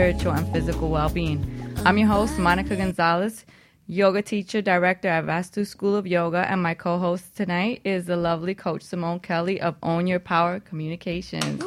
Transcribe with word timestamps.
spiritual, 0.00 0.32
and 0.32 0.50
physical 0.50 0.88
well 0.88 1.10
being. 1.10 1.44
I'm 1.84 1.98
your 1.98 2.08
host, 2.08 2.38
Monica 2.38 2.74
Gonzalez, 2.74 3.44
yoga 3.86 4.22
teacher, 4.22 4.62
director 4.62 5.08
at 5.08 5.26
Vastu 5.26 5.66
School 5.66 5.94
of 5.94 6.06
Yoga, 6.06 6.50
and 6.50 6.62
my 6.62 6.72
co 6.72 6.96
host 6.98 7.36
tonight 7.36 7.82
is 7.84 8.06
the 8.06 8.16
lovely 8.16 8.54
coach 8.54 8.80
Simone 8.80 9.20
Kelly 9.20 9.60
of 9.60 9.76
Own 9.82 10.06
Your 10.06 10.18
Power 10.18 10.58
Communications. 10.58 11.62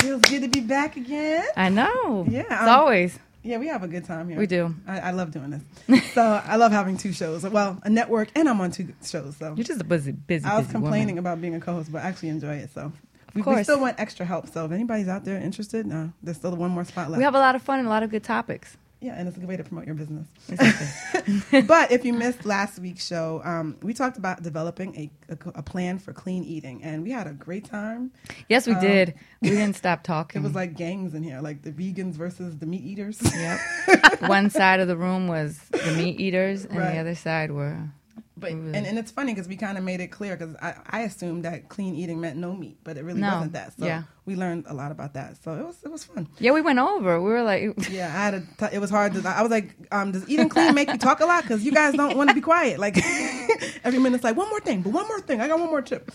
Feels 0.00 0.20
good 0.28 0.42
to 0.42 0.48
be 0.48 0.60
back 0.60 0.98
again. 0.98 1.46
I 1.56 1.70
know. 1.70 2.26
Yeah, 2.28 2.42
As 2.50 2.68
um, 2.68 2.78
always. 2.78 3.18
Yeah, 3.42 3.56
we 3.56 3.68
have 3.68 3.82
a 3.82 3.88
good 3.88 4.04
time 4.04 4.28
here. 4.28 4.38
We 4.38 4.46
do. 4.46 4.74
I, 4.86 4.98
I 4.98 5.10
love 5.12 5.30
doing 5.30 5.62
this. 5.88 6.12
so 6.12 6.20
I 6.20 6.56
love 6.56 6.72
having 6.72 6.98
two 6.98 7.14
shows. 7.14 7.44
Well, 7.44 7.80
a 7.82 7.88
network, 7.88 8.28
and 8.34 8.46
I'm 8.46 8.60
on 8.60 8.72
two 8.72 8.92
shows. 9.02 9.38
So 9.38 9.54
You're 9.56 9.64
just 9.64 9.80
a 9.80 9.84
busy, 9.84 10.12
busy, 10.12 10.44
I 10.44 10.58
was 10.58 10.66
busy 10.66 10.72
complaining 10.72 11.14
woman. 11.14 11.18
about 11.20 11.40
being 11.40 11.54
a 11.54 11.60
co-host, 11.60 11.90
but 11.90 12.04
I 12.04 12.08
actually 12.08 12.28
enjoy 12.28 12.56
it. 12.56 12.70
So 12.74 12.92
we, 13.36 13.42
we 13.56 13.62
still 13.62 13.80
want 13.80 14.00
extra 14.00 14.26
help. 14.26 14.48
So 14.48 14.64
if 14.64 14.72
anybody's 14.72 15.08
out 15.08 15.24
there 15.24 15.36
interested, 15.38 15.86
no, 15.86 16.12
there's 16.22 16.36
still 16.38 16.54
one 16.56 16.70
more 16.70 16.84
spot 16.84 17.10
left. 17.10 17.18
We 17.18 17.24
have 17.24 17.34
a 17.34 17.38
lot 17.38 17.54
of 17.54 17.62
fun 17.62 17.78
and 17.78 17.86
a 17.86 17.90
lot 17.90 18.02
of 18.02 18.10
good 18.10 18.24
topics. 18.24 18.76
yeah, 19.00 19.14
and 19.16 19.28
it's 19.28 19.36
a 19.36 19.40
good 19.40 19.48
way 19.48 19.56
to 19.58 19.62
promote 19.64 19.84
your 19.86 19.94
business. 19.94 20.26
Exactly. 20.48 21.60
but 21.62 21.92
if 21.92 22.04
you 22.04 22.12
missed 22.14 22.44
last 22.46 22.78
week's 22.78 23.06
show, 23.06 23.40
um, 23.44 23.76
we 23.82 23.92
talked 23.92 24.16
about 24.18 24.42
developing 24.42 24.96
a, 24.96 25.10
a, 25.32 25.38
a 25.56 25.62
plan 25.62 25.98
for 25.98 26.12
clean 26.12 26.42
eating, 26.44 26.82
and 26.82 27.02
we 27.02 27.10
had 27.10 27.26
a 27.26 27.32
great 27.32 27.64
time. 27.66 28.10
yes, 28.48 28.66
we 28.66 28.72
Um, 28.72 28.80
did. 28.80 29.14
We 29.42 29.50
didn't 29.50 29.74
stop 29.84 30.02
talking. 30.02 30.40
It 30.40 30.44
was 30.44 30.54
like 30.54 30.76
gangs 30.76 31.14
in 31.14 31.22
here, 31.22 31.40
like 31.40 31.62
the 31.62 31.72
vegans 31.72 32.14
versus 32.14 32.56
the 32.58 32.66
meat 32.66 32.82
eaters. 32.84 33.20
Yep. 33.22 34.22
One 34.22 34.48
side 34.60 34.80
of 34.80 34.88
the 34.88 34.96
room 34.96 35.28
was 35.28 35.58
the 35.70 35.92
meat 35.96 36.18
eaters, 36.18 36.64
and 36.64 36.78
Right. 36.78 36.94
the 36.94 36.98
other 36.98 37.14
side 37.14 37.50
were. 37.52 37.78
But 38.38 38.52
was- 38.52 38.74
and, 38.74 38.86
and 38.86 38.98
it's 38.98 39.10
funny 39.10 39.32
because 39.32 39.48
we 39.48 39.56
kind 39.56 39.78
of 39.78 39.84
made 39.84 40.00
it 40.00 40.08
clear 40.08 40.36
because 40.36 40.54
I, 40.60 40.74
I 40.88 41.00
assumed 41.02 41.44
that 41.44 41.68
clean 41.70 41.94
eating 41.94 42.20
meant 42.20 42.36
no 42.36 42.54
meat, 42.54 42.78
but 42.84 42.96
it 42.98 43.04
really 43.04 43.20
No. 43.20 43.32
wasn't 43.34 43.52
that. 43.54 43.72
So 43.78 43.86
Yeah. 43.86 44.02
we 44.26 44.36
learned 44.36 44.64
a 44.68 44.74
lot 44.74 44.92
about 44.92 45.14
that. 45.14 45.42
So 45.42 45.54
it 45.54 45.64
was 45.66 45.76
it 45.84 45.90
was 45.90 46.04
fun. 46.04 46.28
Yeah, 46.38 46.50
we 46.52 46.60
went 46.60 46.78
over. 46.78 47.20
We 47.20 47.30
were 47.30 47.42
like, 47.42 47.62
Yeah, 47.90 48.08
I 48.08 48.10
had 48.10 48.34
a 48.34 48.40
t- 48.40 48.74
it 48.74 48.78
was 48.78 48.90
hard. 48.90 49.14
To, 49.14 49.26
I 49.26 49.40
was 49.42 49.50
like, 49.50 49.74
um, 49.90 50.12
does 50.12 50.28
eating 50.28 50.48
clean 50.50 50.74
make 50.74 50.90
you 50.90 50.98
talk 50.98 51.20
a 51.20 51.26
lot? 51.26 51.42
Because 51.44 51.64
you 51.64 51.72
guys 51.72 51.94
don't 51.94 52.16
want 52.16 52.28
to 52.30 52.34
be 52.34 52.40
quiet. 52.42 52.78
Like 52.78 52.98
every 53.84 53.98
minute's 54.00 54.24
like 54.24 54.36
one 54.36 54.50
more 54.50 54.60
thing, 54.60 54.82
but 54.82 54.92
one 54.92 55.08
more 55.08 55.20
thing. 55.20 55.40
I 55.40 55.48
got 55.48 55.58
one 55.58 55.70
more 55.70 55.82
tip. 55.82 56.10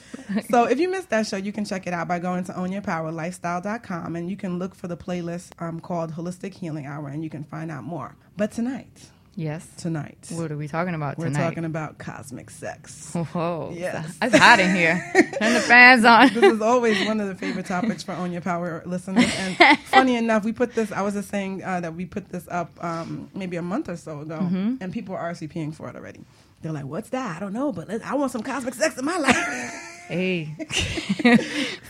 So 0.49 0.65
if 0.65 0.79
you 0.79 0.89
missed 0.91 1.09
that 1.09 1.25
show, 1.25 1.37
you 1.37 1.51
can 1.51 1.65
check 1.65 1.87
it 1.87 1.93
out 1.93 2.07
by 2.07 2.19
going 2.19 2.43
to 2.45 2.53
ownyourpowerlifestyle.com 2.53 4.15
and 4.15 4.29
you 4.29 4.37
can 4.37 4.59
look 4.59 4.75
for 4.75 4.87
the 4.87 4.97
playlist 4.97 5.51
um, 5.59 5.79
called 5.79 6.13
Holistic 6.13 6.53
Healing 6.53 6.85
Hour 6.85 7.07
and 7.09 7.23
you 7.23 7.29
can 7.29 7.43
find 7.43 7.71
out 7.71 7.83
more. 7.83 8.15
But 8.37 8.51
tonight, 8.51 9.09
yes. 9.35 9.67
tonight, 9.77 10.27
What 10.31 10.51
are 10.51 10.57
we 10.57 10.67
talking 10.67 10.93
about 10.93 11.15
tonight? 11.15 11.17
we're 11.29 11.33
tonight? 11.33 11.43
talking 11.49 11.65
about 11.65 11.97
cosmic 11.97 12.49
sex. 12.49 13.13
Whoa. 13.13 13.71
Yes. 13.73 14.17
It's 14.21 14.37
hot 14.37 14.59
in 14.59 14.75
here. 14.75 15.03
Turn 15.39 15.53
the 15.53 15.59
fans 15.61 16.05
on. 16.05 16.27
this 16.33 16.43
is 16.53 16.61
always 16.61 17.05
one 17.07 17.19
of 17.19 17.27
the 17.27 17.35
favorite 17.35 17.65
topics 17.65 18.03
for 18.03 18.11
Own 18.13 18.31
Your 18.31 18.41
Power 18.41 18.83
listeners. 18.85 19.25
And 19.37 19.79
funny 19.85 20.15
enough, 20.15 20.43
we 20.43 20.51
put 20.53 20.73
this, 20.75 20.91
I 20.91 21.01
was 21.01 21.13
just 21.13 21.29
saying 21.29 21.63
uh, 21.63 21.79
that 21.81 21.95
we 21.95 22.05
put 22.05 22.29
this 22.29 22.47
up 22.49 22.71
um, 22.83 23.29
maybe 23.33 23.57
a 23.57 23.61
month 23.61 23.89
or 23.89 23.95
so 23.97 24.19
ago, 24.21 24.39
Mm-hmm. 24.41 24.75
and 24.81 24.91
people 24.93 25.15
are 25.15 25.31
RSVPing 25.31 25.73
for 25.75 25.89
it 25.89 25.95
already. 25.95 26.21
They're 26.61 26.71
like, 26.71 26.85
what's 26.85 27.09
that? 27.09 27.37
I 27.37 27.39
don't 27.39 27.53
know, 27.53 27.71
but 27.71 27.89
I 28.03 28.13
want 28.15 28.31
some 28.31 28.43
cosmic 28.43 28.73
sex 28.75 28.97
in 28.97 29.05
my 29.05 29.17
life. 29.17 29.87
Hey. 30.11 30.49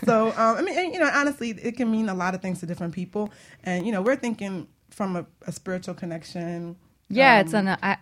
so, 0.05 0.27
um, 0.29 0.57
I 0.57 0.61
mean, 0.61 0.77
and, 0.77 0.93
you 0.93 0.99
know, 0.99 1.09
honestly, 1.11 1.51
it 1.51 1.75
can 1.75 1.89
mean 1.89 2.07
a 2.07 2.13
lot 2.13 2.35
of 2.35 2.41
things 2.41 2.59
to 2.59 2.67
different 2.67 2.93
people. 2.93 3.31
And, 3.63 3.83
you 3.85 3.91
know, 3.91 4.01
we're 4.03 4.15
thinking 4.15 4.67
from 4.91 5.15
a, 5.15 5.25
a 5.47 5.51
spiritual 5.51 5.95
connection. 5.95 6.75
Yeah, 7.11 7.35
um, 7.35 7.45
it's 7.45 7.53
an. 7.53 7.67
I, 7.67 7.97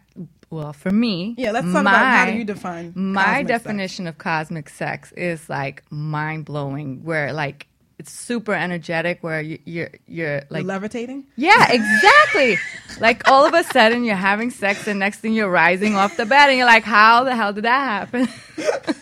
well, 0.50 0.74
for 0.74 0.92
me. 0.92 1.36
Yeah, 1.38 1.52
let's 1.52 1.66
talk 1.72 1.84
my, 1.84 1.92
about 1.92 2.06
how 2.06 2.26
do 2.26 2.38
you 2.38 2.44
define 2.44 2.94
My 2.96 3.24
cosmic 3.24 3.48
sex? 3.48 3.64
definition 3.64 4.08
of 4.08 4.18
cosmic 4.18 4.70
sex 4.70 5.12
is 5.14 5.48
like 5.50 5.84
mind 5.92 6.46
blowing, 6.46 7.04
where 7.04 7.34
like 7.34 7.68
it's 8.00 8.12
super 8.12 8.54
energetic, 8.54 9.22
where 9.22 9.42
you, 9.42 9.60
you're 9.66 9.90
you're 10.08 10.36
Like 10.36 10.52
like 10.52 10.66
levitating? 10.66 11.26
Yeah, 11.36 11.72
exactly. 11.72 12.58
like 13.00 13.28
all 13.30 13.46
of 13.46 13.54
a 13.54 13.64
sudden 13.64 14.06
you're 14.06 14.16
having 14.16 14.50
sex 14.50 14.88
and 14.88 15.00
next 15.00 15.20
thing 15.20 15.34
you're 15.34 15.50
rising 15.50 15.96
off 15.96 16.18
the 16.18 16.26
bed 16.26 16.50
and 16.50 16.58
you're 16.58 16.66
like, 16.66 16.84
how 16.84 17.26
the 17.26 17.36
hell 17.36 17.54
did 17.54 17.66
that 17.66 18.10
happen? 18.12 18.28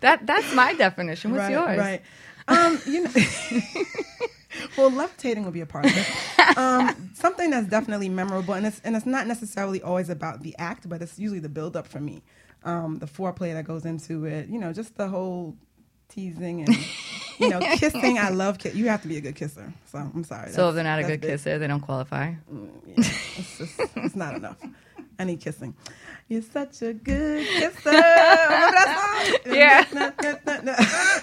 that 0.00 0.26
that's 0.26 0.52
my 0.54 0.74
definition. 0.74 1.30
What's 1.30 1.42
right, 1.42 1.52
yours? 1.52 1.78
Right. 1.78 2.02
Um, 2.48 2.80
you 2.86 3.04
know, 3.04 3.10
well, 4.76 4.90
levitating 4.90 5.44
will 5.44 5.52
be 5.52 5.60
a 5.60 5.66
part 5.66 5.86
of 5.86 5.92
it. 5.94 6.58
Um, 6.58 7.10
something 7.14 7.50
that's 7.50 7.68
definitely 7.68 8.08
memorable, 8.08 8.54
and 8.54 8.66
it's 8.66 8.80
and 8.84 8.96
it's 8.96 9.06
not 9.06 9.26
necessarily 9.26 9.82
always 9.82 10.08
about 10.08 10.42
the 10.42 10.54
act, 10.58 10.88
but 10.88 11.02
it's 11.02 11.18
usually 11.18 11.40
the 11.40 11.48
build 11.48 11.76
up 11.76 11.86
for 11.86 12.00
me. 12.00 12.22
Um, 12.64 12.98
the 12.98 13.06
foreplay 13.06 13.52
that 13.54 13.64
goes 13.64 13.84
into 13.84 14.24
it, 14.24 14.48
you 14.48 14.58
know, 14.58 14.72
just 14.72 14.96
the 14.96 15.08
whole 15.08 15.56
teasing 16.08 16.62
and 16.62 16.76
you 17.38 17.48
know 17.48 17.60
kissing. 17.76 18.18
I 18.18 18.30
love 18.30 18.58
kiss. 18.58 18.74
You 18.74 18.88
have 18.88 19.02
to 19.02 19.08
be 19.08 19.16
a 19.16 19.20
good 19.20 19.36
kisser. 19.36 19.72
So 19.86 19.98
I'm 19.98 20.24
sorry. 20.24 20.50
So 20.50 20.68
if 20.68 20.74
they're 20.74 20.84
not 20.84 20.98
a 20.98 21.04
good 21.04 21.20
big. 21.20 21.30
kisser, 21.30 21.58
they 21.58 21.66
don't 21.66 21.80
qualify. 21.80 22.34
Yeah, 22.50 22.94
it's 22.96 23.58
just 23.58 23.80
it's 23.96 24.16
not 24.16 24.34
enough. 24.34 24.56
I 25.18 25.24
need 25.24 25.40
kissing. 25.40 25.74
You're 26.28 26.42
such 26.42 26.82
a 26.82 26.92
good 26.92 27.46
kisser. 27.46 27.88
Remember 27.90 27.96
that 27.96 29.32
song? 29.46 29.54
Yeah. 29.54 29.84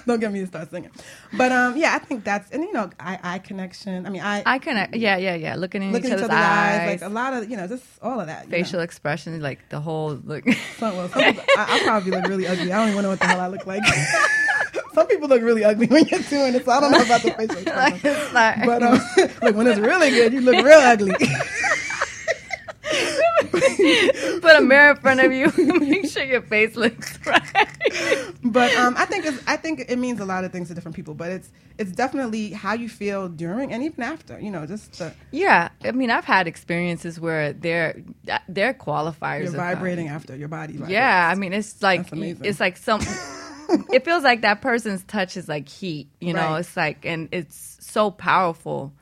Don't 0.06 0.18
get 0.20 0.32
me 0.32 0.40
to 0.40 0.46
start 0.48 0.70
singing. 0.70 0.90
But 1.32 1.52
um, 1.52 1.76
yeah, 1.76 1.94
I 1.94 1.98
think 2.00 2.24
that's 2.24 2.50
and 2.50 2.62
you 2.64 2.72
know, 2.72 2.90
eye 2.98 3.18
eye 3.22 3.38
connection. 3.38 4.04
I 4.04 4.10
mean, 4.10 4.22
I, 4.22 4.42
I 4.44 4.58
connect. 4.58 4.96
yeah, 4.96 5.16
yeah, 5.16 5.36
yeah. 5.36 5.54
Looking 5.54 5.82
in 5.84 5.92
looking 5.92 6.08
each 6.10 6.14
each 6.18 6.24
other's 6.24 6.30
eyes, 6.30 6.80
eyes, 6.80 7.02
like 7.02 7.08
a 7.10 7.12
lot 7.12 7.34
of 7.34 7.48
you 7.48 7.56
know, 7.56 7.68
just 7.68 7.84
all 8.02 8.20
of 8.20 8.26
that. 8.26 8.46
you 8.46 8.50
facial 8.50 8.78
know. 8.80 8.84
expressions, 8.84 9.40
like 9.42 9.60
the 9.68 9.80
whole 9.80 10.18
look. 10.24 10.44
Some, 10.78 10.96
well, 10.96 11.08
some 11.08 11.22
people, 11.22 11.44
I, 11.56 11.76
I 11.76 11.84
probably 11.84 12.10
look 12.10 12.26
really 12.26 12.46
ugly. 12.48 12.72
I 12.72 12.78
don't 12.78 12.88
even 12.90 13.02
know 13.02 13.10
what 13.10 13.20
the 13.20 13.26
hell 13.26 13.40
I 13.40 13.46
look 13.46 13.64
like. 13.66 13.84
some 14.92 15.06
people 15.06 15.28
look 15.28 15.42
really 15.42 15.62
ugly 15.64 15.86
when 15.86 16.04
you're 16.06 16.20
doing 16.20 16.54
it, 16.56 16.64
so 16.64 16.72
I 16.72 16.80
don't 16.80 16.90
know 16.90 17.02
about 17.02 17.22
the 17.22 17.30
facial 17.30 17.58
expression. 17.58 18.34
like, 18.34 18.66
But 18.66 18.82
um, 18.82 19.00
look, 19.42 19.54
when 19.56 19.66
it's 19.68 19.78
really 19.78 20.10
good, 20.10 20.32
you 20.32 20.40
look 20.40 20.64
real 20.64 20.78
ugly. 20.78 21.14
Put 23.46 24.56
a 24.56 24.60
mirror 24.60 24.90
in 24.92 24.96
front 24.96 25.20
of 25.20 25.32
you, 25.32 25.52
make 25.80 26.08
sure 26.10 26.22
your 26.24 26.42
face 26.42 26.76
looks 26.76 27.18
right. 27.26 27.46
but 28.44 28.74
um, 28.76 28.94
I 28.96 29.04
think 29.06 29.24
it's, 29.26 29.42
I 29.46 29.56
think 29.56 29.84
it 29.88 29.98
means 29.98 30.20
a 30.20 30.24
lot 30.24 30.44
of 30.44 30.52
things 30.52 30.68
to 30.68 30.74
different 30.74 30.96
people. 30.96 31.14
But 31.14 31.30
it's 31.32 31.50
it's 31.78 31.92
definitely 31.92 32.50
how 32.50 32.74
you 32.74 32.88
feel 32.88 33.28
during 33.28 33.72
and 33.72 33.82
even 33.82 34.02
after. 34.02 34.38
You 34.40 34.50
know, 34.50 34.66
just 34.66 34.98
the, 34.98 35.12
Yeah, 35.30 35.68
I 35.84 35.92
mean, 35.92 36.10
I've 36.10 36.24
had 36.24 36.46
experiences 36.46 37.18
where 37.20 37.52
they're 37.52 38.00
they're 38.48 38.74
qualifiers. 38.74 39.44
you're 39.44 39.52
vibrating 39.52 40.08
after 40.08 40.36
your 40.36 40.48
body. 40.48 40.74
Vibrates. 40.74 40.92
Yeah, 40.92 41.28
I 41.30 41.34
mean, 41.34 41.52
it's 41.52 41.82
like 41.82 42.06
it's 42.12 42.60
like 42.60 42.76
some. 42.76 43.00
it 43.92 44.04
feels 44.04 44.22
like 44.22 44.42
that 44.42 44.62
person's 44.62 45.02
touch 45.04 45.36
is 45.36 45.48
like 45.48 45.68
heat. 45.68 46.08
You 46.20 46.34
know, 46.34 46.40
Right. 46.50 46.60
it's 46.60 46.76
like, 46.76 47.04
and 47.04 47.28
it's 47.32 47.76
so 47.80 48.10
powerful. 48.10 48.92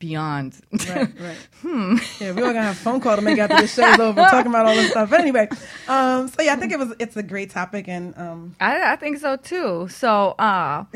Beyond. 0.00 0.56
Right, 0.72 1.08
right. 1.20 1.36
Hmm. 1.60 1.96
Yeah, 2.18 2.32
we 2.32 2.40
were 2.40 2.48
gonna 2.54 2.62
have 2.62 2.72
a 2.74 2.78
phone 2.78 3.00
call 3.00 3.16
to 3.16 3.20
make 3.22 3.38
after 3.38 3.60
the 3.60 3.66
show's 3.66 3.98
over, 4.00 4.18
talking 4.22 4.50
about 4.50 4.64
all 4.64 4.74
this 4.74 4.90
stuff. 4.90 5.10
But 5.10 5.20
anyway, 5.20 5.46
um, 5.88 6.26
so 6.28 6.40
yeah, 6.42 6.54
I 6.54 6.56
think 6.56 6.72
it 6.72 6.78
was 6.78 6.94
it's 6.98 7.18
a 7.18 7.22
great 7.22 7.50
topic, 7.50 7.86
and 7.86 8.16
um, 8.16 8.56
I, 8.60 8.92
I 8.92 8.96
think 8.96 9.18
so 9.18 9.36
too. 9.36 9.88
So, 9.90 10.30
uh, 10.38 10.84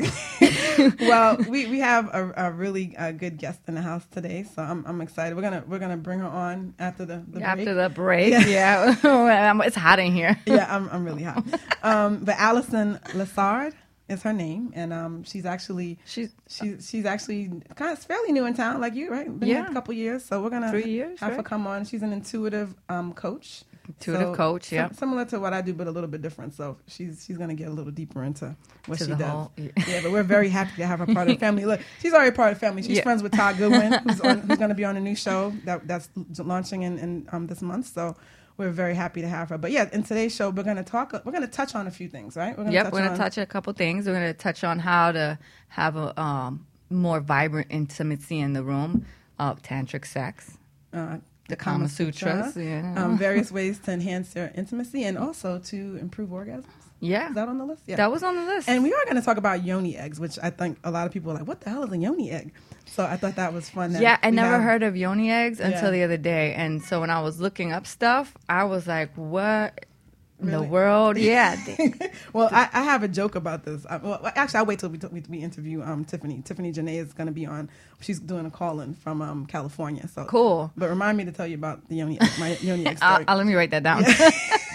well, 1.01 1.37
we, 1.47 1.67
we 1.67 1.79
have 1.81 2.07
a, 2.13 2.33
a 2.47 2.51
really 2.51 2.97
uh, 2.97 3.11
good 3.11 3.37
guest 3.37 3.59
in 3.67 3.75
the 3.75 3.81
house 3.83 4.05
today, 4.11 4.43
so 4.55 4.63
I'm 4.63 4.83
I'm 4.87 5.01
excited. 5.01 5.35
We're 5.35 5.43
gonna 5.43 5.63
we're 5.67 5.77
gonna 5.79 5.97
bring 5.97 6.19
her 6.19 6.27
on 6.27 6.73
after 6.79 7.05
the, 7.05 7.23
the 7.27 7.41
after 7.43 7.63
break. 7.63 7.75
the 7.75 7.89
break, 8.41 8.47
yeah, 8.47 8.95
Um, 9.51 9.61
it's 9.65 9.75
hot 9.75 9.99
in 9.99 10.13
here. 10.13 10.35
yeah, 10.47 10.65
I'm 10.75 10.89
I'm 10.89 11.05
really 11.05 11.23
hot. 11.23 11.45
Um, 11.83 12.25
but 12.25 12.35
Alison 12.39 12.99
Lessard 13.13 13.73
is 14.07 14.21
her 14.23 14.33
name, 14.33 14.71
and 14.75 14.93
um, 14.93 15.23
she's 15.23 15.45
actually 15.45 15.97
She's 16.05 16.29
she's 16.47 16.87
she's 16.89 17.05
actually 17.05 17.49
kind 17.75 17.91
of 17.91 17.99
fairly 17.99 18.31
new 18.31 18.45
in 18.45 18.53
town, 18.53 18.79
like 18.79 18.93
you, 18.95 19.09
right? 19.09 19.27
Been 19.39 19.49
Yeah. 19.49 19.69
a 19.69 19.73
couple 19.73 19.93
years, 19.93 20.23
so 20.23 20.41
we're 20.43 20.49
gonna 20.51 20.69
Three 20.69 20.85
years, 20.91 21.19
have 21.19 21.35
her 21.35 21.43
come 21.43 21.65
on. 21.67 21.85
She's 21.85 22.03
an 22.03 22.13
intuitive 22.13 22.75
um, 22.89 23.13
coach. 23.13 23.63
Intuitive 23.87 24.35
coach, 24.35 24.63
sim- 24.65 24.75
yeah. 24.77 24.91
similar 24.93 25.25
to 25.25 25.39
what 25.39 25.53
I 25.53 25.61
do, 25.61 25.71
but 25.71 25.85
a 25.85 25.91
little 25.91 26.09
bit 26.09 26.23
different. 26.23 26.55
So 26.55 26.77
she's 26.87 27.23
she's 27.25 27.37
gonna 27.37 27.53
get 27.53 27.67
a 27.67 27.71
little 27.71 27.91
deeper 27.91 28.23
into 28.23 28.55
what 28.87 28.97
To 28.97 29.05
she 29.05 29.11
does. 29.11 29.21
whole- 29.21 29.51
yeah. 29.57 29.69
yeah, 29.87 29.99
but 30.01 30.11
we're 30.11 30.23
very 30.23 30.49
happy 30.49 30.71
to 30.77 30.87
have 30.87 30.99
her 30.99 31.05
part 31.05 31.27
of 31.29 31.35
the 31.35 31.39
family. 31.39 31.65
Look, 31.65 31.81
she's 32.01 32.11
already 32.13 32.35
part 32.35 32.51
of 32.51 32.59
the 32.59 32.65
family. 32.65 32.81
She's 32.81 32.97
Yeah. 32.97 33.03
friends 33.03 33.21
with 33.21 33.31
Todd 33.33 33.57
Goodwin, 33.57 33.93
who's, 33.93 34.21
on, 34.21 34.39
who's 34.47 34.57
to 34.57 34.73
be 34.73 34.85
on 34.85 34.97
a 34.97 34.99
new 35.01 35.15
show 35.15 35.53
that 35.65 35.87
that's 35.87 36.09
launching 36.39 36.81
in, 36.81 36.97
in 36.97 37.27
um, 37.31 37.45
this 37.45 37.61
month. 37.61 37.87
So 37.93 38.15
we're 38.57 38.69
very 38.71 38.95
happy 38.95 39.21
to 39.21 39.27
have 39.27 39.49
her. 39.49 39.57
But 39.57 39.71
yeah, 39.71 39.89
in 39.91 40.03
today's 40.03 40.33
show, 40.35 40.49
we're 40.49 40.63
going 40.63 40.77
to 40.77 40.83
talk. 40.83 41.13
We're 41.13 41.31
going 41.31 41.41
to 41.41 41.47
touch 41.47 41.75
on 41.75 41.87
a 41.87 41.91
few 41.91 42.07
things, 42.07 42.35
right? 42.37 42.57
We're 42.57 42.63
gonna 42.63 42.73
Yep, 42.73 42.93
we're 42.93 43.03
gonna 43.03 43.17
touch 43.17 43.37
a 43.37 43.45
couple 43.45 43.73
things. 43.73 44.07
We're 44.07 44.13
gonna 44.13 44.33
touch 44.33 44.63
on 44.63 44.79
how 44.79 45.11
to 45.11 45.37
have 45.69 45.95
a 45.97 46.19
um, 46.19 46.65
more 46.89 47.19
vibrant 47.19 47.67
intimacy 47.69 48.39
in 48.39 48.53
the 48.53 48.63
room 48.63 49.05
of 49.39 49.61
tantric 49.61 50.05
sex. 50.05 50.57
uh, 50.93 51.17
The 51.49 51.55
Kama 51.57 51.89
Sutras, 51.89 52.55
yeah. 52.55 52.93
um, 52.97 53.17
various 53.17 53.51
ways 53.51 53.79
to 53.79 53.91
enhance 53.91 54.33
your 54.35 54.51
intimacy 54.55 55.03
and 55.03 55.17
also 55.17 55.59
to 55.59 55.97
improve 55.97 56.29
orgasms. 56.29 56.65
Yeah, 57.05 57.29
Is 57.29 57.35
that 57.35 57.47
on 57.47 57.57
the 57.57 57.65
list? 57.65 57.83
Yeah. 57.87 57.95
that 57.97 58.11
was 58.11 58.23
on 58.23 58.35
the 58.35 58.45
list. 58.45 58.67
and 58.69 58.83
we 58.83 58.93
are 58.93 59.03
going 59.05 59.15
to 59.15 59.21
talk 59.21 59.37
about 59.37 59.63
yoni 59.63 59.95
eggs, 59.97 60.19
which 60.19 60.37
I 60.41 60.49
think 60.49 60.77
a 60.83 60.91
lot 60.91 61.05
of 61.05 61.13
people 61.13 61.31
are 61.31 61.35
like, 61.35 61.47
"What 61.47 61.61
the 61.61 61.69
hell 61.69 61.83
is 61.83 61.91
a 61.91 61.97
yoni 61.97 62.31
egg?" 62.31 62.51
So 62.85 63.03
I 63.03 63.17
thought 63.17 63.35
that 63.35 63.53
was 63.53 63.69
fun. 63.69 63.93
that 63.93 64.01
yeah, 64.01 64.17
I 64.21 64.29
never 64.29 64.51
have- 64.53 64.61
heard 64.63 64.83
of 64.83 64.95
yoni 64.97 65.31
eggs 65.31 65.59
until 65.59 65.85
Yeah. 65.85 65.91
the 65.91 66.03
other 66.03 66.17
day, 66.17 66.53
and 66.53 66.81
so 66.83 66.99
when 67.01 67.09
I 67.09 67.21
was 67.21 67.39
looking 67.39 67.71
up 67.71 67.85
stuff, 67.87 68.33
I 68.49 68.63
was 68.65 68.87
like, 68.87 69.11
"What 69.15 69.85
in 70.41 70.51
the 70.51 70.61
world. 70.61 71.15
Yeah. 71.33 71.55
well, 72.33 72.49
I, 72.51 72.67
I 72.73 72.83
have 72.83 73.03
a 73.03 73.07
joke 73.07 73.35
about 73.35 73.63
this. 73.63 73.85
I, 73.89 73.95
well, 73.97 74.19
actually, 74.35 74.57
I'll 74.59 74.65
wait 74.65 74.79
till 74.79 74.89
we, 74.89 74.99
we, 75.09 75.23
we 75.29 75.37
interview 75.39 75.81
um, 75.81 76.03
Tiffany. 76.03 76.41
Tiffany 76.43 76.73
Janay 76.73 76.97
is 76.97 77.13
going 77.13 77.27
to 77.27 77.33
be 77.33 77.45
on. 77.45 77.69
She's 78.01 78.19
doing 78.19 78.45
a 78.45 78.51
call 78.51 78.81
in 78.81 78.95
from 78.95 79.21
um, 79.21 79.45
California. 79.45 80.05
So 80.09 80.25
Cool. 80.25 80.73
But 80.75 80.89
remind 80.89 81.17
me 81.17 81.23
to 81.23 81.31
tell 81.31 81.47
you 81.47 81.55
about 81.55 81.87
the 81.87 81.95
Yoni, 81.95 82.19
my 82.37 82.57
Yoni 82.57 82.85
I'll, 82.87 82.97
story. 82.97 83.25
I'll- 83.29 83.37
let 83.37 83.47
me 83.47 83.53
write 83.55 83.71
that 83.71 83.83
down. 83.83 84.03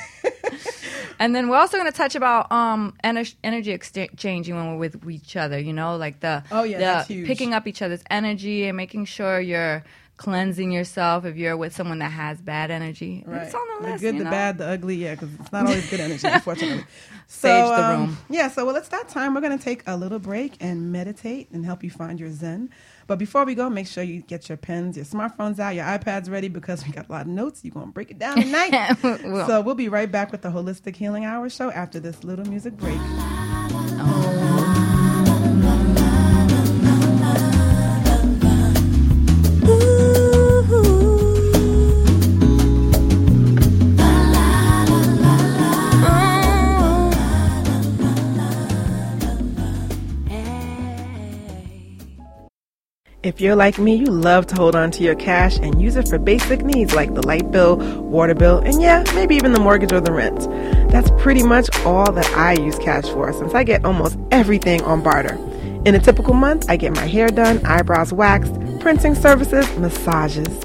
and 1.20 1.36
then 1.36 1.48
we're 1.48 1.58
also 1.58 1.76
going 1.76 1.90
to 1.90 1.96
touch 1.96 2.16
about 2.16 2.50
um 2.50 2.94
ener- 3.04 3.34
energy 3.44 3.70
exchanging 3.70 4.56
when 4.56 4.72
we're 4.72 4.78
with 4.78 5.08
each 5.08 5.36
other. 5.36 5.58
You 5.58 5.72
know, 5.72 5.96
like 5.96 6.18
the 6.20 6.42
Oh, 6.50 6.64
yeah, 6.64 7.04
the 7.04 7.24
picking 7.24 7.54
up 7.54 7.68
each 7.68 7.82
other's 7.82 8.02
energy 8.10 8.66
and 8.66 8.76
making 8.76 9.04
sure 9.04 9.38
you're 9.38 9.84
cleansing 10.16 10.70
yourself 10.70 11.24
if 11.24 11.36
you're 11.36 11.56
with 11.56 11.74
someone 11.74 11.98
that 12.00 12.10
has 12.10 12.40
bad 12.42 12.70
energy. 12.70 13.24
Right. 13.26 13.42
It's 13.42 13.54
on 13.54 13.82
the 13.82 13.88
list. 13.88 14.02
good, 14.02 14.16
you 14.16 14.24
the 14.24 14.30
bad, 14.30 14.58
the 14.58 14.66
ugly. 14.66 14.96
Yeah, 14.96 15.14
because 15.14 15.30
it's 15.40 15.52
not 15.52 15.66
always 15.66 15.88
good 15.88 16.00
energy, 16.00 16.28
unfortunately. 16.30 16.84
Sage 17.26 17.64
so, 17.64 17.76
the 17.76 17.84
um, 17.84 18.00
room. 18.00 18.18
Yeah, 18.28 18.48
so 18.48 18.66
well, 18.66 18.76
it's 18.76 18.88
that 18.88 19.08
time. 19.08 19.34
We're 19.34 19.40
going 19.40 19.56
to 19.56 19.64
take 19.64 19.82
a 19.86 19.96
little 19.96 20.18
break 20.18 20.56
and 20.60 20.92
meditate 20.92 21.50
and 21.52 21.64
help 21.64 21.82
you 21.82 21.90
find 21.90 22.20
your 22.20 22.30
zen. 22.30 22.70
But 23.10 23.18
before 23.18 23.44
we 23.44 23.56
go, 23.56 23.68
make 23.68 23.88
sure 23.88 24.04
you 24.04 24.20
get 24.22 24.48
your 24.48 24.56
pens, 24.56 24.96
your 24.96 25.04
smartphones 25.04 25.58
out, 25.58 25.74
your 25.74 25.84
iPads 25.84 26.30
ready 26.30 26.46
because 26.46 26.86
we 26.86 26.92
got 26.92 27.08
a 27.08 27.12
lot 27.12 27.22
of 27.22 27.26
notes. 27.26 27.64
You're 27.64 27.74
going 27.74 27.86
to 27.86 27.92
break 27.92 28.12
it 28.12 28.20
down 28.20 28.40
tonight. 28.40 28.70
Well, 29.02 29.48
So 29.48 29.60
we'll 29.62 29.74
be 29.74 29.88
right 29.88 30.08
back 30.08 30.30
with 30.30 30.42
the 30.42 30.50
Holistic 30.50 30.94
Healing 30.94 31.24
Hour 31.24 31.50
show 31.50 31.72
after 31.72 31.98
this 31.98 32.22
little 32.22 32.44
music 32.44 32.76
break. 32.76 32.94
Oh. 33.00 34.39
If 53.22 53.38
you're 53.38 53.54
like 53.54 53.78
me, 53.78 53.96
you 53.96 54.06
love 54.06 54.46
to 54.46 54.54
hold 54.54 54.74
on 54.74 54.90
to 54.92 55.02
your 55.02 55.14
cash 55.14 55.58
and 55.58 55.78
use 55.78 55.96
it 55.96 56.08
for 56.08 56.18
basic 56.18 56.64
needs 56.64 56.94
like 56.94 57.12
the 57.12 57.26
light 57.26 57.50
bill, 57.50 57.76
water 57.76 58.34
bill, 58.34 58.60
and 58.60 58.80
yeah, 58.80 59.04
maybe 59.14 59.34
even 59.34 59.52
the 59.52 59.60
mortgage 59.60 59.92
or 59.92 60.00
the 60.00 60.10
rent. 60.10 60.40
That's 60.90 61.10
pretty 61.22 61.42
much 61.42 61.68
all 61.84 62.10
that 62.12 62.26
I 62.30 62.54
use 62.54 62.78
cash 62.78 63.04
for 63.10 63.30
since 63.34 63.52
I 63.52 63.62
get 63.62 63.84
almost 63.84 64.18
everything 64.30 64.80
on 64.84 65.02
barter. 65.02 65.34
In 65.84 65.94
a 65.94 65.98
typical 65.98 66.32
month, 66.32 66.64
I 66.70 66.78
get 66.78 66.94
my 66.94 67.04
hair 67.04 67.28
done, 67.28 67.62
eyebrows 67.66 68.10
waxed, 68.10 68.54
printing 68.80 69.14
services, 69.14 69.68
massages, 69.76 70.64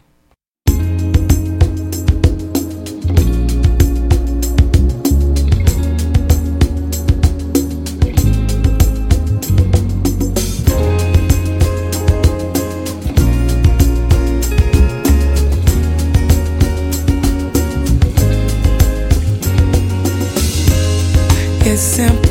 simple. 21.83 22.22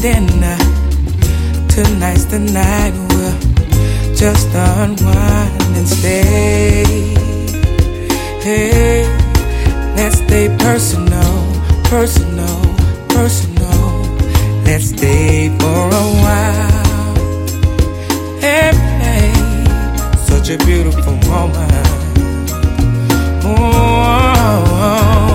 Then 0.00 0.26
dinner. 0.26 0.56
Tonight's 1.68 2.26
the 2.26 2.38
night 2.38 2.92
we'll 3.08 4.14
just 4.14 4.48
unwind 4.54 5.76
and 5.76 5.88
stay. 5.88 6.84
Hey, 8.40 9.02
let's 9.96 10.18
stay 10.18 10.54
personal, 10.60 11.52
personal, 11.84 12.60
personal. 13.08 14.04
Let's 14.64 14.90
stay 14.90 15.48
for 15.58 15.88
a 15.88 16.06
while. 16.22 17.14
Hey, 18.38 19.32
such 20.26 20.50
a 20.50 20.58
beautiful 20.64 21.16
moment. 21.26 21.86
Oh, 23.44 23.98
giving 24.78 25.27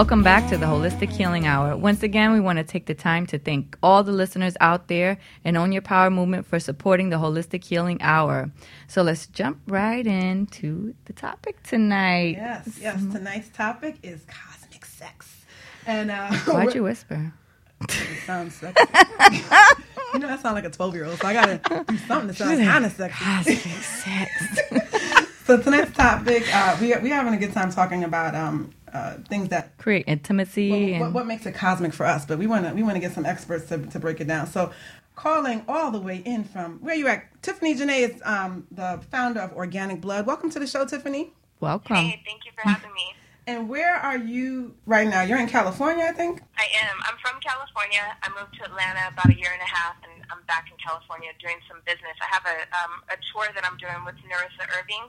Welcome 0.00 0.22
back 0.22 0.48
to 0.48 0.56
the 0.56 0.64
Holistic 0.64 1.10
Healing 1.10 1.46
Hour. 1.46 1.76
Once 1.76 2.02
again, 2.02 2.32
we 2.32 2.40
want 2.40 2.56
to 2.56 2.64
take 2.64 2.86
the 2.86 2.94
time 2.94 3.26
to 3.26 3.38
thank 3.38 3.76
all 3.82 4.02
the 4.02 4.12
listeners 4.12 4.56
out 4.58 4.88
there 4.88 5.18
and 5.44 5.58
Own 5.58 5.72
Your 5.72 5.82
Power 5.82 6.08
movement 6.08 6.46
for 6.46 6.58
supporting 6.58 7.10
the 7.10 7.16
Holistic 7.16 7.62
Healing 7.62 8.00
Hour. 8.00 8.50
So 8.88 9.02
let's 9.02 9.26
jump 9.26 9.60
right 9.66 10.06
into 10.06 10.94
the 11.04 11.12
topic 11.12 11.62
tonight. 11.64 12.36
Yes, 12.38 12.78
yes. 12.80 12.98
Tonight's 13.12 13.50
topic 13.50 13.98
is 14.02 14.24
cosmic 14.24 14.86
sex. 14.86 15.44
And 15.86 16.10
uh, 16.10 16.32
Why'd 16.46 16.74
you 16.74 16.84
whisper? 16.84 17.34
It 17.82 18.24
sounds 18.24 18.54
sexy. 18.54 18.82
you 20.14 20.18
know, 20.18 20.28
that 20.28 20.40
sounds 20.40 20.54
like 20.54 20.64
a 20.64 20.70
12 20.70 20.94
year 20.94 21.04
old, 21.04 21.18
so 21.18 21.28
I 21.28 21.34
gotta 21.34 21.84
do 21.86 21.98
something 21.98 22.28
that 22.28 22.36
sounds 22.36 22.58
kind 22.58 22.86
of 22.86 22.92
sexy. 22.92 23.22
Cosmic 23.22 23.58
sex. 23.82 25.10
So 25.50 25.60
tonight's 25.60 25.90
topic, 25.96 26.44
uh, 26.54 26.76
we 26.80 26.94
we're 27.02 27.12
having 27.12 27.34
a 27.34 27.36
good 27.36 27.52
time 27.52 27.72
talking 27.72 28.04
about 28.04 28.36
um, 28.36 28.72
uh, 28.92 29.14
things 29.28 29.48
that 29.48 29.76
Create 29.78 30.04
intimacy. 30.06 30.70
what, 30.70 30.78
and 30.78 31.00
what, 31.00 31.12
what 31.12 31.26
makes 31.26 31.46
it 31.46 31.54
cosmic 31.54 31.92
for 31.92 32.06
us. 32.06 32.24
But 32.24 32.38
we 32.38 32.46
want 32.46 32.66
to 32.66 32.74
we 32.74 32.82
want 32.82 32.94
to 32.94 33.00
get 33.00 33.12
some 33.12 33.26
experts 33.26 33.68
to, 33.68 33.78
to 33.78 33.98
break 33.98 34.20
it 34.20 34.26
down. 34.26 34.46
So, 34.46 34.72
calling 35.16 35.64
all 35.68 35.90
the 35.90 36.00
way 36.00 36.22
in 36.24 36.44
from 36.44 36.78
where 36.80 36.94
you 36.94 37.08
at, 37.08 37.42
Tiffany 37.42 37.74
Janay 37.74 38.08
is 38.08 38.22
um, 38.24 38.66
the 38.70 39.00
founder 39.10 39.40
of 39.40 39.52
Organic 39.52 40.00
Blood. 40.00 40.26
Welcome 40.26 40.50
to 40.50 40.58
the 40.58 40.66
show, 40.66 40.84
Tiffany. 40.86 41.32
Welcome. 41.60 41.96
Hey, 41.96 42.22
thank 42.24 42.44
you 42.44 42.52
for 42.54 42.68
having 42.68 42.92
me. 42.92 43.14
And 43.46 43.66
where 43.68 43.96
are 43.96 44.18
you 44.18 44.76
right 44.86 45.08
now? 45.08 45.22
You're 45.22 45.42
in 45.42 45.48
California, 45.48 46.04
I 46.06 46.12
think. 46.12 46.38
I 46.54 46.70
am. 46.86 46.94
I'm 47.02 47.18
from 47.18 47.40
California. 47.42 48.04
I 48.22 48.28
moved 48.38 48.54
to 48.60 48.62
Atlanta 48.62 49.10
about 49.10 49.26
a 49.26 49.34
year 49.34 49.50
and 49.50 49.58
a 49.58 49.66
half, 49.66 49.98
and 50.06 50.22
I'm 50.30 50.38
back 50.46 50.70
in 50.70 50.78
California 50.78 51.34
doing 51.42 51.58
some 51.66 51.82
business. 51.82 52.14
I 52.22 52.30
have 52.30 52.46
a 52.46 52.58
um, 52.78 53.02
a 53.10 53.18
tour 53.32 53.50
that 53.50 53.66
I'm 53.66 53.74
doing 53.74 54.06
with 54.06 54.14
Narissa 54.22 54.70
Irving. 54.70 55.02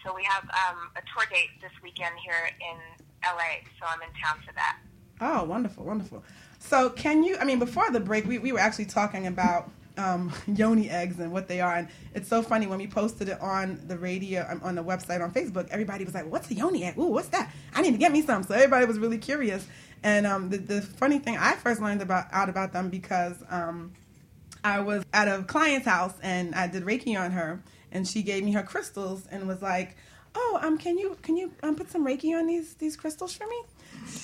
So 0.00 0.14
we 0.16 0.24
have 0.24 0.44
um, 0.48 0.92
a 0.96 1.02
tour 1.12 1.28
date 1.28 1.60
this 1.60 1.72
weekend 1.82 2.16
here 2.24 2.48
in 2.60 2.76
LA. 3.24 3.64
So 3.78 3.86
I'm 3.86 4.02
in 4.02 4.08
town 4.22 4.40
for 4.46 4.52
that. 4.54 4.78
Oh, 5.20 5.44
wonderful, 5.44 5.84
wonderful. 5.84 6.22
So, 6.58 6.90
can 6.90 7.22
you? 7.22 7.36
I 7.38 7.44
mean, 7.44 7.58
before 7.58 7.90
the 7.90 8.00
break, 8.00 8.26
we, 8.26 8.38
we 8.38 8.52
were 8.52 8.58
actually 8.58 8.86
talking 8.86 9.26
about 9.26 9.70
um, 9.96 10.32
yoni 10.46 10.90
eggs 10.90 11.18
and 11.18 11.32
what 11.32 11.48
they 11.48 11.60
are, 11.60 11.76
and 11.76 11.88
it's 12.14 12.28
so 12.28 12.42
funny 12.42 12.66
when 12.66 12.78
we 12.78 12.86
posted 12.86 13.28
it 13.28 13.40
on 13.40 13.80
the 13.86 13.96
radio 13.96 14.46
um, 14.48 14.60
on 14.62 14.74
the 14.74 14.82
website 14.82 15.22
on 15.22 15.32
Facebook. 15.32 15.68
Everybody 15.68 16.04
was 16.04 16.14
like, 16.14 16.30
"What's 16.30 16.50
a 16.50 16.54
yoni 16.54 16.84
egg? 16.84 16.98
Ooh, 16.98 17.08
what's 17.08 17.28
that? 17.28 17.52
I 17.74 17.82
need 17.82 17.92
to 17.92 17.98
get 17.98 18.12
me 18.12 18.22
some." 18.22 18.42
So 18.42 18.54
everybody 18.54 18.86
was 18.86 18.98
really 18.98 19.18
curious. 19.18 19.66
And 20.02 20.26
um, 20.26 20.50
the 20.50 20.58
the 20.58 20.82
funny 20.82 21.18
thing, 21.18 21.36
I 21.36 21.52
first 21.54 21.80
learned 21.80 22.02
about 22.02 22.26
out 22.32 22.48
about 22.48 22.72
them 22.72 22.90
because 22.90 23.42
um, 23.48 23.92
I 24.64 24.80
was 24.80 25.04
at 25.12 25.28
a 25.28 25.42
client's 25.42 25.86
house 25.86 26.14
and 26.22 26.54
I 26.54 26.66
did 26.66 26.84
Reiki 26.84 27.18
on 27.18 27.30
her, 27.32 27.62
and 27.92 28.08
she 28.08 28.22
gave 28.22 28.42
me 28.42 28.52
her 28.52 28.62
crystals 28.62 29.26
and 29.30 29.46
was 29.46 29.62
like, 29.62 29.96
"Oh, 30.34 30.58
um, 30.62 30.78
can 30.78 30.98
you 30.98 31.16
can 31.22 31.36
you 31.36 31.52
um, 31.62 31.76
put 31.76 31.90
some 31.90 32.04
Reiki 32.06 32.36
on 32.38 32.46
these 32.46 32.74
these 32.74 32.96
crystals 32.96 33.32
for 33.34 33.46
me?" 33.46 33.56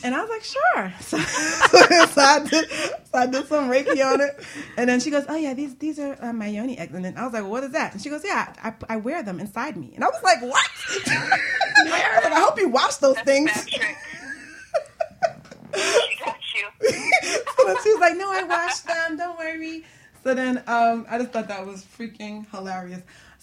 And 0.03 0.15
I 0.15 0.21
was 0.21 0.31
like, 0.31 0.45
"Sure." 0.45 0.93
So, 1.01 1.19
so 2.07 2.21
I 2.21 2.45
did 2.49 2.71
so 2.71 3.15
I 3.15 3.27
did 3.27 3.47
some 3.49 3.71
Reiki 3.71 4.05
on 4.05 4.21
it, 4.21 4.45
and 4.77 4.89
then 4.89 5.01
she 5.01 5.11
goes, 5.11 5.25
"Oh 5.29 5.37
yeah, 5.37 5.55
these 5.55 5.77
these 5.77 5.99
are 5.99 6.17
uh, 6.21 6.33
my 6.33 6.47
yoni 6.49 6.79
eggs." 6.79 6.95
And 6.95 7.05
then 7.05 7.17
I 7.17 7.25
was 7.25 7.33
like, 7.33 7.43
well, 7.43 7.53
"What 7.53 7.65
is 7.65 7.73
that?" 7.73 7.93
And 7.93 8.03
she 8.03 8.09
goes, 8.11 8.23
"Yeah, 8.25 8.53
I, 8.63 8.75
I 8.89 8.97
wear 8.97 9.23
them 9.23 9.41
inside 9.41 9.77
me." 9.77 9.93
And 9.95 10.05
I 10.05 10.09
was 10.09 10.23
like, 10.23 10.43
"What?" 10.43 10.69
I 11.07 11.85
like, 11.85 12.33
"I 12.33 12.41
hope 12.41 12.59
you 12.59 12.69
wash 12.69 12.97
those 12.97 13.15
That's 13.17 13.27
things." 13.27 13.51
a 13.51 13.55
bad 13.55 13.69
trick. 13.69 13.97
She 15.75 16.25
got 16.25 16.37
you. 16.55 16.67
so 17.57 17.77
she 17.83 17.91
was 17.93 18.01
like, 18.01 18.17
"No, 18.17 18.31
I 18.33 18.43
washed 18.45 18.87
them. 18.87 19.17
Don't 19.17 19.39
worry." 19.39 19.85
So 20.23 20.35
then, 20.35 20.63
um, 20.67 21.07
I 21.09 21.19
just 21.19 21.33
thought 21.33 21.49
that 21.49 21.65
was 21.67 21.85
freaking 21.99 22.51
hilarious. 22.51 23.01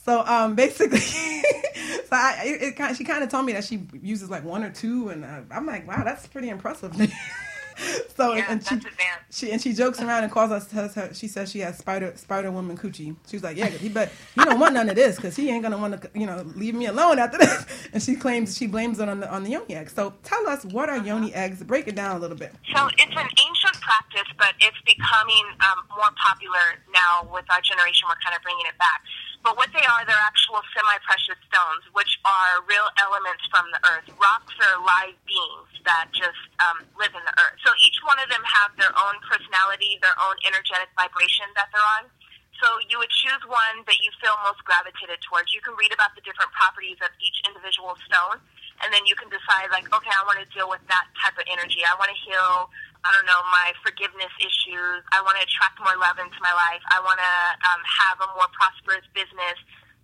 So 0.07 0.25
um, 0.25 0.55
basically, 0.55 0.99
so 0.99 2.09
I, 2.13 2.41
it, 2.45 2.79
it 2.79 2.95
she 2.95 3.03
kind 3.03 3.23
of 3.23 3.29
told 3.29 3.45
me 3.45 3.53
that 3.53 3.65
she 3.65 3.81
uses 4.01 4.29
like 4.29 4.45
one 4.45 4.63
or 4.63 4.71
two, 4.71 5.09
and 5.09 5.25
uh, 5.25 5.41
I'm 5.51 5.65
like, 5.65 5.85
"Wow, 5.87 6.03
that's 6.05 6.25
pretty 6.27 6.49
impressive." 6.49 6.95
so 8.15 8.33
Yeah, 8.33 8.45
and 8.49 8.61
that's 8.61 8.69
she, 8.69 8.75
advanced. 8.75 8.99
she 9.31 9.51
and 9.51 9.61
she 9.61 9.73
jokes 9.73 10.01
around 10.01 10.23
and 10.23 10.31
calls 10.31 10.51
us. 10.51 10.65
Tells 10.67 10.95
her, 10.95 11.13
she 11.13 11.27
says 11.27 11.51
she 11.51 11.59
has 11.59 11.77
spider 11.77 12.13
spider 12.15 12.51
woman 12.51 12.77
coochie. 12.77 13.17
She 13.27 13.35
was 13.35 13.43
like, 13.43 13.57
"Yeah, 13.57 13.67
he 13.67 13.89
but 13.89 14.09
he 14.35 14.45
don't 14.45 14.59
want 14.59 14.75
none 14.75 14.89
of 14.89 14.95
this 14.95 15.17
because 15.17 15.35
he 15.35 15.49
ain't 15.49 15.61
gonna 15.63 15.77
want 15.77 16.01
to, 16.01 16.09
you 16.17 16.25
know, 16.25 16.41
leave 16.55 16.73
me 16.75 16.85
alone 16.85 17.19
after 17.19 17.37
this." 17.37 17.65
And 17.93 18.03
she 18.03 18.15
claims 18.15 18.57
she 18.57 18.67
blames 18.67 18.99
it 18.99 19.09
on 19.09 19.19
the 19.19 19.29
on 19.31 19.43
the 19.43 19.51
yoni 19.51 19.75
eggs. 19.75 19.93
So 19.93 20.13
tell 20.23 20.47
us 20.47 20.63
what 20.65 20.89
are 20.89 20.97
yoni 20.97 21.33
eggs? 21.33 21.63
Break 21.63 21.87
it 21.87 21.95
down 21.95 22.15
a 22.15 22.19
little 22.19 22.37
bit. 22.37 22.53
So 22.75 22.87
it's 22.97 23.15
an 23.15 23.27
ancient 23.47 23.81
practice, 23.81 24.27
but 24.37 24.53
it's 24.59 24.77
becoming 24.85 25.45
um, 25.61 25.83
more 25.95 26.11
popular 26.15 26.79
now 26.93 27.27
with 27.33 27.45
our 27.51 27.61
generation. 27.61 28.07
We're 28.07 28.19
kind 28.23 28.35
of 28.35 28.41
bringing 28.43 28.65
it 28.67 28.77
back. 28.77 29.01
But 29.45 29.55
what 29.55 29.71
they 29.71 29.85
are, 29.85 30.03
they're 30.03 30.27
actual 30.27 30.59
semi-precious 30.75 31.39
stones, 31.47 31.83
which 31.95 32.19
are 32.27 32.59
real 32.67 32.87
elements 32.99 33.43
from 33.47 33.63
the 33.71 33.79
earth. 33.87 34.07
Rocks 34.19 34.55
are 34.59 34.75
live 34.83 35.15
beings 35.23 35.71
that 35.87 36.11
just 36.11 36.41
um, 36.59 36.83
live 36.99 37.15
in 37.15 37.23
the 37.23 37.35
earth. 37.39 37.55
So 37.63 37.71
each 37.79 37.95
one 38.03 38.19
of 38.19 38.27
them 38.27 38.43
have 38.43 38.75
their 38.75 38.91
own 38.91 39.15
personality, 39.23 40.01
their 40.03 40.17
own 40.19 40.35
energetic 40.43 40.91
vibration 40.99 41.47
that 41.55 41.71
they're 41.71 41.89
on. 42.01 42.11
So 42.59 42.67
you 42.89 42.97
would 42.97 43.13
choose 43.13 43.39
one 43.45 43.85
that 43.85 44.01
you 44.01 44.09
feel 44.17 44.33
most 44.41 44.65
gravitated 44.65 45.21
towards. 45.21 45.53
You 45.53 45.61
can 45.61 45.77
read 45.77 45.93
about 45.93 46.17
the 46.17 46.25
different 46.25 46.49
properties 46.57 46.97
of 47.05 47.13
each 47.21 47.37
individual 47.45 47.93
stone, 48.09 48.41
and 48.81 48.89
then 48.89 49.05
you 49.05 49.13
can 49.13 49.29
decide, 49.29 49.69
like, 49.69 49.85
okay, 49.93 50.09
I 50.09 50.25
want 50.25 50.41
to 50.41 50.49
deal 50.49 50.65
with 50.65 50.81
that 50.89 51.05
type 51.21 51.37
of 51.37 51.45
energy. 51.45 51.85
I 51.85 51.93
want 52.01 52.09
to 52.09 52.17
heal, 52.17 52.73
I 53.07 53.15
don't 53.15 53.23
know, 53.23 53.39
my 53.55 53.71
forgiveness 53.87 54.31
issues. 54.43 54.99
I 55.15 55.23
want 55.23 55.39
to 55.39 55.43
attract 55.47 55.79
more 55.79 55.95
love 55.95 56.19
into 56.19 56.35
my 56.43 56.51
life. 56.51 56.83
I 56.91 56.99
want 56.99 57.23
to 57.23 57.35
um, 57.71 57.81
have 57.87 58.19
a 58.19 58.27
more 58.35 58.51
prosperous 58.51 59.07
business, 59.15 59.55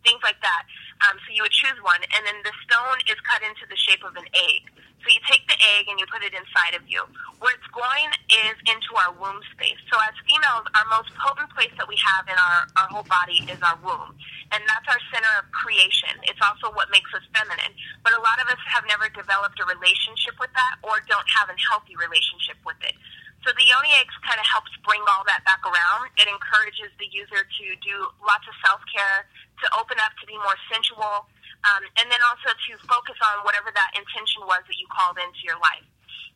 things 0.08 0.24
like 0.24 0.40
that. 0.40 0.64
Um, 1.04 1.20
so 1.20 1.36
you 1.36 1.44
would 1.44 1.52
choose 1.52 1.76
one, 1.84 2.00
and 2.00 2.24
then 2.24 2.40
the 2.48 2.56
stone 2.64 3.04
is 3.12 3.20
cut 3.28 3.44
into 3.44 3.68
the 3.68 3.76
shape 3.76 4.08
of 4.08 4.16
an 4.16 4.24
egg. 4.32 4.72
So 5.04 5.12
you 5.12 5.20
take 5.28 5.44
the 5.52 5.60
egg 5.76 5.92
and 5.92 6.00
you 6.00 6.08
put 6.08 6.24
it 6.24 6.32
inside 6.32 6.80
of 6.80 6.88
you. 6.88 7.04
Where 7.44 7.52
it's 7.52 7.68
going 7.76 8.08
is 8.32 8.56
into 8.72 8.96
our 8.96 9.12
womb 9.20 9.44
space. 9.52 9.76
So 9.92 10.00
as 10.00 10.16
females, 10.24 10.64
our 10.80 10.88
most 10.88 11.12
potent 11.20 11.52
place 11.52 11.76
that 11.76 11.92
we 11.92 12.00
have 12.00 12.24
in 12.32 12.40
our, 12.40 12.60
our 12.80 12.88
whole 12.88 13.08
body 13.12 13.44
is 13.52 13.60
our 13.60 13.76
womb. 13.84 14.16
And 14.54 14.62
that's 14.70 14.86
our 14.86 15.02
center 15.10 15.34
of 15.42 15.50
creation. 15.50 16.14
It's 16.30 16.40
also 16.40 16.70
what 16.78 16.94
makes 16.94 17.10
us 17.18 17.26
feminine. 17.34 17.74
But 18.06 18.14
a 18.14 18.22
lot 18.22 18.38
of 18.38 18.48
us 18.54 18.62
have 18.70 18.86
never 18.86 19.10
developed 19.10 19.58
a 19.58 19.66
relationship 19.66 20.38
with 20.38 20.54
that 20.54 20.78
or 20.86 21.02
don't 21.10 21.26
have 21.42 21.50
a 21.50 21.58
healthy 21.58 21.98
relationship 21.98 22.62
with 22.62 22.78
it. 22.86 22.94
So 23.42 23.52
the 23.52 23.66
yoni 23.66 23.92
eggs 24.00 24.16
kind 24.24 24.40
of 24.40 24.48
helps 24.48 24.72
bring 24.88 25.04
all 25.10 25.26
that 25.28 25.44
back 25.44 25.60
around. 25.68 26.14
It 26.16 26.32
encourages 26.32 26.94
the 26.96 27.10
user 27.12 27.44
to 27.44 27.66
do 27.84 27.96
lots 28.24 28.48
of 28.48 28.56
self-care, 28.64 29.28
to 29.28 29.66
open 29.76 30.00
up 30.00 30.16
to 30.22 30.26
be 30.30 30.38
more 30.40 30.56
sensual, 30.72 31.28
um, 31.68 31.84
and 32.00 32.08
then 32.08 32.24
also 32.24 32.56
to 32.56 32.72
focus 32.88 33.20
on 33.20 33.44
whatever 33.44 33.68
that 33.76 33.92
intention 34.00 34.48
was 34.48 34.64
that 34.64 34.78
you 34.80 34.88
called 34.88 35.20
into 35.20 35.44
your 35.44 35.60
life. 35.60 35.84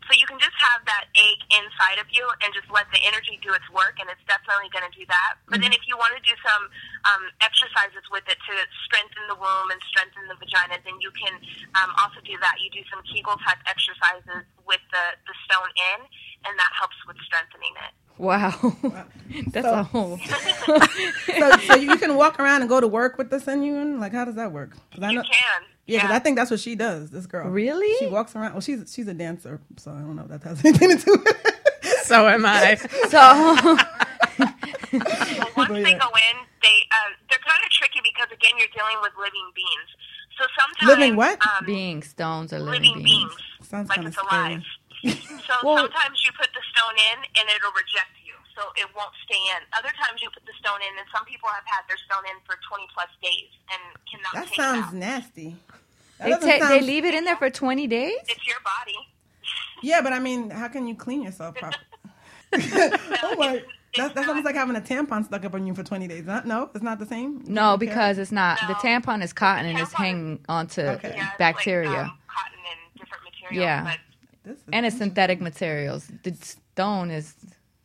So 0.05 0.15
you 0.15 0.23
can 0.29 0.39
just 0.39 0.55
have 0.61 0.85
that 0.87 1.09
ache 1.19 1.43
inside 1.51 1.99
of 1.99 2.07
you 2.13 2.23
and 2.45 2.53
just 2.55 2.69
let 2.71 2.87
the 2.95 3.01
energy 3.03 3.35
do 3.43 3.51
its 3.51 3.67
work, 3.73 3.99
and 3.99 4.07
it's 4.07 4.23
definitely 4.29 4.71
going 4.71 4.87
to 4.87 4.93
do 4.95 5.03
that. 5.11 5.35
But 5.51 5.59
then 5.59 5.73
if 5.75 5.83
you 5.89 5.99
want 5.99 6.15
to 6.15 6.23
do 6.23 6.31
some 6.45 6.63
um, 7.09 7.23
exercises 7.43 8.05
with 8.07 8.23
it 8.31 8.39
to 8.39 8.53
strengthen 8.87 9.23
the 9.27 9.35
womb 9.35 9.67
and 9.67 9.81
strengthen 9.91 10.23
the 10.31 10.39
vagina, 10.39 10.79
then 10.87 10.95
you 11.03 11.11
can 11.11 11.35
um, 11.81 11.91
also 11.99 12.23
do 12.23 12.39
that. 12.39 12.55
You 12.63 12.71
do 12.71 12.83
some 12.87 13.03
Kegel 13.03 13.35
type 13.43 13.59
exercises 13.67 14.47
with 14.63 14.79
the, 14.95 15.05
the 15.27 15.35
stone 15.43 15.71
in, 15.91 15.99
and 16.47 16.53
that 16.55 16.71
helps 16.71 16.95
with 17.03 17.19
strengthening 17.27 17.75
it. 17.83 17.91
Wow. 18.15 18.55
That's 19.51 19.67
So- 19.67 19.75
a 19.75 19.83
whole. 19.83 20.17
so, 21.27 21.51
so 21.67 21.73
you 21.75 21.97
can 21.99 22.15
walk 22.15 22.39
around 22.39 22.61
and 22.63 22.69
go 22.69 22.79
to 22.79 22.87
work 22.87 23.17
with 23.19 23.29
this 23.29 23.47
in 23.47 23.59
you, 23.63 23.75
and 23.75 23.99
like, 23.99 24.13
how 24.15 24.23
does 24.25 24.35
that 24.35 24.51
work? 24.55 24.71
I 25.01 25.11
You 25.11 25.21
can. 25.21 25.61
Yeah, 25.87 26.01
because 26.01 26.15
I 26.15 26.19
think 26.19 26.35
that's 26.37 26.51
what 26.51 26.59
she 26.59 26.75
does. 26.75 27.09
This 27.09 27.25
girl, 27.25 27.49
Really? 27.49 27.95
She 27.97 28.07
walks 28.07 28.35
around. 28.35 28.51
Well, 28.53 28.61
she's 28.61 28.91
she's 28.93 29.07
a 29.07 29.13
dancer, 29.13 29.59
so 29.77 29.91
I 29.91 29.99
don't 29.99 30.15
know 30.15 30.23
if 30.23 30.27
that 30.29 30.43
has 30.43 30.59
anything 30.65 30.97
to 30.97 31.03
do 31.05 31.11
with 31.13 31.45
it. 31.45 32.05
So 32.05 32.27
am 32.27 32.45
I. 32.45 32.75
So, 33.09 33.17
Well, 34.37 35.51
once 35.57 35.69
But 35.69 35.83
they 35.83 35.93
go 35.97 36.09
in, 36.13 36.35
they 36.61 36.77
um, 36.95 37.11
they're 37.29 37.43
kind 37.43 37.61
of 37.63 37.69
tricky 37.71 37.99
because 38.03 38.27
again, 38.31 38.51
you're 38.57 38.71
dealing 38.75 38.97
with 39.01 39.13
living 39.17 39.49
beings. 39.55 39.89
So 40.37 40.45
sometimes 40.59 40.87
Living 40.87 41.15
what? 41.15 41.39
Um, 41.45 41.65
being 41.65 42.03
stones 42.03 42.53
or 42.53 42.59
living, 42.59 42.81
living 42.81 43.03
beings. 43.03 43.33
beings, 43.33 43.67
Sounds 43.67 43.89
like 43.89 43.97
kinda 43.97 44.09
it's 44.09 44.17
alive. 44.21 44.61
so 45.47 45.53
Well- 45.63 45.77
sometimes 45.77 46.21
you 46.23 46.31
put 46.37 46.49
the 46.53 46.61
stone 46.73 46.95
in 47.11 47.17
and 47.41 47.45
it'll 47.55 47.71
reject 47.73 48.13
you, 48.16 48.16
so 48.57 48.63
it 48.75 48.89
won't 48.97 49.13
stay 49.23 49.37
in. 49.53 49.61
Other 49.77 49.93
times 49.93 50.17
you 50.21 50.29
put 50.33 50.41
the 50.49 50.57
stone 50.59 50.81
in, 50.81 50.97
and 50.97 51.05
some 51.13 51.23
people 51.25 51.47
have 51.53 51.63
had 51.69 51.85
their 51.87 51.97
stone 52.09 52.25
in 52.25 52.41
for 52.43 52.57
20 52.67 52.89
plus 52.93 53.07
days 53.21 53.53
and 53.69 53.81
cannot 54.09 54.33
That 54.33 54.47
take 54.49 54.57
sounds 54.57 54.85
it 54.93 54.97
out. 54.97 55.05
nasty. 55.13 55.55
That 56.17 56.25
They, 56.25 56.29
doesn't 56.31 56.59
ta- 56.65 56.69
they 56.69 56.81
leave 56.81 57.05
it 57.05 57.13
in 57.13 57.23
there 57.25 57.37
for 57.37 57.49
20 57.51 57.85
days? 57.85 58.17
It's 58.27 58.47
your 58.47 58.57
body. 58.65 58.97
Yeah, 59.83 60.01
but 60.01 60.11
I 60.11 60.17
mean, 60.19 60.49
how 60.49 60.67
can 60.67 60.87
you 60.87 60.95
clean 60.95 61.21
yourself 61.21 61.53
properly? 61.55 61.85
oh 63.23 63.35
my, 63.37 63.61
that's, 63.95 64.13
that's 64.15 64.27
almost 64.27 64.45
like 64.45 64.55
having 64.55 64.75
a 64.75 64.81
tampon 64.81 65.23
stuck 65.25 65.45
up 65.45 65.53
on 65.53 65.67
you 65.67 65.75
for 65.75 65.83
20 65.83 66.07
days. 66.07 66.25
Not, 66.25 66.47
no, 66.47 66.69
it's 66.73 66.83
not 66.83 66.97
the 66.97 67.05
same. 67.05 67.43
No, 67.45 67.73
Okay. 67.73 67.85
because 67.85 68.17
it's 68.17 68.31
not. 68.31 68.57
The 68.67 68.73
tampon 68.75 69.21
is 69.23 69.33
cotton 69.33 69.65
and 69.67 69.77
it's 69.77 69.91
Tampon 69.91 69.93
is- 69.93 69.97
hanging 69.97 70.39
onto 70.49 70.81
Okay. 70.81 71.13
Yeah, 71.15 71.27
it's 71.29 71.37
bacteria. 71.37 71.89
Like, 71.89 71.99
um, 71.99 72.17
cotton 72.27 72.59
and 72.71 72.99
different 72.99 73.23
materials. 73.23 73.63
Yeah. 73.63 73.83
But 74.45 74.57
and 74.73 74.85
it's 74.85 74.97
synthetic 74.97 75.41
materials. 75.41 76.09
The 76.23 76.33
stone 76.35 77.11
is 77.11 77.33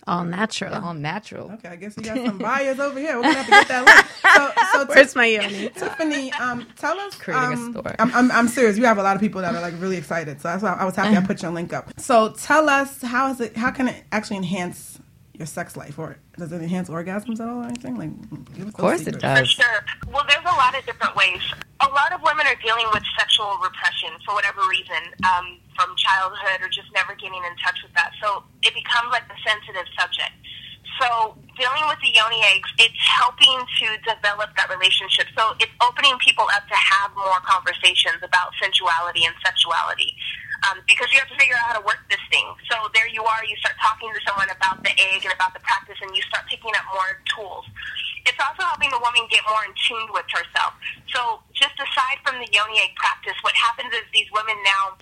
All 0.07 0.25
natural. 0.25 0.75
All 0.75 0.95
natural. 0.95 1.53
Okay, 1.53 1.69
I 1.69 1.77
guess 1.77 1.97
we 1.97 2.03
got 2.03 2.17
some 2.17 2.39
buyers 2.39 2.81
over 2.81 2.99
here. 2.99 3.17
We're 3.17 3.23
gonna 3.23 3.35
have 3.35 3.47
to 3.47 3.51
get 3.51 3.69
that 3.69 3.87
link. 3.87 4.07
So, 4.35 4.79
so 4.79 4.85
Where's 4.95 5.15
my 5.15 5.27
yoni? 5.27 5.69
Tiffany, 5.77 6.33
um, 6.33 6.67
tell 6.77 6.99
us. 6.99 7.15
Creating 7.15 7.45
a 7.45 7.53
um, 7.53 7.73
store. 7.73 7.95
I'm, 8.01 8.13
I'm, 8.13 8.31
I'm 8.33 8.49
serious. 8.49 8.77
You 8.77 8.85
have 8.87 8.99
a 8.99 9.03
lot 9.03 9.15
of 9.15 9.21
people 9.21 9.41
that 9.43 9.55
are 9.55 9.61
like 9.61 9.75
really 9.79 9.97
excited, 9.97 10.41
so 10.41 10.49
that's 10.49 10.63
why 10.63 10.73
I 10.73 10.85
was 10.85 10.97
happy 10.97 11.17
I 11.17 11.21
put 11.21 11.43
your 11.43 11.53
link 11.53 11.73
up. 11.73 11.93
So 12.01 12.33
tell 12.33 12.69
us 12.69 13.01
how 13.03 13.31
is 13.31 13.41
it? 13.41 13.57
How 13.57 13.71
can 13.71 13.89
it 13.89 14.03
actually 14.11 14.39
enhance 14.39 14.99
your 15.43 15.51
sex 15.51 15.77
life, 15.77 15.99
or 15.99 16.17
does 16.39 16.55
it 16.55 16.63
enhance 16.63 16.89
orgasms 16.89 17.43
at 17.43 17.49
all, 17.51 17.67
or 17.67 17.67
anything? 17.67 17.99
Like, 17.99 18.15
Of 18.63 18.73
course 18.79 19.11
it 19.11 19.19
does. 19.19 19.21
For 19.21 19.43
does. 19.43 19.51
sure. 19.51 19.81
Well, 20.07 20.23
there's 20.31 20.47
a 20.47 20.55
lot 20.55 20.79
of 20.79 20.87
different 20.87 21.19
ways. 21.19 21.43
A 21.83 21.91
lot 21.91 22.15
of 22.15 22.23
women 22.23 22.47
are 22.47 22.55
dealing 22.63 22.87
with 22.95 23.03
sexual 23.19 23.59
repression 23.59 24.15
for 24.25 24.39
whatever 24.39 24.63
reason, 24.71 25.03
um, 25.27 25.59
from 25.75 25.91
childhood 25.99 26.63
or 26.63 26.71
just 26.71 26.87
never 26.95 27.19
getting 27.19 27.43
in 27.43 27.55
touch 27.59 27.83
with 27.83 27.91
that. 27.99 28.15
So 28.23 28.47
it 28.63 28.71
becomes 28.71 29.11
like 29.11 29.27
a 29.27 29.39
sensitive 29.43 29.91
subject. 29.99 30.31
So 31.03 31.35
dealing 31.59 31.83
with 31.91 31.99
the 32.07 32.15
yoni 32.15 32.39
eggs, 32.55 32.71
it's 32.79 33.03
helping 33.19 33.59
to 33.83 33.87
develop 34.07 34.55
that 34.55 34.71
relationship. 34.71 35.27
So 35.35 35.59
it's 35.59 35.75
opening 35.83 36.15
people 36.23 36.47
up 36.55 36.63
to 36.71 36.79
have 36.79 37.11
more 37.19 37.43
conversations 37.43 38.23
about 38.23 38.55
sensuality 38.63 39.27
and 39.27 39.35
sexuality. 39.43 40.15
Um, 40.63 40.79
because 40.87 41.11
you 41.11 41.19
have 41.19 41.27
to 41.27 41.35
figure 41.35 41.59
out 41.59 41.75
how 41.75 41.77
to 41.83 41.85
work 41.85 41.99
this 42.07 42.23
thing. 42.31 42.47
So 42.71 42.87
there 42.95 43.11
you 43.11 43.27
are, 43.27 43.43
you 43.43 43.59
start 43.59 43.75
talking 43.83 44.15
to 44.15 44.21
someone 44.23 44.47
about 44.47 44.79
the 44.87 44.95
egg 44.95 45.27
and 45.27 45.35
about 45.35 45.59
the 45.59 45.63
practice, 45.67 45.99
and 45.99 46.15
you 46.15 46.23
start 46.31 46.47
picking 46.47 46.71
up 46.79 46.87
more 46.95 47.19
tools. 47.35 47.67
It's 48.23 48.39
also 48.39 48.63
helping 48.63 48.95
the 48.95 49.03
woman 49.03 49.27
get 49.27 49.43
more 49.51 49.67
in 49.67 49.75
tune 49.75 50.07
with 50.15 50.29
herself. 50.31 50.79
So 51.11 51.43
just 51.51 51.75
aside 51.75 52.23
from 52.23 52.39
the 52.39 52.47
yoni 52.55 52.79
egg 52.79 52.95
practice, 52.95 53.35
what 53.43 53.55
happens 53.59 53.91
is 53.91 54.07
these 54.15 54.31
women 54.31 54.55
now 54.63 54.95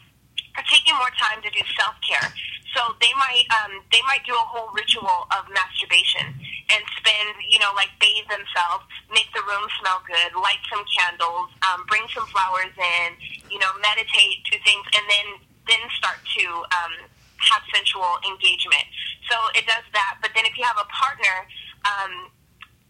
are 0.57 0.67
taking 0.67 0.97
more 0.97 1.13
time 1.21 1.45
to 1.45 1.51
do 1.53 1.61
self 1.77 1.95
care. 2.01 2.33
So 2.75 2.95
they 3.03 3.11
might 3.19 3.45
um, 3.51 3.83
they 3.91 4.01
might 4.07 4.23
do 4.23 4.33
a 4.33 4.47
whole 4.47 4.71
ritual 4.71 5.27
of 5.35 5.43
masturbation 5.51 6.23
and 6.71 6.83
spend 6.97 7.35
you 7.51 7.59
know 7.59 7.75
like 7.75 7.91
bathe 7.99 8.31
themselves, 8.31 8.87
make 9.11 9.27
the 9.35 9.43
room 9.43 9.67
smell 9.83 10.01
good, 10.07 10.39
light 10.39 10.63
some 10.71 10.87
candles, 10.87 11.51
um, 11.67 11.83
bring 11.91 12.07
some 12.15 12.27
flowers 12.31 12.71
in, 12.79 13.09
you 13.51 13.59
know, 13.59 13.75
meditate, 13.83 14.47
do 14.47 14.55
things, 14.63 14.87
and 14.95 15.05
then 15.11 15.27
then 15.71 15.83
start 15.95 16.19
to 16.37 16.45
um, 16.75 16.95
have 17.39 17.63
sensual 17.73 18.19
engagement. 18.27 18.85
So 19.31 19.39
it 19.55 19.65
does 19.71 19.87
that. 19.95 20.19
But 20.21 20.35
then 20.35 20.45
if 20.45 20.59
you 20.59 20.65
have 20.67 20.77
a 20.83 20.89
partner. 20.91 21.47
Um, 21.87 22.29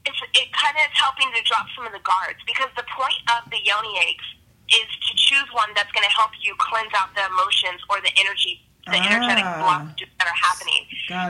it's, 0.06 0.16
it 0.32 0.48
kind 0.56 0.72
of 0.76 0.82
is 0.88 0.96
helping 0.96 1.28
to 1.36 1.40
drop 1.44 1.68
some 1.76 1.84
of 1.84 1.92
the 1.92 2.00
guards 2.00 2.40
because 2.48 2.72
the 2.72 2.86
point 2.88 3.20
of 3.36 3.44
the 3.52 3.60
yoni 3.60 4.00
eggs 4.00 4.24
is 4.72 4.88
to 4.88 5.12
choose 5.12 5.44
one 5.52 5.68
that's 5.76 5.92
going 5.92 6.06
to 6.06 6.14
help 6.14 6.30
you 6.40 6.56
cleanse 6.56 6.88
out 6.96 7.12
the 7.12 7.20
emotions 7.26 7.82
or 7.90 8.00
the 8.00 8.12
energy, 8.16 8.64
the 8.88 8.96
energetic 8.96 9.44
Ah. 9.44 9.60
blockages 9.60 10.08
that 10.16 10.24
are 10.30 10.40
happening. 10.40 10.86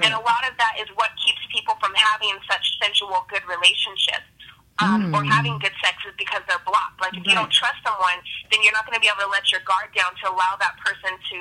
And 0.06 0.12
a 0.14 0.22
lot 0.22 0.46
of 0.46 0.54
that 0.60 0.78
is 0.78 0.86
what 0.94 1.10
keeps 1.18 1.40
people 1.50 1.74
from 1.80 1.90
having 1.98 2.36
such 2.46 2.78
sensual, 2.78 3.26
good 3.26 3.42
relationships. 3.48 4.28
Um, 4.80 5.12
Or 5.14 5.22
having 5.24 5.58
good 5.60 5.76
sex 5.84 6.00
is 6.08 6.14
because 6.16 6.40
they're 6.48 6.62
blocked. 6.64 7.00
Like 7.00 7.12
if 7.12 7.24
you 7.26 7.34
don't 7.36 7.52
trust 7.52 7.76
someone, 7.84 8.16
then 8.48 8.64
you're 8.64 8.72
not 8.72 8.88
going 8.88 8.96
to 8.96 9.02
be 9.02 9.08
able 9.12 9.28
to 9.28 9.32
let 9.32 9.52
your 9.52 9.60
guard 9.68 9.92
down 9.92 10.16
to 10.24 10.32
allow 10.32 10.56
that 10.56 10.76
person 10.80 11.12
to 11.20 11.38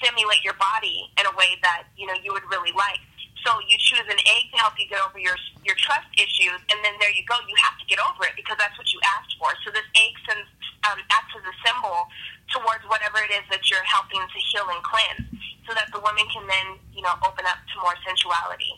stimulate 0.00 0.40
your 0.40 0.56
body 0.56 1.12
in 1.20 1.28
a 1.28 1.34
way 1.36 1.60
that 1.60 1.84
you 1.96 2.06
know 2.08 2.16
you 2.24 2.32
would 2.32 2.46
really 2.48 2.72
like. 2.72 3.00
So 3.44 3.56
you 3.68 3.76
choose 3.80 4.04
an 4.04 4.20
egg 4.20 4.52
to 4.52 4.56
help 4.60 4.76
you 4.80 4.88
get 4.88 5.00
over 5.00 5.20
your 5.20 5.36
your 5.64 5.76
trust 5.76 6.08
issues, 6.16 6.60
and 6.72 6.78
then 6.84 6.96
there 7.00 7.12
you 7.12 7.24
go. 7.28 7.36
You 7.48 7.56
have 7.60 7.76
to 7.80 7.86
get 7.88 8.00
over 8.00 8.24
it 8.24 8.32
because 8.36 8.56
that's 8.56 8.76
what 8.80 8.88
you 8.92 9.00
asked 9.16 9.36
for. 9.36 9.52
So 9.64 9.72
this 9.72 9.84
egg 9.96 10.12
sends, 10.28 10.48
um, 10.88 11.00
acts 11.12 11.32
as 11.36 11.44
a 11.44 11.54
symbol 11.64 12.08
towards 12.52 12.84
whatever 12.88 13.20
it 13.24 13.32
is 13.32 13.44
that 13.52 13.64
you're 13.68 13.84
helping 13.84 14.20
to 14.20 14.38
heal 14.52 14.68
and 14.72 14.80
cleanse, 14.84 15.24
so 15.68 15.72
that 15.76 15.88
the 15.92 16.00
woman 16.00 16.24
can 16.32 16.44
then 16.48 16.80
you 16.96 17.00
know 17.04 17.12
open 17.24 17.44
up 17.44 17.60
to 17.72 17.74
more 17.80 17.96
sensuality. 18.04 18.76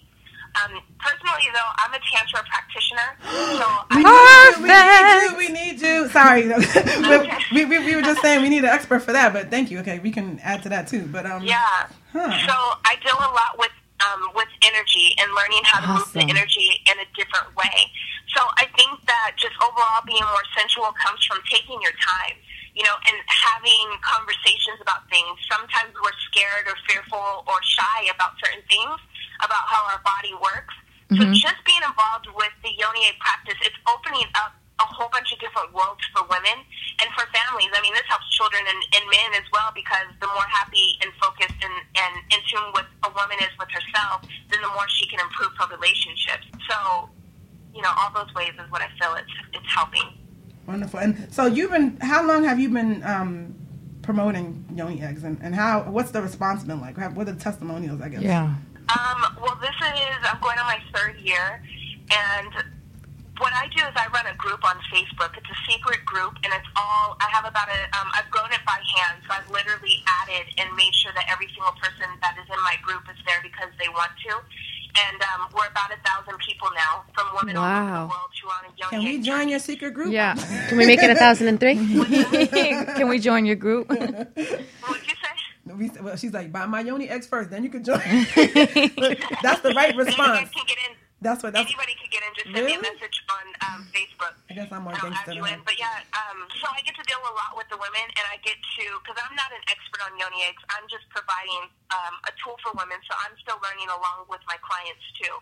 Um, 0.52 0.80
personally, 1.00 1.48
though, 1.54 1.70
I'm 1.78 1.94
a 1.94 2.00
tantra 2.12 2.44
practitioner, 2.44 3.08
so 3.56 3.64
I 3.90 5.32
We 5.38 5.48
need 5.48 5.48
you. 5.48 5.48
We 5.48 5.48
need 5.48 5.80
you. 5.80 6.08
Sorry, 6.08 6.44
we, 7.52 7.64
we, 7.64 7.78
we 7.86 7.96
were 7.96 8.02
just 8.02 8.20
saying 8.20 8.42
we 8.42 8.48
need 8.50 8.64
an 8.64 8.70
expert 8.70 9.00
for 9.00 9.12
that, 9.12 9.32
but 9.32 9.50
thank 9.50 9.70
you. 9.70 9.78
Okay, 9.80 9.98
we 10.00 10.10
can 10.10 10.38
add 10.40 10.62
to 10.64 10.68
that 10.68 10.88
too. 10.88 11.08
But 11.10 11.24
um, 11.26 11.42
Yeah. 11.42 11.88
Huh. 12.12 12.28
So 12.46 12.54
I 12.84 12.96
deal 13.02 13.16
a 13.16 13.32
lot 13.32 13.56
with 13.56 13.72
um, 14.04 14.28
with 14.34 14.48
energy 14.66 15.14
and 15.18 15.30
learning 15.32 15.62
how 15.64 15.80
to 15.80 15.88
move 15.98 16.12
the 16.12 16.26
energy 16.28 16.82
in 16.90 16.98
a 17.00 17.06
different 17.16 17.54
way. 17.56 17.88
So 18.34 18.40
I 18.58 18.66
think 18.76 18.98
that 19.06 19.36
just 19.38 19.54
overall 19.62 20.02
being 20.04 20.24
more 20.24 20.44
sensual 20.56 20.92
comes 21.00 21.20
from 21.24 21.38
taking 21.48 21.80
your 21.80 21.92
time, 22.00 22.36
you 22.74 22.82
know, 22.82 22.96
and 23.08 23.16
having 23.28 23.84
conversations 24.02 24.80
about 24.80 25.04
things. 25.08 25.36
Sometimes 25.48 25.92
we're 26.00 26.16
scared 26.32 26.66
or 26.66 26.76
fearful 26.88 27.44
or 27.46 27.56
shy 27.62 28.08
about 28.10 28.34
certain 28.42 28.64
things, 28.68 28.96
about 29.40 29.64
how 29.66 29.80
our 29.88 30.00
body 30.04 30.34
works. 30.36 30.74
So 31.12 31.28
just 31.36 31.60
being 31.68 31.84
involved 31.84 32.24
with 32.32 32.56
the 32.64 32.72
yoni 32.72 33.04
egg 33.04 33.20
practice, 33.20 33.60
it's 33.60 33.76
opening 33.84 34.24
up 34.32 34.56
a 34.80 34.88
whole 34.88 35.12
bunch 35.12 35.28
of 35.28 35.38
different 35.44 35.68
worlds 35.76 36.00
for 36.16 36.24
women 36.24 36.56
and 37.04 37.08
for 37.12 37.28
families. 37.36 37.68
I 37.68 37.84
mean, 37.84 37.92
this 37.92 38.08
helps 38.08 38.24
children 38.32 38.64
and, 38.64 38.80
and 38.96 39.04
men 39.12 39.30
as 39.36 39.44
well 39.52 39.76
because 39.76 40.08
the 40.24 40.26
more 40.32 40.48
happy 40.48 40.96
and 41.04 41.12
focused 41.20 41.60
and, 41.60 41.76
and 42.00 42.12
in 42.32 42.40
tune 42.48 42.64
with 42.72 42.88
a 43.04 43.12
woman 43.12 43.36
is 43.44 43.52
with 43.60 43.68
herself, 43.68 44.24
then 44.48 44.64
the 44.64 44.72
more 44.72 44.88
she 44.88 45.04
can 45.06 45.20
improve 45.20 45.52
her 45.60 45.68
relationships. 45.68 46.48
So, 46.64 47.12
you 47.76 47.84
know, 47.84 47.92
all 47.92 48.08
those 48.16 48.32
ways 48.32 48.56
is 48.56 48.64
what 48.72 48.80
I 48.80 48.88
feel 48.96 49.12
it's 49.20 49.28
it's 49.52 49.68
helping. 49.68 50.16
wonderful. 50.66 51.00
And 51.00 51.28
so 51.28 51.44
you've 51.44 51.70
been. 51.70 52.00
How 52.00 52.24
long 52.26 52.44
have 52.44 52.58
you 52.58 52.70
been 52.70 53.04
um, 53.04 53.54
promoting 54.02 54.64
yoni 54.74 55.02
eggs, 55.02 55.24
and, 55.24 55.36
and 55.42 55.54
how? 55.54 55.82
What's 55.82 56.10
the 56.10 56.22
response 56.22 56.64
been 56.64 56.80
like? 56.80 56.96
What 56.96 57.28
are 57.28 57.32
the 57.32 57.40
testimonials? 57.40 58.00
I 58.00 58.08
guess. 58.08 58.22
Yeah. 58.22 58.54
Um, 58.88 59.36
well, 59.40 59.56
this 59.60 59.74
is, 59.80 60.18
I'm 60.26 60.40
going 60.40 60.58
on 60.58 60.66
my 60.66 60.80
third 60.94 61.16
year, 61.20 61.62
and 62.10 62.50
what 63.38 63.52
I 63.54 63.66
do 63.74 63.80
is 63.86 63.94
I 63.96 64.06
run 64.12 64.26
a 64.26 64.36
group 64.36 64.60
on 64.66 64.76
Facebook. 64.92 65.32
It's 65.38 65.48
a 65.48 65.58
secret 65.70 66.04
group, 66.04 66.34
and 66.44 66.52
it's 66.52 66.68
all, 66.76 67.16
I 67.20 67.28
have 67.32 67.44
about 67.46 67.68
a, 67.68 67.80
um, 67.98 68.08
I've 68.14 68.28
grown 68.30 68.50
it 68.52 68.60
by 68.66 68.76
hand, 68.98 69.22
so 69.26 69.32
I've 69.34 69.48
literally 69.50 70.02
added 70.22 70.46
and 70.58 70.68
made 70.76 70.92
sure 70.94 71.12
that 71.14 71.24
every 71.32 71.46
single 71.54 71.72
person 71.80 72.10
that 72.20 72.36
is 72.36 72.46
in 72.52 72.60
my 72.62 72.76
group 72.82 73.02
is 73.08 73.16
there 73.24 73.40
because 73.42 73.70
they 73.80 73.88
want 73.88 74.12
to. 74.28 74.34
And 74.92 75.16
um, 75.32 75.48
we're 75.56 75.66
about 75.72 75.88
a 75.88 75.96
thousand 76.04 76.38
people 76.44 76.68
now 76.76 77.02
from 77.14 77.28
women 77.40 77.56
all 77.56 77.64
over 77.64 77.72
Wow. 77.72 78.02
the 78.04 78.08
world 78.12 78.30
who 78.42 78.48
are 78.50 78.58
on 78.60 78.64
a 78.68 78.76
young 78.76 78.90
Can 78.90 79.00
we 79.08 79.16
age 79.16 79.24
join 79.24 79.48
your 79.48 79.58
secret 79.58 79.94
group? 79.94 80.12
Yeah. 80.12 80.34
Can 80.68 80.76
we 80.76 80.84
make 80.84 81.02
it 81.02 81.08
a 81.10 81.14
thousand 81.14 81.48
and 81.48 81.58
three? 81.58 81.76
Can 82.98 83.08
we 83.08 83.18
join 83.18 83.46
your 83.46 83.56
group? 83.56 83.88
What'd 86.12 86.22
you 86.24 86.30
say? 86.30 86.38
We, 86.38 86.46
well, 86.46 86.46
she's 86.46 86.52
like, 86.52 86.52
buy 86.52 86.66
my 86.66 86.80
yoni 86.80 87.08
eggs 87.08 87.26
first, 87.26 87.50
then 87.50 87.64
you 87.64 87.70
can 87.70 87.84
join. 87.84 87.98
that's 89.42 89.60
the 89.60 89.72
right 89.76 89.94
response. 89.96 90.38
Anybody 90.40 90.50
can 90.54 90.66
get 90.66 90.78
in. 90.90 90.96
That's 91.20 91.42
what. 91.42 91.52
That's. 91.52 91.68
Anybody 91.68 91.94
can 91.94 92.08
get 92.10 92.22
in. 92.22 92.34
Just 92.34 92.44
send 92.44 92.54
me 92.54 92.60
Really? 92.62 92.74
a 92.74 92.82
message 92.82 93.24
on 93.30 93.74
um, 93.74 93.86
Facebook. 93.94 94.34
I 94.50 94.54
guess 94.54 94.61
I'm 94.72 94.84
more 94.88 94.96
I'll 94.96 95.04
gangster 95.04 95.36
you 95.36 95.44
than 95.44 95.60
in. 95.60 95.66
But 95.68 95.76
yeah, 95.76 96.02
um, 96.16 96.48
so 96.60 96.66
I 96.72 96.80
get 96.82 96.96
to 96.96 97.04
deal 97.04 97.20
a 97.20 97.34
lot 97.36 97.54
with 97.54 97.68
the 97.68 97.76
women, 97.76 98.06
and 98.16 98.24
I 98.32 98.40
get 98.40 98.56
to 98.56 98.84
because 99.04 99.16
I'm 99.20 99.36
not 99.36 99.52
an 99.52 99.62
expert 99.68 100.02
on 100.04 100.16
yoni 100.16 100.48
eggs. 100.48 100.60
I'm 100.72 100.88
just 100.88 101.04
providing 101.12 101.68
um, 101.92 102.14
a 102.24 102.32
tool 102.40 102.56
for 102.64 102.72
women, 102.74 102.98
so 103.04 103.12
I'm 103.22 103.36
still 103.40 103.60
learning 103.60 103.92
along 103.92 104.28
with 104.32 104.40
my 104.48 104.56
clients 104.64 105.04
too. 105.20 105.34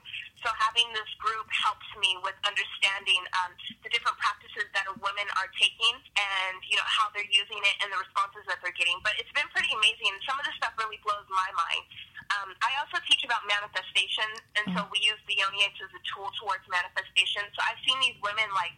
So 0.43 0.49
having 0.57 0.89
this 0.97 1.09
group 1.21 1.47
helps 1.53 1.87
me 2.01 2.17
with 2.25 2.35
understanding 2.49 3.21
um, 3.45 3.53
the 3.85 3.91
different 3.93 4.17
practices 4.17 4.67
that 4.73 4.89
women 4.99 5.29
are 5.37 5.51
taking, 5.61 5.95
and 6.17 6.57
you 6.67 6.81
know 6.81 6.89
how 6.89 7.13
they're 7.13 7.29
using 7.29 7.61
it 7.61 7.75
and 7.85 7.93
the 7.93 8.01
responses 8.01 8.43
that 8.51 8.59
they're 8.65 8.77
getting. 8.77 8.99
But 9.05 9.21
it's 9.21 9.33
been 9.37 9.49
pretty 9.53 9.71
amazing. 9.77 10.17
Some 10.25 10.41
of 10.41 10.45
the 10.49 10.55
stuff 10.57 10.75
really 10.81 10.99
blows 11.05 11.29
my 11.29 11.51
mind. 11.55 11.85
Um, 12.31 12.55
I 12.63 12.71
also 12.79 13.03
teach 13.11 13.27
about 13.27 13.43
manifestation, 13.51 14.27
and 14.55 14.71
so 14.71 14.87
we 14.95 15.03
use 15.03 15.19
the 15.27 15.35
yoni 15.35 15.67
eggs 15.67 15.83
as 15.83 15.91
a 15.91 16.03
tool 16.07 16.31
towards 16.39 16.63
manifestation. 16.71 17.43
So 17.59 17.61
I've 17.67 17.81
seen 17.83 17.99
these 17.99 18.15
women 18.23 18.47
like 18.55 18.71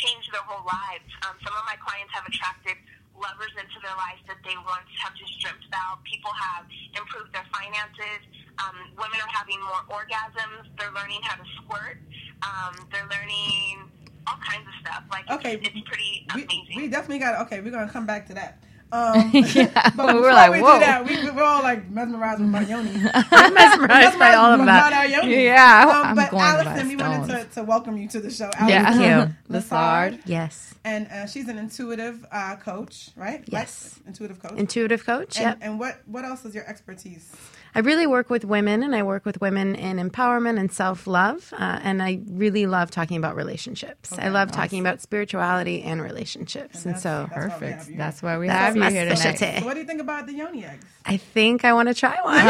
change 0.00 0.24
their 0.32 0.42
whole 0.48 0.64
lives. 0.64 1.06
Um, 1.28 1.36
some 1.44 1.52
of 1.54 1.64
my 1.68 1.76
clients 1.80 2.12
have 2.16 2.24
attracted 2.26 2.76
lovers 3.16 3.52
into 3.60 3.76
their 3.84 3.92
lives 4.00 4.20
that 4.26 4.40
they 4.44 4.56
once 4.64 4.88
have 5.04 5.12
just 5.14 5.36
dreamt 5.44 5.60
about. 5.68 6.00
People 6.08 6.32
have 6.32 6.64
improved 6.96 7.32
their 7.36 7.44
finances. 7.52 8.24
Um, 8.56 8.76
women 8.96 9.20
are 9.20 9.32
having 9.32 9.60
more 9.60 9.84
orgasms. 9.92 10.68
They're 10.80 10.92
learning 10.92 11.20
how 11.22 11.36
to 11.36 11.46
squirt. 11.60 12.00
Um, 12.40 12.88
they're 12.92 13.08
learning 13.12 13.92
all 14.26 14.40
kinds 14.40 14.64
of 14.68 14.74
stuff. 14.80 15.04
Like 15.12 15.28
Okay, 15.28 15.60
it's, 15.60 15.68
it's 15.68 15.84
pretty 15.88 16.24
we, 16.34 16.44
amazing. 16.48 16.76
we 16.76 16.88
definitely 16.88 17.20
got. 17.20 17.40
Okay, 17.46 17.60
we're 17.60 17.70
gonna 17.72 17.90
come 17.92 18.06
back 18.06 18.26
to 18.28 18.34
that. 18.34 18.62
Um, 18.92 19.30
Yeah, 19.32 19.90
but 19.96 20.06
we're 20.06 20.12
before 20.14 20.32
like, 20.32 20.52
we 20.52 20.60
whoa. 20.62 20.74
do 20.74 20.80
that, 20.80 21.04
we, 21.06 21.30
we're 21.30 21.42
all 21.42 21.62
like 21.62 21.88
mesmerized 21.90 22.40
with 22.40 22.48
my 22.48 22.62
yoni. 22.62 22.90
I'm 23.14 23.54
mesmerized 23.54 24.18
by 24.18 24.34
all 24.34 24.52
of 24.52 24.64
that. 24.66 25.08
Yeah, 25.26 25.84
Um, 25.88 26.06
I'm 26.06 26.16
but 26.16 26.30
going 26.30 26.42
Alison, 26.42 26.74
by 26.74 26.88
we 26.88 26.96
wanted 26.96 27.28
to, 27.50 27.54
to 27.54 27.62
welcome 27.62 27.96
you 27.96 28.08
to 28.08 28.20
the 28.20 28.30
show. 28.30 28.50
Yeah. 28.66 28.84
Alison 28.86 29.00
Thank 29.02 29.32
you. 29.48 29.54
Lessard. 29.54 30.20
Yes. 30.26 30.74
And 30.84 31.06
uh, 31.08 31.26
she's 31.26 31.48
an 31.48 31.58
intuitive 31.58 32.24
uh, 32.32 32.56
coach, 32.56 33.10
right? 33.16 33.44
Yes. 33.46 33.96
Right? 33.98 34.08
Intuitive 34.08 34.40
coach. 34.42 34.58
Intuitive 34.58 35.04
coach. 35.04 35.38
and, 35.38 35.56
and 35.62 35.78
what 35.78 36.00
what 36.06 36.24
else 36.24 36.44
is 36.44 36.54
your 36.54 36.66
expertise? 36.66 37.30
I 37.74 37.80
really 37.80 38.06
work 38.06 38.30
with 38.30 38.44
women, 38.44 38.82
and 38.82 38.94
I 38.96 39.02
work 39.02 39.24
with 39.24 39.40
women 39.40 39.74
in 39.76 39.96
empowerment 39.98 40.58
and 40.58 40.72
self 40.72 41.06
love. 41.06 41.52
Uh, 41.56 41.78
and 41.82 42.02
I 42.02 42.20
really 42.28 42.66
love 42.66 42.90
talking 42.90 43.16
about 43.16 43.36
relationships. 43.36 44.12
I 44.18 44.28
love 44.28 44.50
talking 44.50 44.80
about 44.80 45.00
spirituality 45.00 45.82
and 45.82 46.02
relationships. 46.02 46.84
And, 46.84 46.94
that's- 46.96 47.02
so 47.02 47.28
that's 47.32 47.32
why 47.32 47.38
we 47.38 47.50
have 47.50 47.60
Perfect. 47.60 47.90
you. 47.90 47.96
That's 47.96 48.22
why 48.22 48.38
we 48.38 48.46
That's 48.48 48.58
have 48.60 48.74
you 48.76 48.80
my 48.82 48.90
here 48.90 49.04
tonight. 49.04 49.18
specialty. 49.18 49.60
So 49.60 49.66
what 49.66 49.74
do 49.74 49.80
you 49.80 49.86
think 49.86 50.00
about 50.00 50.26
the 50.26 50.32
yoni 50.34 50.64
eggs? 50.64 50.84
I 51.04 51.16
think 51.16 51.64
I 51.64 51.72
want 51.72 51.88
to 51.88 51.94
try 51.94 52.16
one. 52.22 52.40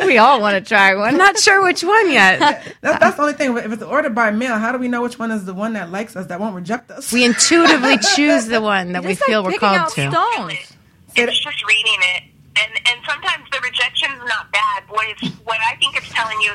we 0.06 0.18
all 0.18 0.40
want 0.40 0.54
to 0.62 0.68
try 0.68 0.94
one. 0.94 1.08
I'm 1.08 1.16
not 1.16 1.38
sure 1.38 1.62
which 1.64 1.82
one 1.82 2.10
yet. 2.10 2.38
That's, 2.80 2.98
that's 3.00 3.16
the 3.16 3.22
only 3.22 3.34
thing. 3.34 3.56
If 3.56 3.72
it's 3.72 3.82
ordered 3.82 4.14
by 4.14 4.30
mail, 4.30 4.56
how 4.58 4.70
do 4.72 4.78
we 4.78 4.88
know 4.88 5.02
which 5.02 5.18
one 5.18 5.30
is 5.32 5.44
the 5.44 5.54
one 5.54 5.72
that 5.72 5.90
likes 5.90 6.14
us 6.16 6.26
that 6.26 6.38
won't 6.38 6.54
reject 6.54 6.90
us? 6.90 7.12
We 7.12 7.24
intuitively 7.24 7.98
choose 8.14 8.46
the 8.46 8.60
one 8.60 8.92
that 8.92 9.02
we 9.04 9.12
It's 9.12 9.20
like 9.20 9.26
feel 9.28 9.42
we're 9.42 9.50
picking 9.52 9.60
called 9.68 9.78
out 9.80 9.90
to. 9.92 10.10
stones. 10.10 10.76
It's 11.16 11.38
just 11.42 11.66
reading 11.66 11.96
it, 12.14 12.22
and 12.60 12.72
and 12.86 13.00
sometimes 13.08 13.48
the 13.50 13.58
rejection's 13.60 14.18
not 14.28 14.52
bad. 14.52 14.84
What 14.88 15.08
it's 15.08 15.22
what 15.44 15.58
I 15.66 15.76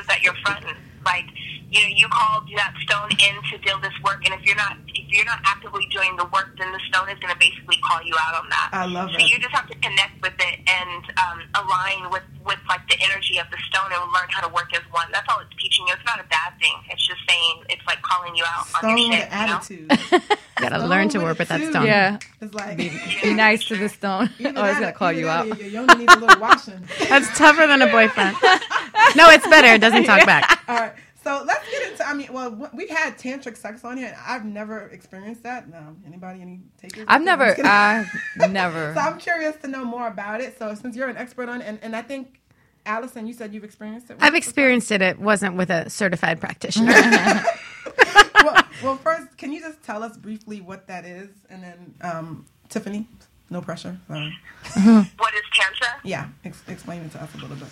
is 0.00 0.06
that 0.06 0.22
you're 0.22 0.36
fronting. 0.44 0.76
Like 1.04 1.26
you 1.72 1.80
know, 1.80 1.88
you 1.96 2.06
called 2.12 2.44
that 2.56 2.74
stone 2.84 3.10
in 3.10 3.34
to 3.50 3.58
do 3.58 3.72
this 3.80 3.96
work, 4.04 4.24
and 4.24 4.34
if 4.34 4.44
you're 4.46 4.56
not 4.56 4.76
if 4.88 5.08
you're 5.08 5.24
not 5.24 5.40
actively 5.44 5.86
doing 5.90 6.16
the 6.16 6.24
work, 6.26 6.52
then 6.58 6.70
the 6.72 6.80
stone 6.88 7.08
is 7.08 7.18
going 7.18 7.32
to 7.32 7.38
basically 7.38 7.76
call 7.82 8.02
you 8.04 8.14
out 8.20 8.44
on 8.44 8.48
that. 8.50 8.70
I 8.72 8.86
love 8.86 9.10
so 9.10 9.16
that. 9.16 9.28
you 9.28 9.38
just 9.38 9.54
have 9.54 9.68
to 9.68 9.74
connect 9.78 10.20
with 10.22 10.34
it 10.38 10.60
and 10.68 11.04
um, 11.18 11.64
align 11.64 12.10
with 12.10 12.22
with 12.44 12.58
like 12.68 12.86
the 12.88 12.96
energy 13.00 13.38
of 13.38 13.48
the 13.50 13.58
stone 13.68 13.90
and 13.92 14.00
learn 14.12 14.28
how 14.30 14.46
to 14.46 14.52
work 14.52 14.72
as 14.74 14.84
one. 14.92 15.08
That's 15.12 15.26
all 15.32 15.40
it's 15.40 15.56
teaching 15.60 15.86
you. 15.88 15.94
It's 15.94 16.04
not 16.04 16.20
a 16.20 16.28
bad 16.28 16.54
thing. 16.60 16.76
It's 16.90 17.06
just 17.06 17.20
saying 17.28 17.64
it's 17.70 17.86
like 17.86 18.02
calling 18.02 18.36
you 18.36 18.44
out 18.46 18.68
on 18.82 18.96
your 18.96 19.08
with 19.08 19.18
shit. 19.18 19.28
You 19.32 19.46
know? 19.46 19.90
attitude. 19.90 20.38
Gotta 20.56 20.86
learn 20.86 21.08
to 21.10 21.18
work 21.20 21.38
with 21.38 21.48
that 21.48 21.60
stone. 21.70 21.86
Yeah. 21.86 22.18
Like 22.52 22.76
Be 23.22 23.34
nice 23.34 23.64
to 23.68 23.76
the 23.76 23.88
stone. 23.88 24.28
Oh, 24.40 24.44
it's 24.44 24.52
that 24.54 24.80
gonna 24.80 24.92
call 24.92 25.12
you 25.12 25.28
out. 25.28 25.46
your 25.58 25.68
yoni 25.68 25.94
needs 25.94 26.14
a 26.14 26.18
little 26.18 26.40
washing. 26.40 26.82
That's 27.08 27.26
tougher 27.38 27.66
than 27.66 27.82
a 27.82 27.86
boyfriend. 27.86 28.36
No, 29.16 29.28
it's 29.30 29.46
better. 29.48 29.68
It 29.68 29.80
doesn't 29.80 30.04
talk 30.04 30.26
back. 30.26 30.62
All 30.68 30.76
right. 30.76 30.92
So 31.24 31.44
let's 31.46 31.70
get 31.70 31.90
into. 31.92 32.06
I 32.06 32.14
mean, 32.14 32.32
well, 32.32 32.68
we've 32.74 32.90
had 32.90 33.16
tantric 33.16 33.56
sex 33.56 33.84
on 33.84 33.96
here, 33.96 34.08
and 34.08 34.16
I've 34.26 34.44
never 34.44 34.88
experienced 34.88 35.44
that. 35.44 35.68
No, 35.68 35.96
anybody 36.06 36.42
any 36.42 36.60
takers? 36.80 37.04
I've 37.06 37.22
never. 37.22 37.54
I've 37.64 38.08
never. 38.50 38.92
so 38.94 39.00
I'm 39.00 39.18
curious 39.18 39.54
to 39.62 39.68
know 39.68 39.84
more 39.84 40.08
about 40.08 40.40
it. 40.40 40.58
So 40.58 40.74
since 40.74 40.96
you're 40.96 41.08
an 41.08 41.16
expert 41.16 41.48
on, 41.48 41.60
it, 41.62 41.66
and 41.68 41.78
and 41.82 41.94
I 41.94 42.02
think 42.02 42.40
Alison, 42.84 43.28
you 43.28 43.34
said 43.34 43.54
you've 43.54 43.62
experienced 43.62 44.10
it. 44.10 44.16
I've 44.20 44.34
experienced 44.34 44.90
it. 44.90 45.00
It 45.00 45.20
wasn't 45.20 45.56
with 45.56 45.70
a 45.70 45.88
certified 45.88 46.40
practitioner. 46.40 46.92
Well, 48.82 48.92
well, 48.92 48.96
first, 48.96 49.36
can 49.38 49.52
you 49.52 49.60
just 49.60 49.82
tell 49.82 50.02
us 50.02 50.16
briefly 50.16 50.60
what 50.60 50.86
that 50.88 51.04
is, 51.04 51.28
and 51.50 51.62
then 51.62 51.94
um, 52.02 52.46
Tiffany, 52.68 53.06
no 53.50 53.60
pressure. 53.60 53.98
Sorry. 54.08 54.32
What 55.18 55.34
is 55.34 55.42
tantra? 55.52 56.00
Yeah, 56.04 56.28
ex- 56.44 56.62
explain 56.68 57.02
it 57.02 57.12
to 57.12 57.22
us 57.22 57.34
a 57.34 57.38
little 57.38 57.56
bit. 57.56 57.68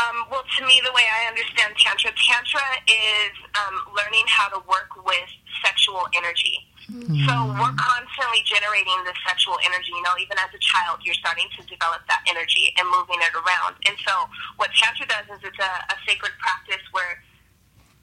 Um, 0.00 0.24
well, 0.30 0.42
to 0.42 0.60
me, 0.64 0.80
the 0.84 0.92
way 0.96 1.04
I 1.04 1.28
understand 1.28 1.76
Tantra, 1.76 2.08
Tantra 2.16 2.64
is 2.88 3.34
um, 3.60 3.92
learning 3.92 4.24
how 4.28 4.48
to 4.48 4.58
work 4.64 4.96
with 5.04 5.28
sexual 5.62 6.08
energy. 6.16 6.56
So 6.90 7.34
we're 7.54 7.76
constantly 7.78 8.42
generating 8.42 8.98
this 9.06 9.14
sexual 9.22 9.54
energy. 9.62 9.94
You 9.94 10.02
know, 10.02 10.18
even 10.18 10.34
as 10.42 10.50
a 10.50 10.58
child, 10.58 10.98
you're 11.06 11.14
starting 11.14 11.46
to 11.54 11.62
develop 11.70 12.02
that 12.10 12.26
energy 12.26 12.74
and 12.74 12.88
moving 12.90 13.22
it 13.22 13.30
around. 13.30 13.78
And 13.86 13.94
so 14.02 14.26
what 14.58 14.74
Tantra 14.74 15.06
does 15.06 15.38
is 15.38 15.38
it's 15.46 15.60
a, 15.62 15.72
a 15.86 15.96
sacred 16.02 16.34
practice 16.42 16.82
where 16.90 17.22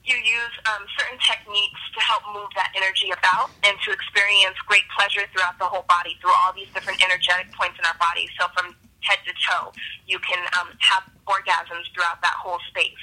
you 0.07 0.15
use 0.15 0.55
um, 0.71 0.87
certain 0.95 1.19
techniques 1.19 1.81
to 1.93 1.99
help 1.99 2.23
move 2.31 2.47
that 2.55 2.71
energy 2.79 3.11
about 3.11 3.51
and 3.67 3.75
to 3.83 3.91
experience 3.91 4.55
great 4.65 4.87
pleasure 4.95 5.27
throughout 5.35 5.59
the 5.59 5.67
whole 5.67 5.83
body 5.91 6.15
through 6.23 6.31
all 6.43 6.55
these 6.55 6.71
different 6.71 7.03
energetic 7.03 7.51
points 7.51 7.75
in 7.75 7.83
our 7.83 7.99
body. 7.99 8.25
So 8.39 8.47
from 8.55 8.71
head 9.03 9.19
to 9.27 9.33
toe, 9.43 9.75
you 10.07 10.17
can 10.23 10.39
um, 10.55 10.71
have 10.79 11.03
orgasms 11.27 11.91
throughout 11.91 12.23
that 12.23 12.39
whole 12.39 12.59
space. 12.71 12.97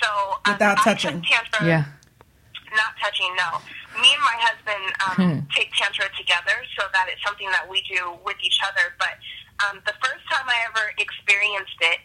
So 0.00 0.08
um, 0.48 0.56
Without 0.56 0.80
touching. 0.80 1.20
Tantra, 1.20 1.60
Yeah. 1.60 1.84
not 2.72 2.96
touching. 2.96 3.28
No, 3.36 3.60
me 4.00 4.08
and 4.16 4.24
my 4.24 4.38
husband 4.40 4.84
um, 5.04 5.46
take 5.52 5.68
tantra 5.76 6.08
together, 6.16 6.56
so 6.78 6.88
that 6.96 7.12
it's 7.12 7.20
something 7.20 7.50
that 7.52 7.68
we 7.68 7.84
do 7.84 8.16
with 8.24 8.40
each 8.40 8.58
other. 8.64 8.96
But 8.96 9.20
um, 9.68 9.84
the 9.84 9.92
first 10.00 10.24
time 10.32 10.48
I 10.48 10.56
ever 10.72 10.88
experienced 10.96 11.76
it, 11.84 12.00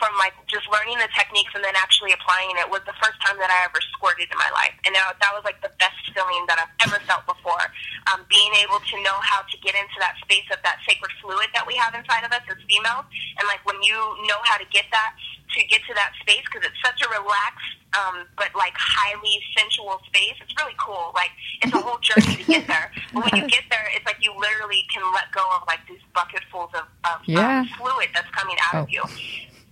from 0.00 0.10
like 0.18 0.34
just 0.50 0.66
learning 0.72 0.98
the 0.98 1.06
techniques 1.14 1.52
and 1.54 1.62
then 1.62 1.74
actually 1.78 2.10
applying 2.12 2.50
it, 2.58 2.66
was 2.66 2.82
the 2.88 2.96
first 2.98 3.16
time 3.22 3.38
that 3.38 3.50
I 3.52 3.64
ever 3.70 3.78
squirted 3.94 4.26
in 4.32 4.38
my 4.38 4.50
life, 4.50 4.74
and 4.84 4.90
now 4.92 5.12
that 5.14 5.30
was 5.36 5.44
like 5.46 5.60
the 5.62 5.70
best 5.78 5.98
feeling 6.10 6.42
that 6.50 6.58
I've 6.58 6.74
ever 6.90 6.98
felt 7.06 7.22
before. 7.28 7.62
Um, 8.10 8.26
being 8.26 8.50
able 8.66 8.82
to 8.82 8.94
know 9.06 9.14
how 9.22 9.46
to 9.46 9.56
get 9.62 9.78
into 9.78 9.94
that 10.02 10.18
space 10.24 10.46
of 10.50 10.58
that 10.66 10.82
sacred 10.88 11.12
fluid 11.22 11.48
that 11.54 11.62
we 11.66 11.78
have 11.78 11.94
inside 11.94 12.26
of 12.26 12.32
us 12.34 12.42
as 12.50 12.58
females, 12.66 13.06
and 13.38 13.44
like 13.46 13.62
when 13.62 13.78
you 13.86 13.94
know 14.26 14.40
how 14.42 14.58
to 14.58 14.66
get 14.74 14.90
that 14.90 15.14
to 15.54 15.60
get 15.68 15.84
to 15.86 15.94
that 15.94 16.16
space 16.24 16.42
because 16.48 16.64
it's 16.66 16.80
such 16.80 16.98
a 17.04 17.08
relaxed 17.12 17.76
um, 17.92 18.24
but 18.40 18.48
like 18.56 18.72
highly 18.76 19.36
sensual 19.56 20.00
space. 20.08 20.32
It's 20.40 20.54
really 20.56 20.74
cool. 20.80 21.12
Like 21.14 21.28
it's 21.60 21.72
a 21.74 21.78
whole 21.78 21.98
journey 22.00 22.36
to 22.40 22.44
get 22.44 22.66
there. 22.66 22.90
But 23.12 23.28
when 23.30 23.42
you 23.44 23.48
get 23.48 23.64
there, 23.68 23.84
it's 23.94 24.06
like 24.06 24.16
you 24.24 24.32
literally 24.38 24.84
can 24.92 25.04
let 25.12 25.30
go 25.32 25.44
of 25.54 25.62
like 25.68 25.80
these 25.86 26.00
bucketfuls 26.16 26.70
of, 26.72 26.88
of 27.04 27.20
Yeah. 27.28 27.60
um, 27.60 27.68
fluid 27.76 28.08
that's 28.14 28.30
coming 28.30 28.56
out 28.64 28.74
Oh. 28.74 28.82
of 28.84 28.90
you. 28.90 29.02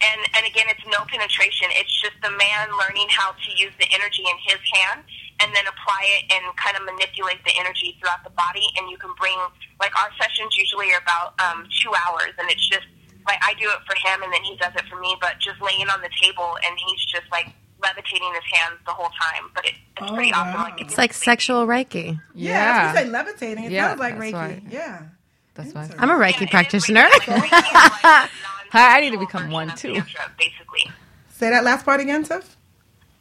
And 0.00 0.20
and 0.34 0.42
again, 0.48 0.66
it's 0.72 0.84
no 0.88 1.04
penetration. 1.08 1.68
It's 1.76 1.92
just 2.00 2.16
the 2.24 2.30
man 2.32 2.72
learning 2.80 3.08
how 3.12 3.32
to 3.36 3.48
use 3.56 3.72
the 3.78 3.86
energy 3.92 4.24
in 4.24 4.36
his 4.48 4.60
hand 4.72 5.04
and 5.40 5.52
then 5.54 5.64
apply 5.68 6.02
it 6.20 6.32
and 6.32 6.44
kind 6.56 6.76
of 6.76 6.84
manipulate 6.88 7.40
the 7.44 7.52
energy 7.60 7.96
throughout 8.00 8.24
the 8.24 8.32
body. 8.32 8.64
And 8.80 8.88
you 8.90 8.96
can 8.96 9.12
bring 9.20 9.36
like 9.80 9.92
our 10.00 10.08
sessions 10.20 10.56
usually 10.56 10.88
are 10.92 11.00
about 11.04 11.36
um, 11.40 11.68
two 11.84 11.92
hours, 11.92 12.32
and 12.40 12.48
it's 12.50 12.64
just 12.68 12.86
like 13.28 13.38
I 13.44 13.52
do 13.60 13.68
it 13.68 13.80
for 13.84 13.92
him, 14.00 14.22
and 14.24 14.32
then 14.32 14.42
he 14.42 14.56
does 14.56 14.72
it 14.74 14.84
for 14.88 14.98
me. 15.00 15.16
But 15.20 15.36
just 15.40 15.60
laying 15.60 15.88
on 15.92 16.00
the 16.00 16.10
table, 16.20 16.56
and 16.64 16.72
he's 16.80 17.04
just 17.04 17.28
like 17.30 17.52
levitating 17.82 18.28
his 18.34 18.44
hands 18.52 18.80
the 18.84 18.92
whole 18.92 19.08
time. 19.20 19.48
But 19.54 19.64
it, 19.66 19.74
it's 20.00 20.10
Oh, 20.10 20.14
pretty 20.14 20.32
awesome. 20.32 20.60
Like 20.60 20.80
It's 20.80 20.96
like 20.98 21.12
sexual 21.12 21.66
Reiki. 21.66 22.20
Yeah, 22.34 22.52
Yeah. 22.52 22.90
if 22.90 22.96
you 22.96 23.02
say 23.04 23.08
levitating, 23.10 23.64
it 23.64 23.72
Yeah, 23.72 23.88
sounds 23.88 24.00
like 24.00 24.16
Reiki. 24.16 24.32
why- 24.32 24.62
Yeah. 24.68 25.02
That's 25.54 25.74
why. 25.74 25.88
I'm 25.98 26.10
a 26.10 26.14
Reiki 26.14 26.42
it 26.42 26.44
is 26.44 26.50
practitioner. 26.50 27.04
Reiki. 27.04 27.28
Like, 27.38 27.50
Reiki 27.50 28.02
like 28.04 28.04
a 28.04 28.30
I 28.72 29.00
need 29.00 29.10
to 29.10 29.18
become 29.18 29.50
one 29.50 29.74
too. 29.76 29.94
Tantra, 29.94 30.32
basically. 30.38 30.90
Say 31.30 31.50
that 31.50 31.64
last 31.64 31.84
part 31.84 32.00
again, 32.00 32.24
Tiff. 32.24 32.56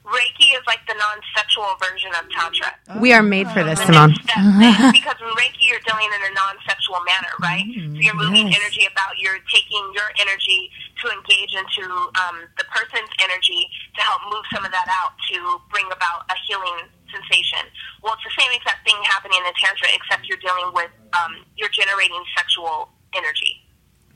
Reiki 0.09 0.57
is 0.57 0.65
like 0.65 0.81
the 0.89 0.97
non-sexual 0.97 1.69
version 1.77 2.09
of 2.17 2.25
Tantra. 2.33 2.73
We 2.97 3.13
are 3.13 3.21
made 3.21 3.45
for 3.53 3.61
this, 3.61 3.77
Simone. 3.77 4.09
next 4.09 4.25
step 4.25 4.41
thing, 4.57 4.89
because 4.89 5.21
in 5.21 5.29
Reiki 5.37 5.69
you're 5.69 5.85
dealing 5.85 6.09
in 6.09 6.21
a 6.25 6.33
non-sexual 6.33 6.97
manner, 7.05 7.29
right? 7.37 7.61
Mm, 7.61 7.93
so 7.93 7.99
you're 8.01 8.17
moving 8.17 8.49
energy 8.49 8.89
about. 8.89 9.21
You're 9.21 9.37
taking 9.53 9.85
your 9.93 10.09
energy 10.17 10.73
to 11.05 11.13
engage 11.13 11.53
into 11.53 11.85
um, 12.25 12.41
the 12.57 12.65
person's 12.73 13.09
energy 13.21 13.69
to 13.95 14.01
help 14.01 14.25
move 14.33 14.41
some 14.49 14.65
of 14.65 14.73
that 14.73 14.89
out 14.89 15.13
to 15.29 15.61
bring 15.69 15.85
about 15.93 16.25
a 16.33 16.35
healing 16.49 16.89
sensation. 17.13 17.69
Well, 18.01 18.17
it's 18.17 18.25
the 18.25 18.33
same 18.33 18.49
exact 18.49 18.81
thing 18.89 18.97
happening 19.05 19.37
in 19.45 19.53
Tantra, 19.61 19.93
except 19.93 20.25
you're 20.25 20.41
dealing 20.41 20.73
with 20.73 20.89
um, 21.13 21.45
you're 21.53 21.69
generating 21.69 22.21
sexual 22.33 22.89
energy. 23.13 23.58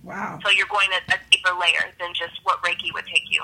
Wow. 0.03 0.39
So 0.43 0.51
you're 0.51 0.67
going 0.67 0.89
a, 0.91 1.13
a 1.13 1.17
deeper 1.31 1.51
layer 1.59 1.91
than 1.99 2.13
just 2.13 2.39
what 2.43 2.61
Reiki 2.61 2.93
would 2.93 3.05
take 3.05 3.23
you. 3.29 3.41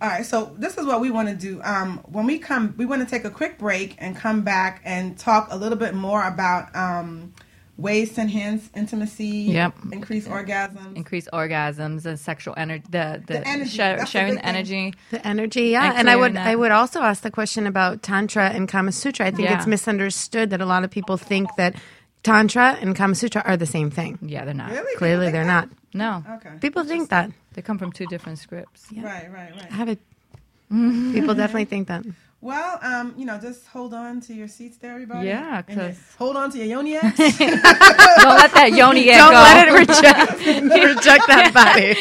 All 0.00 0.08
right, 0.08 0.26
so 0.26 0.54
this 0.58 0.78
is 0.78 0.84
what 0.86 1.00
we 1.00 1.10
want 1.10 1.28
to 1.28 1.34
do. 1.34 1.60
Um, 1.62 1.98
when 2.06 2.26
we 2.26 2.38
come, 2.38 2.74
we 2.76 2.86
want 2.86 3.02
to 3.02 3.08
take 3.08 3.24
a 3.24 3.30
quick 3.30 3.56
break 3.58 3.94
and 3.98 4.16
come 4.16 4.42
back 4.42 4.80
and 4.84 5.16
talk 5.16 5.48
a 5.52 5.56
little 5.56 5.78
bit 5.78 5.94
more 5.94 6.26
about 6.26 6.74
um, 6.74 7.32
ways 7.76 8.12
to 8.14 8.22
enhance 8.22 8.68
intimacy, 8.74 9.26
Yep. 9.26 9.74
increase 9.92 10.26
orgasms. 10.26 10.96
Increase 10.96 11.28
orgasms 11.32 12.04
and 12.04 12.18
sexual 12.18 12.54
energy. 12.56 12.84
The 12.90 13.22
the, 13.24 13.34
The 13.34 13.48
energy, 13.48 13.70
share- 13.70 13.96
that's 13.98 14.08
a 14.10 14.12
sharing 14.12 14.34
big 14.34 14.38
the 14.38 14.42
thing. 14.42 14.56
energy. 14.56 14.94
The 15.12 15.26
energy, 15.26 15.62
yeah. 15.68 15.90
And 15.90 15.98
And 15.98 16.10
I 16.10 16.16
would 16.16 16.32
clearing 16.32 16.48
I 16.48 16.56
would 16.56 16.72
also 16.72 17.00
ask 17.00 17.22
the 17.22 17.30
question 17.30 17.68
about 17.68 18.02
Tantra 18.02 18.48
and 18.50 18.68
Kama 18.68 18.90
Sutra. 18.90 19.26
I 19.26 19.30
think 19.30 19.48
Yeah. 19.48 19.58
it's 19.58 19.68
misunderstood 19.68 20.50
that 20.50 20.60
a 20.60 20.66
lot 20.66 20.82
of 20.82 20.90
people 20.90 21.16
think 21.16 21.48
that 21.58 21.76
Tantra 22.22 22.78
and 22.80 22.94
Kama 22.94 23.14
Sutra 23.14 23.42
are 23.44 23.56
the 23.56 23.66
same 23.66 23.90
thing. 23.90 24.18
Yeah, 24.22 24.44
they're 24.44 24.54
not. 24.54 24.70
Really? 24.70 24.96
Clearly 24.96 25.30
they're 25.30 25.44
that? 25.44 25.68
not. 25.68 26.24
No, 26.24 26.34
Okay. 26.36 26.50
People 26.60 26.84
think 26.84 27.10
that. 27.10 27.30
they 27.54 27.62
come 27.62 27.78
from 27.78 27.92
two 27.92 28.06
different 28.06 28.38
scripts. 28.38 28.86
Right, 28.96 29.30
right, 29.30 29.52
right. 29.54 29.70
I 29.70 29.74
have 29.74 29.88
it. 29.88 29.98
People 30.70 31.34
definitely 31.34 31.66
think 31.66 31.88
that. 31.88 32.04
Well, 32.40 32.78
um, 32.82 33.14
you 33.16 33.24
know, 33.24 33.38
just 33.38 33.66
hold 33.68 33.92
on 33.94 34.20
to 34.22 34.34
your 34.34 34.48
seats 34.48 34.76
there, 34.78 34.92
everybody. 34.94 35.28
Yeah, 35.28 35.62
'cause- 35.62 35.98
hold 36.18 36.36
on 36.36 36.50
to 36.52 36.58
your 36.58 36.66
yoni 36.66 36.96
eggs. 37.02 37.16
Don't 37.16 37.38
let 37.38 38.52
that 38.54 38.72
yoni 38.74 39.10
egg 39.10 39.18
Don't 39.18 39.32
go. 39.32 39.38
let 39.38 39.68
it 39.68 39.72
reject 39.72 40.32
reject 40.96 41.26
that 41.28 41.52
body. 41.54 41.94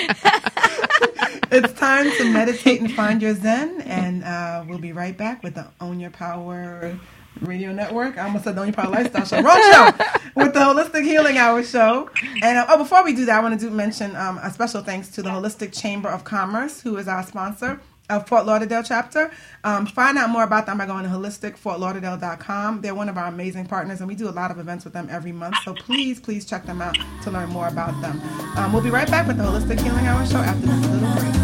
it's 1.52 1.74
time 1.80 2.10
to 2.18 2.32
meditate 2.32 2.80
and 2.82 2.92
find 2.94 3.22
your 3.22 3.36
zen, 3.36 3.82
and 3.82 4.24
uh, 4.24 4.64
we'll 4.68 4.80
be 4.80 4.94
right 4.94 5.16
back 5.18 5.44
with 5.44 5.56
the 5.56 5.68
Own 5.80 6.00
Your 6.00 6.10
Power 6.12 6.98
Radio 7.42 7.72
Network. 7.72 8.18
I 8.18 8.26
almost 8.26 8.44
said 8.44 8.56
the 8.56 8.64
Your 8.64 8.74
Power 8.74 8.92
Lifestyle 8.92 9.26
Show. 9.26 9.42
Wrong 9.42 9.62
show. 9.72 10.06
With 10.36 10.54
the 10.54 10.60
Holistic 10.60 11.04
Healing 11.04 11.38
Hour 11.38 11.64
Show. 11.64 12.10
And 12.42 12.58
uh, 12.58 12.66
oh, 12.70 12.78
before 12.78 13.04
we 13.04 13.14
do 13.14 13.26
that, 13.26 13.40
I 13.40 13.42
want 13.42 13.60
to 13.60 13.66
do 13.66 13.74
mention 13.74 14.16
um, 14.16 14.40
a 14.42 14.52
special 14.52 14.82
thanks 14.82 15.10
to 15.10 15.22
the 15.22 15.30
Holistic 15.30 15.78
Chamber 15.78 16.10
of 16.10 16.24
Commerce, 16.24 16.82
who 16.82 16.98
is 16.98 17.08
our 17.08 17.24
sponsor. 17.24 17.80
Of 18.10 18.28
Fort 18.28 18.46
Lauderdale 18.46 18.84
chapter. 18.84 19.32
Um, 19.64 19.86
find 19.86 20.18
out 20.18 20.30
more 20.30 20.44
about 20.44 20.66
them 20.66 20.78
by 20.78 20.86
going 20.86 21.04
to 21.06 21.10
holisticfortlauderdale.com. 21.10 22.82
They're 22.82 22.94
one 22.94 23.08
of 23.08 23.18
our 23.18 23.28
amazing 23.28 23.68
partners, 23.68 24.02
and 24.02 24.08
we 24.10 24.16
do 24.16 24.28
a 24.28 24.32
lot 24.32 24.52
of 24.52 24.60
events 24.60 24.84
with 24.84 24.92
them 24.92 25.08
every 25.10 25.32
month. 25.32 25.56
So 25.64 25.74
please, 25.74 26.20
please 26.20 26.44
check 26.44 26.66
them 26.66 26.82
out 26.82 26.98
to 27.24 27.32
learn 27.32 27.48
more 27.48 27.70
about 27.70 28.02
them. 28.02 28.20
Um, 28.58 28.74
we'll 28.74 28.84
be 28.84 28.90
right 28.90 29.08
back 29.10 29.28
with 29.28 29.38
the 29.38 29.44
Holistic 29.44 29.80
Healing 29.80 30.06
Hour 30.08 30.26
show 30.26 30.40
after 30.40 30.68
this 30.68 30.88
little 30.88 31.14
break. 31.14 31.42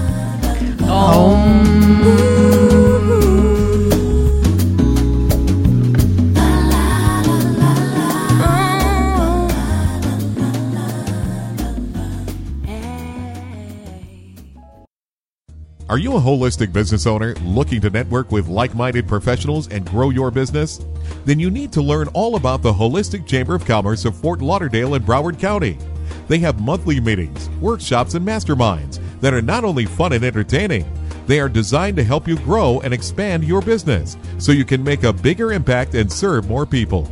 Are 15.89 15.97
you 15.97 16.17
a 16.17 16.19
holistic 16.19 16.73
business 16.73 17.07
owner 17.07 17.33
looking 17.35 17.79
to 17.79 17.89
network 17.89 18.29
with 18.29 18.49
like 18.49 18.75
minded 18.75 19.07
professionals 19.07 19.69
and 19.69 19.89
grow 19.89 20.09
your 20.09 20.29
business? 20.31 20.85
Then 21.23 21.39
you 21.39 21.49
need 21.49 21.71
to 21.71 21.81
learn 21.81 22.09
all 22.09 22.35
about 22.35 22.61
the 22.61 22.73
Holistic 22.73 23.25
Chamber 23.25 23.55
of 23.55 23.63
Commerce 23.63 24.03
of 24.03 24.13
Fort 24.13 24.41
Lauderdale 24.41 24.95
and 24.95 25.05
Broward 25.05 25.39
County. 25.39 25.77
They 26.27 26.39
have 26.39 26.59
monthly 26.59 26.99
meetings, 26.99 27.49
workshops, 27.61 28.15
and 28.15 28.27
masterminds 28.27 28.99
that 29.21 29.33
are 29.33 29.41
not 29.41 29.63
only 29.63 29.85
fun 29.85 30.11
and 30.11 30.25
entertaining, 30.25 30.85
they 31.25 31.39
are 31.39 31.47
designed 31.47 31.95
to 31.95 32.03
help 32.03 32.27
you 32.27 32.35
grow 32.39 32.81
and 32.81 32.93
expand 32.93 33.45
your 33.45 33.61
business 33.61 34.17
so 34.39 34.51
you 34.51 34.65
can 34.65 34.83
make 34.83 35.03
a 35.03 35.13
bigger 35.13 35.53
impact 35.53 35.95
and 35.95 36.11
serve 36.11 36.49
more 36.49 36.65
people. 36.65 37.09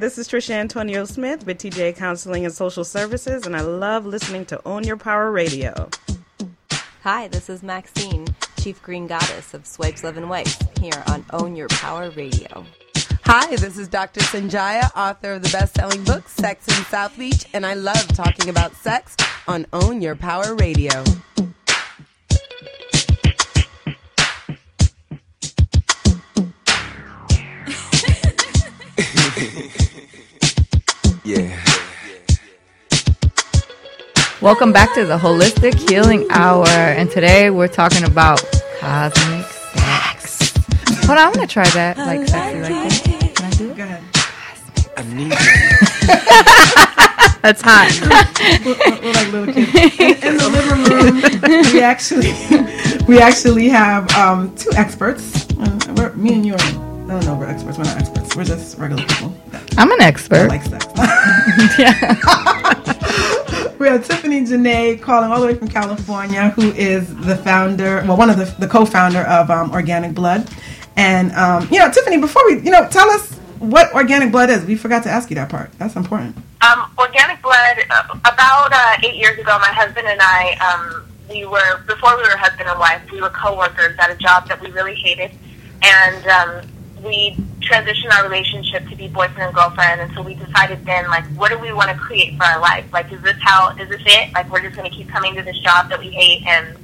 this 0.00 0.16
is 0.16 0.26
Trisha 0.26 0.52
Antonio 0.52 1.04
Smith 1.04 1.44
with 1.44 1.58
TJ 1.58 1.94
Counseling 1.94 2.46
and 2.46 2.54
Social 2.54 2.84
Services, 2.84 3.44
and 3.44 3.54
I 3.54 3.60
love 3.60 4.06
listening 4.06 4.46
to 4.46 4.58
Own 4.66 4.82
Your 4.82 4.96
Power 4.96 5.30
Radio. 5.30 5.90
Hi, 7.02 7.28
this 7.28 7.50
is 7.50 7.62
Maxine, 7.62 8.26
Chief 8.58 8.80
Green 8.80 9.06
Goddess 9.06 9.52
of 9.52 9.66
Swipes 9.66 10.02
Love 10.02 10.16
and 10.16 10.30
Wipes, 10.30 10.56
here 10.80 11.04
on 11.08 11.26
Own 11.34 11.54
Your 11.54 11.68
Power 11.68 12.08
Radio. 12.12 12.64
Hi, 13.24 13.54
this 13.56 13.76
is 13.76 13.88
Dr. 13.88 14.20
Sanjaya, 14.20 14.90
author 14.96 15.34
of 15.34 15.42
the 15.42 15.50
best 15.50 15.74
selling 15.74 16.02
book, 16.04 16.26
Sex 16.28 16.66
in 16.68 16.82
South 16.86 17.18
Beach, 17.18 17.44
and 17.52 17.66
I 17.66 17.74
love 17.74 18.08
talking 18.08 18.48
about 18.48 18.74
sex 18.76 19.14
on 19.46 19.66
Own 19.74 20.00
Your 20.00 20.16
Power 20.16 20.54
Radio. 20.54 21.04
Welcome 34.42 34.72
back 34.72 34.94
to 34.94 35.04
the 35.04 35.18
Holistic 35.18 35.74
Healing 35.90 36.26
Hour. 36.30 36.66
And 36.66 37.10
today 37.10 37.50
we're 37.50 37.68
talking 37.68 38.04
about 38.04 38.42
cosmic 38.78 39.44
sex. 39.44 40.54
Hold 41.04 41.18
on, 41.18 41.26
I'm 41.26 41.32
going 41.34 41.46
to 41.46 41.52
try 41.52 41.68
that. 41.68 41.98
Like 41.98 42.26
sexy 42.26 42.60
like 42.62 42.72
that. 42.72 43.02
Can 43.36 43.44
I 43.44 43.50
do 43.50 43.70
it? 43.70 43.76
Go 43.76 43.82
ahead. 43.82 44.02
I 44.96 45.02
need 45.12 45.32
That's 47.42 47.60
hot. 47.62 47.90
we're, 48.64 48.76
we're 49.02 49.12
like 49.12 49.30
little 49.30 49.52
kids. 49.52 49.74
In, 50.00 50.08
in 50.32 50.38
the 50.38 50.48
living 50.48 50.84
room, 50.88 51.20
we 51.74 51.82
actually 51.82 52.32
we 53.06 53.20
actually 53.20 53.68
have 53.68 54.10
um, 54.14 54.54
two 54.54 54.70
experts. 54.74 55.46
Uh, 55.58 55.78
we're, 55.98 56.14
me 56.14 56.32
and 56.32 56.46
you 56.46 56.54
are 56.54 56.72
No, 57.06 57.20
no, 57.20 57.34
we're 57.34 57.44
experts. 57.44 57.76
We're 57.76 57.84
not 57.84 57.98
experts. 57.98 58.34
We're 58.34 58.44
just 58.44 58.78
regular 58.78 59.04
people. 59.04 59.34
I'm 59.76 59.92
an 59.92 60.00
expert. 60.00 60.48
Like 60.48 60.62
sex. 60.62 60.86
yeah. 61.78 62.16
We 63.80 63.88
have 63.88 64.06
Tiffany 64.06 64.42
Janay 64.42 65.00
calling 65.00 65.32
all 65.32 65.40
the 65.40 65.46
way 65.46 65.54
from 65.54 65.66
California, 65.66 66.50
who 66.50 66.70
is 66.72 67.16
the 67.24 67.34
founder, 67.34 68.04
well, 68.06 68.18
one 68.18 68.28
of 68.28 68.36
the, 68.36 68.44
the 68.58 68.68
co-founder 68.68 69.20
of 69.20 69.50
um, 69.50 69.70
Organic 69.70 70.12
Blood. 70.12 70.50
And 70.96 71.32
um, 71.32 71.66
you 71.70 71.78
know, 71.78 71.90
Tiffany, 71.90 72.18
before 72.18 72.42
we, 72.44 72.60
you 72.60 72.70
know, 72.70 72.86
tell 72.90 73.08
us 73.08 73.32
what 73.58 73.90
Organic 73.94 74.32
Blood 74.32 74.50
is. 74.50 74.66
We 74.66 74.76
forgot 74.76 75.02
to 75.04 75.08
ask 75.08 75.30
you 75.30 75.36
that 75.36 75.48
part. 75.48 75.72
That's 75.78 75.96
important. 75.96 76.36
Um, 76.60 76.92
organic 76.98 77.40
blood. 77.40 77.78
Uh, 77.88 78.18
about 78.26 78.68
uh, 78.70 78.96
eight 79.02 79.14
years 79.14 79.38
ago, 79.38 79.58
my 79.58 79.72
husband 79.72 80.06
and 80.06 80.20
I, 80.20 80.58
um, 80.60 81.06
we 81.30 81.46
were 81.46 81.78
before 81.86 82.18
we 82.18 82.22
were 82.24 82.36
husband 82.36 82.68
and 82.68 82.78
wife. 82.78 83.00
We 83.10 83.22
were 83.22 83.30
coworkers 83.30 83.96
at 83.98 84.10
a 84.10 84.16
job 84.16 84.46
that 84.48 84.60
we 84.60 84.70
really 84.72 84.94
hated, 84.94 85.30
and 85.82 86.26
um, 86.26 86.68
we 87.02 87.36
transitioned 87.60 88.12
our 88.12 88.24
relationship 88.24 88.88
to 88.88 88.96
be 88.96 89.08
boyfriend 89.08 89.42
and 89.42 89.54
girlfriend. 89.54 90.00
And 90.00 90.12
so 90.14 90.22
we 90.22 90.34
decided 90.34 90.84
then, 90.84 91.08
like, 91.08 91.24
what 91.36 91.50
do 91.50 91.58
we 91.58 91.72
want 91.72 91.90
to 91.90 91.96
create 91.96 92.36
for 92.36 92.44
our 92.44 92.60
life? 92.60 92.90
Like, 92.92 93.12
is 93.12 93.22
this 93.22 93.36
how? 93.40 93.70
Is 93.76 93.88
this 93.88 94.02
it? 94.04 94.32
Like, 94.32 94.50
we're 94.50 94.62
just 94.62 94.76
going 94.76 94.90
to 94.90 94.96
keep 94.96 95.08
coming 95.08 95.34
to 95.36 95.42
this 95.42 95.58
job 95.58 95.88
that 95.88 95.98
we 95.98 96.10
hate, 96.10 96.46
and 96.46 96.76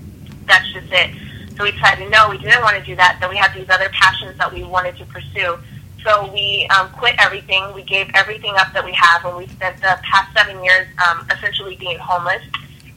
that's 0.46 0.72
just 0.72 0.92
it. 0.92 1.10
So 1.56 1.64
we 1.64 1.72
decided, 1.72 2.10
no, 2.10 2.28
we 2.30 2.38
didn't 2.38 2.62
want 2.62 2.76
to 2.76 2.84
do 2.84 2.94
that. 2.96 3.18
That 3.20 3.30
we 3.30 3.36
had 3.36 3.54
these 3.54 3.68
other 3.70 3.88
passions 3.90 4.36
that 4.38 4.52
we 4.52 4.62
wanted 4.64 4.96
to 4.98 5.06
pursue. 5.06 5.58
So 6.04 6.30
we 6.32 6.68
um, 6.76 6.90
quit 6.90 7.16
everything. 7.18 7.72
We 7.74 7.82
gave 7.82 8.08
everything 8.14 8.54
up 8.56 8.72
that 8.74 8.84
we 8.84 8.92
have, 8.92 9.24
and 9.24 9.36
we 9.36 9.46
spent 9.48 9.76
the 9.80 9.98
past 10.02 10.36
seven 10.36 10.62
years 10.62 10.86
um, 11.08 11.26
essentially 11.30 11.76
being 11.76 11.98
homeless 11.98 12.42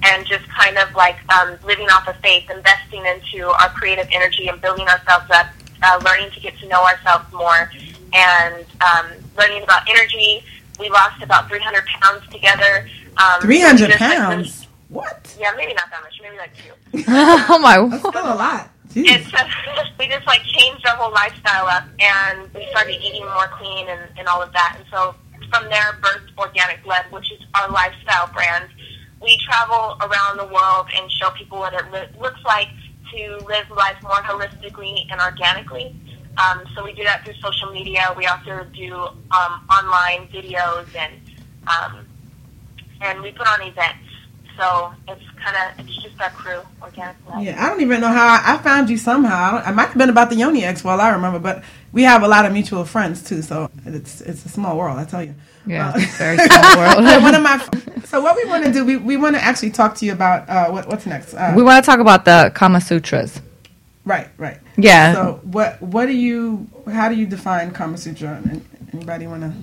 and 0.03 0.25
just 0.25 0.47
kind 0.49 0.77
of 0.77 0.93
like 0.95 1.17
um, 1.33 1.57
living 1.65 1.89
off 1.89 2.07
of 2.07 2.15
faith, 2.17 2.49
investing 2.49 3.03
into 3.05 3.47
our 3.47 3.69
creative 3.69 4.07
energy 4.11 4.47
and 4.47 4.61
building 4.61 4.87
ourselves 4.87 5.29
up, 5.31 5.47
uh, 5.81 6.01
learning 6.03 6.31
to 6.31 6.39
get 6.39 6.57
to 6.59 6.67
know 6.67 6.83
ourselves 6.83 7.31
more, 7.33 7.71
and 8.13 8.65
um, 8.81 9.07
learning 9.37 9.63
about 9.63 9.89
energy. 9.89 10.43
We 10.79 10.89
lost 10.89 11.21
about 11.21 11.49
300 11.49 11.85
pounds 11.85 12.27
together. 12.29 12.87
Um, 13.17 13.41
300 13.41 13.77
just, 13.77 13.89
like, 13.89 13.99
pounds? 13.99 14.67
What? 14.89 15.35
yeah, 15.39 15.51
maybe 15.55 15.73
not 15.73 15.89
that 15.91 16.01
much. 16.01 16.19
Maybe 16.21 16.37
like 16.37 16.51
two. 16.55 17.03
oh 17.49 17.59
my. 17.59 17.87
That's 17.89 18.01
still 18.01 18.33
a 18.33 18.35
lot. 18.35 18.71
Jeez. 18.89 19.19
It's 19.21 19.33
uh, 19.33 19.47
we 19.99 20.07
just 20.07 20.25
like 20.25 20.41
changed 20.43 20.85
our 20.87 20.95
whole 20.95 21.11
lifestyle 21.11 21.67
up, 21.67 21.83
and 21.99 22.51
we 22.53 22.65
started 22.71 22.99
eating 23.01 23.23
more 23.25 23.47
clean 23.53 23.87
and, 23.87 24.01
and 24.17 24.27
all 24.27 24.41
of 24.41 24.51
that. 24.53 24.77
And 24.77 24.85
so 24.91 25.13
from 25.51 25.69
there, 25.69 25.97
birthed 26.01 26.35
Organic 26.37 26.83
Blood, 26.83 27.05
which 27.11 27.31
is 27.31 27.39
our 27.53 27.69
lifestyle 27.69 28.27
brand. 28.33 28.69
We 29.21 29.37
travel 29.45 29.97
around 30.01 30.37
the 30.37 30.45
world 30.45 30.87
and 30.95 31.11
show 31.11 31.29
people 31.31 31.59
what 31.59 31.73
it 31.73 31.91
li- 31.91 32.07
looks 32.19 32.41
like 32.45 32.69
to 33.11 33.45
live 33.47 33.69
life 33.71 33.97
more 34.01 34.21
holistically 34.23 35.05
and 35.11 35.19
organically. 35.21 35.95
Um, 36.37 36.63
so 36.75 36.83
we 36.83 36.93
do 36.93 37.03
that 37.03 37.23
through 37.23 37.33
social 37.35 37.71
media. 37.71 38.13
We 38.15 38.25
also 38.25 38.65
do 38.73 38.95
um, 38.95 39.67
online 39.69 40.27
videos 40.27 40.87
and 40.95 41.13
um, 41.67 42.07
and 43.01 43.21
we 43.21 43.31
put 43.31 43.47
on 43.47 43.61
events. 43.61 44.08
So 44.59 44.93
it's 45.07 45.23
kind 45.43 45.55
of 45.79 45.79
it's 45.85 45.95
just 46.03 46.19
our 46.21 46.29
crew, 46.31 46.59
Organic 46.81 47.15
Blood. 47.25 47.43
Yeah, 47.43 47.63
I 47.63 47.69
don't 47.69 47.81
even 47.81 48.01
know 48.01 48.09
how 48.09 48.27
I, 48.27 48.55
I 48.55 48.57
found 48.57 48.89
you 48.89 48.97
somehow. 48.97 49.61
I 49.65 49.71
might 49.71 49.87
have 49.87 49.97
been 49.97 50.09
about 50.09 50.29
the 50.29 50.35
Yoni 50.35 50.63
Eggs 50.65 50.83
while 50.83 50.99
I 50.99 51.09
remember, 51.11 51.39
but 51.39 51.63
we 51.93 52.03
have 52.03 52.23
a 52.23 52.27
lot 52.27 52.45
of 52.45 52.51
mutual 52.51 52.83
friends 52.85 53.23
too, 53.23 53.41
so 53.41 53.69
it's 53.85 54.19
it's 54.21 54.45
a 54.45 54.49
small 54.49 54.77
world, 54.77 54.99
I 54.99 55.05
tell 55.05 55.23
you. 55.23 55.33
Yeah, 55.65 55.89
Uh, 55.89 55.93
it's 55.95 56.15
a 56.15 56.17
very 56.17 56.37
small 56.49 56.77
world. 56.77 57.23
one 57.23 57.35
of 57.35 57.41
my 57.41 57.57
so 58.05 58.19
what 58.21 58.35
we 58.35 58.43
want 58.49 58.65
to 58.65 58.71
do, 58.73 58.83
we, 58.83 58.97
we 58.97 59.17
want 59.17 59.35
to 59.35 59.41
actually 59.43 59.69
talk 59.71 59.95
to 59.95 60.05
you 60.05 60.11
about 60.13 60.49
uh, 60.49 60.69
what 60.71 60.87
what's 60.89 61.05
next. 61.05 61.33
Uh, 61.33 61.53
we 61.55 61.63
want 61.63 61.83
to 61.83 61.89
talk 61.89 61.99
about 61.99 62.25
the 62.25 62.51
Kama 62.53 62.81
Sutras. 62.81 63.39
right, 64.03 64.27
right. 64.37 64.57
Yeah. 64.77 65.13
So 65.13 65.39
what 65.43 65.81
what 65.81 66.07
do 66.07 66.13
you 66.13 66.67
how 66.91 67.07
do 67.07 67.15
you 67.15 67.25
define 67.25 67.71
Kama 67.71 67.97
Sutra? 67.97 68.41
And 68.43 68.65
Anybody 68.93 69.27
want 69.27 69.43
to? 69.43 69.53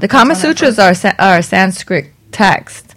The 0.00 0.08
Kama 0.08 0.34
That's 0.34 0.44
on 0.44 0.50
that 0.50 0.58
Sutras 0.58 0.78
are, 0.78 0.94
sa- 0.94 1.14
are 1.18 1.40
Sanskrit 1.40 2.06
text, 2.32 2.89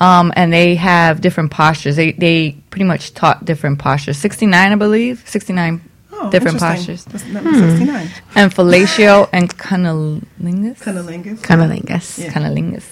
um, 0.00 0.32
and 0.36 0.52
they 0.52 0.74
have 0.76 1.20
different 1.20 1.50
postures. 1.50 1.96
They 1.96 2.12
they 2.12 2.52
pretty 2.70 2.84
much 2.84 3.14
taught 3.14 3.44
different 3.44 3.78
postures. 3.78 4.18
Sixty 4.18 4.46
nine, 4.46 4.72
I 4.72 4.76
believe. 4.76 5.22
Sixty 5.26 5.52
nine 5.52 5.82
Oh, 6.22 6.30
different 6.30 6.58
postures. 6.60 7.04
That's 7.06 7.24
number 7.24 7.50
69. 7.54 8.10
And 8.34 8.54
fellatio 8.54 9.30
and 9.32 9.48
cunnilingus. 9.56 10.78
Cunnilingus. 10.78 11.38
Cunnilingus. 11.40 12.18
Yeah. 12.18 12.30
Cunnilingus. 12.30 12.84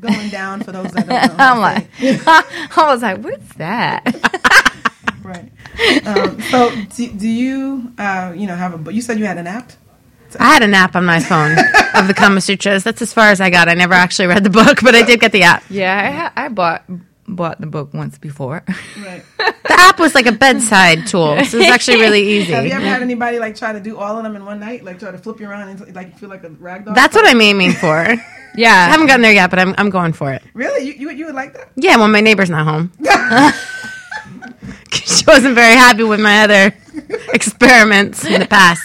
Going 0.00 0.28
down 0.28 0.62
for 0.62 0.72
those 0.72 0.92
that 0.92 1.08
don't 1.08 1.28
know. 1.38 1.44
I'm 1.44 1.60
like, 1.60 1.88
I 2.00 2.92
was 2.92 3.00
like, 3.00 3.18
what's 3.24 3.54
that? 3.54 4.04
right. 5.22 5.50
Um, 6.06 6.40
so 6.42 6.70
do, 6.94 7.10
do 7.12 7.28
you, 7.28 7.90
uh, 7.96 8.34
you 8.36 8.46
know, 8.46 8.54
have 8.54 8.86
a? 8.86 8.92
You 8.92 9.00
said 9.00 9.18
you 9.18 9.24
had 9.24 9.38
an 9.38 9.46
app. 9.46 9.72
I 10.36 10.44
had 10.44 10.62
an 10.62 10.74
app 10.74 10.96
on 10.96 11.04
my 11.04 11.20
phone 11.20 11.52
of 11.94 12.06
the 12.08 12.14
Kama 12.14 12.40
Sutras. 12.40 12.84
That's 12.84 13.02
as 13.02 13.12
far 13.12 13.28
as 13.28 13.40
I 13.40 13.50
got. 13.50 13.68
I 13.68 13.74
never 13.74 13.94
actually 13.94 14.26
read 14.28 14.44
the 14.44 14.50
book, 14.50 14.80
but 14.82 14.94
I 14.94 15.02
did 15.02 15.20
get 15.20 15.32
the 15.32 15.42
app. 15.42 15.64
yeah, 15.70 15.96
I, 15.96 16.10
ha- 16.10 16.32
I 16.36 16.48
bought 16.48 16.84
bought 17.26 17.58
the 17.60 17.66
book 17.66 17.94
once 17.94 18.18
before. 18.18 18.62
Right. 18.98 19.22
The 19.66 19.80
app 19.80 19.98
was 19.98 20.14
like 20.14 20.26
a 20.26 20.32
bedside 20.32 21.06
tool, 21.06 21.42
so 21.46 21.56
it 21.56 21.60
was 21.62 21.68
actually 21.68 21.98
really 21.98 22.20
easy. 22.36 22.52
Have 22.52 22.66
you 22.66 22.72
ever 22.72 22.84
had 22.84 23.00
anybody 23.00 23.38
like 23.38 23.56
try 23.56 23.72
to 23.72 23.80
do 23.80 23.96
all 23.96 24.16
of 24.18 24.22
them 24.22 24.36
in 24.36 24.44
one 24.44 24.60
night, 24.60 24.84
like 24.84 24.98
try 24.98 25.10
to 25.10 25.16
flip 25.16 25.40
you 25.40 25.48
around 25.48 25.68
and 25.70 25.94
like 25.94 26.18
feel 26.18 26.28
like 26.28 26.44
a 26.44 26.50
rag 26.50 26.84
doll? 26.84 26.94
That's 26.94 27.14
what 27.14 27.26
I'm 27.26 27.40
aiming 27.40 27.72
for. 27.72 28.14
Yeah, 28.56 28.72
I 28.72 28.90
haven't 28.90 29.06
gotten 29.06 29.22
there 29.22 29.32
yet, 29.32 29.48
but 29.48 29.58
I'm 29.58 29.74
I'm 29.78 29.88
going 29.88 30.12
for 30.12 30.32
it. 30.34 30.42
Really, 30.52 30.86
you, 30.86 30.92
you 30.92 31.10
you 31.12 31.26
would 31.26 31.34
like 31.34 31.54
that? 31.54 31.70
Yeah, 31.76 31.96
when 31.96 32.12
my 32.12 32.20
neighbor's 32.20 32.50
not 32.50 32.66
home. 32.66 32.92
she 34.92 35.24
wasn't 35.26 35.54
very 35.54 35.74
happy 35.76 36.02
with 36.04 36.20
my 36.20 36.42
other 36.44 36.76
experiments 37.32 38.24
in 38.24 38.40
the 38.40 38.46
past, 38.46 38.84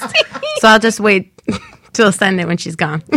so 0.60 0.68
I'll 0.70 0.80
just 0.80 1.00
wait 1.00 1.34
till 1.94 2.12
Sunday 2.12 2.46
when 2.46 2.58
she's 2.58 2.76
gone. 2.76 3.04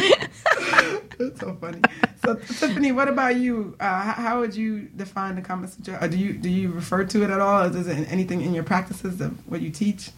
That's 1.19 1.41
so 1.41 1.57
funny. 1.61 1.81
So 2.25 2.35
Tiffany, 2.35 2.93
what 2.93 3.09
about 3.09 3.37
you? 3.37 3.77
Uh, 3.79 4.03
how, 4.03 4.13
how 4.13 4.41
would 4.41 4.55
you 4.55 4.89
define 4.97 5.37
the 5.37 5.43
Kama 5.43 5.69
Sutra? 5.69 6.09
Do 6.09 6.17
you 6.17 6.33
do 6.33 6.49
you 6.49 6.71
refer 6.71 7.05
to 7.05 7.23
it 7.23 7.31
at 7.31 7.41
all? 7.41 7.63
Is 7.63 7.87
there 7.87 8.07
anything 8.09 8.43
in 8.43 8.55
your 8.55 8.65
practices 8.65 9.21
of 9.21 9.33
what 9.49 9.61
you 9.61 9.71
teach? 9.71 10.11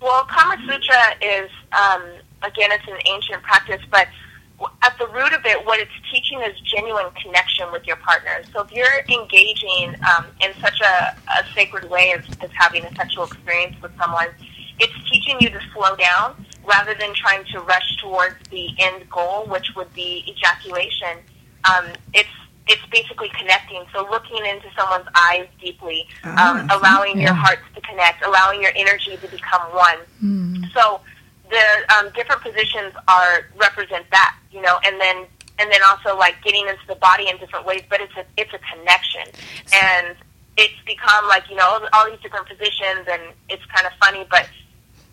Well, 0.00 0.24
Kama 0.24 0.56
Sutra 0.66 1.16
is, 1.22 1.50
um, 1.72 2.02
again, 2.42 2.70
it's 2.72 2.86
an 2.86 2.98
ancient 3.06 3.42
practice, 3.42 3.80
but 3.90 4.06
at 4.82 4.96
the 4.98 5.06
root 5.08 5.32
of 5.32 5.44
it, 5.46 5.64
what 5.64 5.80
it's 5.80 5.90
teaching 6.12 6.40
is 6.42 6.58
genuine 6.60 7.06
connection 7.22 7.72
with 7.72 7.86
your 7.86 7.96
partner. 7.96 8.42
So 8.52 8.62
if 8.62 8.70
you're 8.72 9.00
engaging 9.08 9.96
um, 10.14 10.26
in 10.40 10.52
such 10.60 10.80
a, 10.80 11.16
a 11.16 11.44
sacred 11.54 11.90
way 11.90 12.12
as, 12.12 12.24
as 12.42 12.50
having 12.52 12.84
a 12.84 12.94
sexual 12.94 13.24
experience 13.24 13.80
with 13.82 13.96
someone, 13.98 14.28
it's 14.78 15.10
teaching 15.10 15.38
you 15.40 15.50
to 15.50 15.60
slow 15.72 15.96
down 15.96 16.44
rather 16.66 16.94
than 16.94 17.14
trying 17.14 17.44
to 17.52 17.60
rush 17.60 17.96
towards 17.98 18.36
the 18.50 18.68
end 18.78 19.08
goal, 19.10 19.46
which 19.46 19.74
would 19.76 19.92
be 19.94 20.24
ejaculation. 20.28 21.18
Um, 21.70 21.86
it's 22.12 22.28
it's 22.66 22.84
basically 22.90 23.30
connecting. 23.38 23.84
So 23.92 24.08
looking 24.10 24.44
into 24.46 24.68
someone's 24.76 25.08
eyes 25.14 25.46
deeply, 25.60 26.06
Ah, 26.24 26.60
um, 26.60 26.70
allowing 26.70 27.20
your 27.20 27.34
hearts 27.34 27.62
to 27.74 27.80
connect, 27.82 28.24
allowing 28.24 28.62
your 28.62 28.72
energy 28.74 29.16
to 29.16 29.28
become 29.28 29.62
one. 29.74 29.98
So 30.72 31.00
the 31.50 31.94
um, 31.96 32.10
different 32.14 32.40
positions 32.42 32.94
are 33.06 33.46
represent 33.56 34.06
that, 34.10 34.36
you 34.50 34.62
know, 34.62 34.78
and 34.84 35.00
then 35.00 35.26
and 35.58 35.70
then 35.70 35.80
also 35.88 36.16
like 36.18 36.36
getting 36.42 36.66
into 36.66 36.86
the 36.88 36.96
body 36.96 37.28
in 37.28 37.36
different 37.36 37.66
ways. 37.66 37.82
But 37.88 38.00
it's 38.00 38.16
a 38.16 38.24
it's 38.36 38.52
a 38.54 38.60
connection, 38.72 39.26
and 39.72 40.16
it's 40.56 40.80
become 40.86 41.28
like 41.28 41.48
you 41.50 41.56
know 41.56 41.86
all 41.92 42.10
these 42.10 42.20
different 42.20 42.48
positions, 42.48 43.06
and 43.10 43.22
it's 43.50 43.64
kind 43.66 43.86
of 43.86 43.92
funny, 44.00 44.26
but 44.30 44.48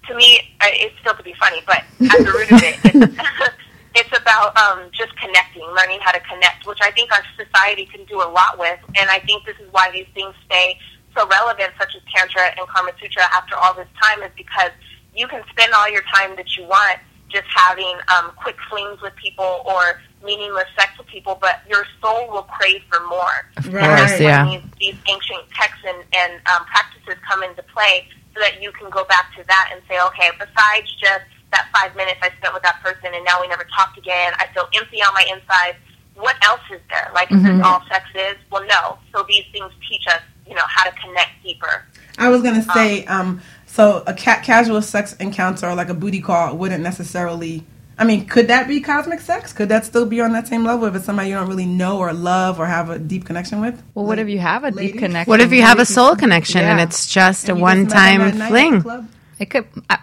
to 0.08 0.16
me, 0.16 0.40
it's 0.62 0.98
still 1.00 1.16
to 1.16 1.24
be 1.24 1.34
funny, 1.40 1.62
but 1.66 1.84
at 2.02 2.18
the 2.18 2.32
root 2.32 2.52
of 2.52 2.64
it, 2.64 2.76
it's, 2.84 3.52
it's 3.96 4.20
about 4.20 4.58
um, 4.58 4.90
just 4.92 5.16
connecting, 5.18 5.64
learning 5.76 6.00
how 6.02 6.12
to 6.12 6.20
connect, 6.22 6.66
which 6.66 6.80
I 6.82 6.92
think 6.92 7.12
our 7.12 7.24
society 7.38 7.86
can 7.86 8.06
do 8.06 8.18
a 8.18 8.30
lot 8.30 8.58
with. 8.58 8.80
And 8.98 9.10
I 9.10 9.20
think 9.20 9.46
this 9.46 9.58
is 9.60 9.72
why 9.72 9.92
these 9.92 10.08
things 10.14 10.34
stay 10.46 10.78
so 11.16 11.28
relevant, 11.28 11.72
such 11.78 11.96
as 11.96 12.02
Tantra 12.14 12.54
and 12.58 12.68
Karma 12.68 12.92
Sutra, 13.00 13.24
after 13.34 13.56
all 13.56 13.74
this 13.74 13.88
time, 14.02 14.24
is 14.24 14.32
because 14.36 14.72
you 15.16 15.28
can 15.28 15.44
spend 15.50 15.74
all 15.74 15.90
your 15.90 16.04
time 16.14 16.36
that 16.38 16.56
you 16.58 16.64
want 16.64 17.00
just 17.30 17.48
having 17.54 17.96
um, 18.16 18.32
quick 18.36 18.58
flings 18.70 19.02
with 19.02 19.16
people 19.16 19.64
or 19.66 20.02
meaningless 20.24 20.68
sex 20.78 20.92
with 20.98 21.08
people, 21.08 21.38
but 21.42 21.62
your 21.70 21.86
soul 22.02 22.30
will 22.30 22.44
crave 22.44 22.82
for 22.90 23.00
more. 23.08 23.48
of 23.58 23.64
course, 23.64 23.74
That's 23.74 24.20
yeah. 24.20 24.46
when 24.46 24.62
these, 24.80 24.94
these 24.94 24.96
ancient 25.10 25.50
texts 25.52 25.84
and, 25.88 26.04
and 26.14 26.34
um, 26.48 26.66
practices 26.66 27.16
come 27.28 27.44
into 27.44 27.64
play 27.64 28.08
so 28.34 28.40
that 28.40 28.62
you 28.62 28.72
can 28.72 28.90
go 28.90 29.04
back 29.06 29.36
to 29.38 29.44
that 29.48 29.70
and 29.74 29.82
say, 29.88 30.00
okay, 30.02 30.30
besides 30.40 30.88
just 31.00 31.26
that 31.52 31.68
five 31.74 31.96
minutes 31.96 32.20
I 32.22 32.30
spent 32.38 32.54
with 32.54 32.64
that 32.64 32.82
person 32.82 33.14
and 33.14 33.24
now 33.26 33.42
we 33.42 33.48
never 33.48 33.66
talked 33.76 33.98
again, 33.98 34.34
I 34.38 34.48
feel 34.54 34.68
empty 34.74 35.02
on 35.02 35.14
my 35.14 35.26
inside. 35.32 35.76
What 36.16 36.36
else 36.44 36.62
is 36.72 36.82
there? 36.90 37.12
Like, 37.14 37.32
is 37.32 37.42
this 37.42 37.62
all 37.64 37.84
sex 37.90 38.06
is? 38.16 38.38
Well, 38.52 38.66
no. 38.68 38.98
So 39.14 39.26
these 39.28 39.46
things 39.52 39.72
teach 39.90 40.06
us, 40.08 40.22
you 40.48 40.56
know, 40.56 40.64
how 40.68 40.84
to 40.90 40.92
connect 41.00 41.32
deeper. 41.44 41.86
I 42.18 42.30
was 42.30 42.42
gonna 42.42 42.64
say, 42.64 43.06
um, 43.06 43.42
so 43.66 44.04
a 44.06 44.14
ca- 44.14 44.42
casual 44.44 44.82
sex 44.82 45.14
encounter 45.20 45.68
or 45.68 45.76
like 45.76 45.90
a 45.90 45.94
booty 45.94 46.22
call 46.22 46.56
wouldn't 46.56 46.84
necessarily. 46.84 47.66
I 47.98 48.04
mean, 48.04 48.26
could 48.26 48.48
that 48.48 48.68
be 48.68 48.82
cosmic 48.82 49.20
sex? 49.22 49.54
Could 49.54 49.70
that 49.70 49.86
still 49.86 50.06
be 50.08 50.22
on 50.22 50.32
that 50.34 50.48
same 50.48 50.64
level 50.64 50.88
if 50.88 50.96
it's 50.96 51.06
somebody 51.06 51.30
you 51.30 51.36
don't 51.36 51.48
really 51.48 51.68
know 51.68 52.00
or 52.00 52.14
love 52.14 52.60
or 52.60 52.66
have 52.66 52.90
a 52.90 52.98
deep 52.98 53.26
connection 53.26 53.62
with? 53.62 53.82
Well, 53.94 54.06
what 54.06 54.18
if 54.18 54.28
you 54.28 54.40
have 54.40 54.64
a 54.64 54.70
Ladies? 54.72 54.94
deep 54.94 55.00
connection? 55.00 55.30
What 55.30 55.40
if 55.42 55.52
you 55.52 55.62
have 55.62 55.78
a 55.80 55.86
soul 55.86 56.16
connection 56.16 56.62
and 56.62 56.80
it's 56.80 57.06
just 57.08 57.48
a 57.50 57.52
And 57.52 57.60
you 57.60 57.66
just 57.68 57.84
met 57.90 58.00
them 58.08 58.20
one-time 58.20 58.20
that 58.22 58.36
night 58.36 58.52
at 58.56 58.72
the 58.72 58.82
fling? 58.82 59.08
It 59.40 59.50
could. 59.52 59.68
I, 59.90 59.98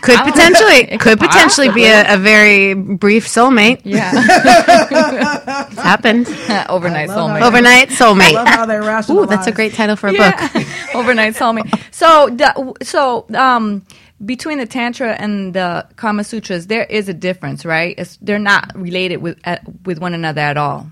Could 0.00 0.14
I 0.16 0.24
don't 0.24 0.26
know. 0.26 0.32
potentially 0.32 0.92
It 0.94 1.00
could 1.00 1.18
potentially 1.18 1.68
be 1.70 1.86
a, 1.86 2.14
a 2.14 2.16
very 2.16 2.74
brief 2.74 3.26
soulmate. 3.26 3.80
Yeah. 3.84 4.12
It's 5.72 5.80
happened. 5.80 6.28
Overnight 6.68 7.10
I 7.10 7.14
love 7.14 7.30
soulmate. 7.30 7.42
Overnight 7.42 7.90
I 7.90 7.94
soulmate. 7.94 8.32
love 8.34 8.46
how 8.48 8.66
they 8.66 8.78
rationalize. 8.78 9.24
Ooh, 9.24 9.26
that's 9.28 9.46
a 9.48 9.52
great 9.52 9.74
title 9.74 9.96
for 9.96 10.08
a 10.08 10.12
book. 10.12 10.34
Overnight 10.94 11.34
soulmate. 11.34 11.68
So, 11.90 12.36
so 12.82 13.26
um, 13.34 13.84
between 14.24 14.58
the 14.58 14.66
Tantra 14.66 15.12
and 15.12 15.54
the 15.54 15.86
Kama 15.96 16.24
Sutras, 16.24 16.66
there 16.66 16.84
is 16.84 17.08
a 17.08 17.14
difference, 17.14 17.64
right? 17.64 17.94
It's, 17.98 18.18
they're 18.22 18.38
not 18.38 18.70
related 18.74 19.18
with 19.18 19.38
uh, 19.44 19.58
with 19.84 19.98
one 19.98 20.14
another 20.14 20.40
at 20.40 20.56
all. 20.56 20.86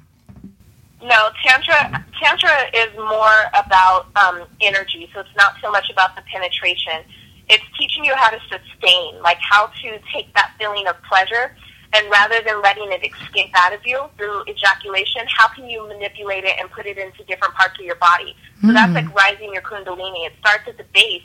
No, 1.03 1.31
tantra 1.43 2.05
tantra 2.20 2.68
is 2.74 2.95
more 2.97 3.41
about 3.55 4.07
um, 4.16 4.47
energy, 4.61 5.09
so 5.14 5.20
it's 5.20 5.37
not 5.37 5.55
so 5.62 5.70
much 5.70 5.89
about 5.91 6.14
the 6.14 6.22
penetration. 6.22 7.03
It's 7.49 7.64
teaching 7.78 8.05
you 8.05 8.14
how 8.14 8.31
to 8.31 8.39
sustain, 8.49 9.20
like 9.22 9.39
how 9.41 9.66
to 9.66 9.99
take 10.12 10.33
that 10.35 10.53
feeling 10.59 10.87
of 10.87 10.97
pleasure, 11.09 11.57
and 11.95 12.09
rather 12.11 12.41
than 12.47 12.61
letting 12.62 12.93
it 12.93 13.03
escape 13.03 13.51
out 13.55 13.72
of 13.72 13.81
you 13.85 14.05
through 14.18 14.45
ejaculation, 14.47 15.22
how 15.28 15.49
can 15.49 15.68
you 15.68 15.89
manipulate 15.89 16.45
it 16.45 16.57
and 16.61 16.70
put 16.70 16.87
it 16.87 16.99
into 16.99 17.24
different 17.24 17.55
parts 17.55 17.78
of 17.78 17.85
your 17.85 17.97
body? 17.97 18.37
So 18.61 18.72
that's 18.72 18.93
like 18.93 19.12
rising 19.14 19.55
your 19.55 19.62
kundalini. 19.62 20.26
It 20.26 20.35
starts 20.39 20.68
at 20.68 20.76
the 20.76 20.85
base, 20.93 21.22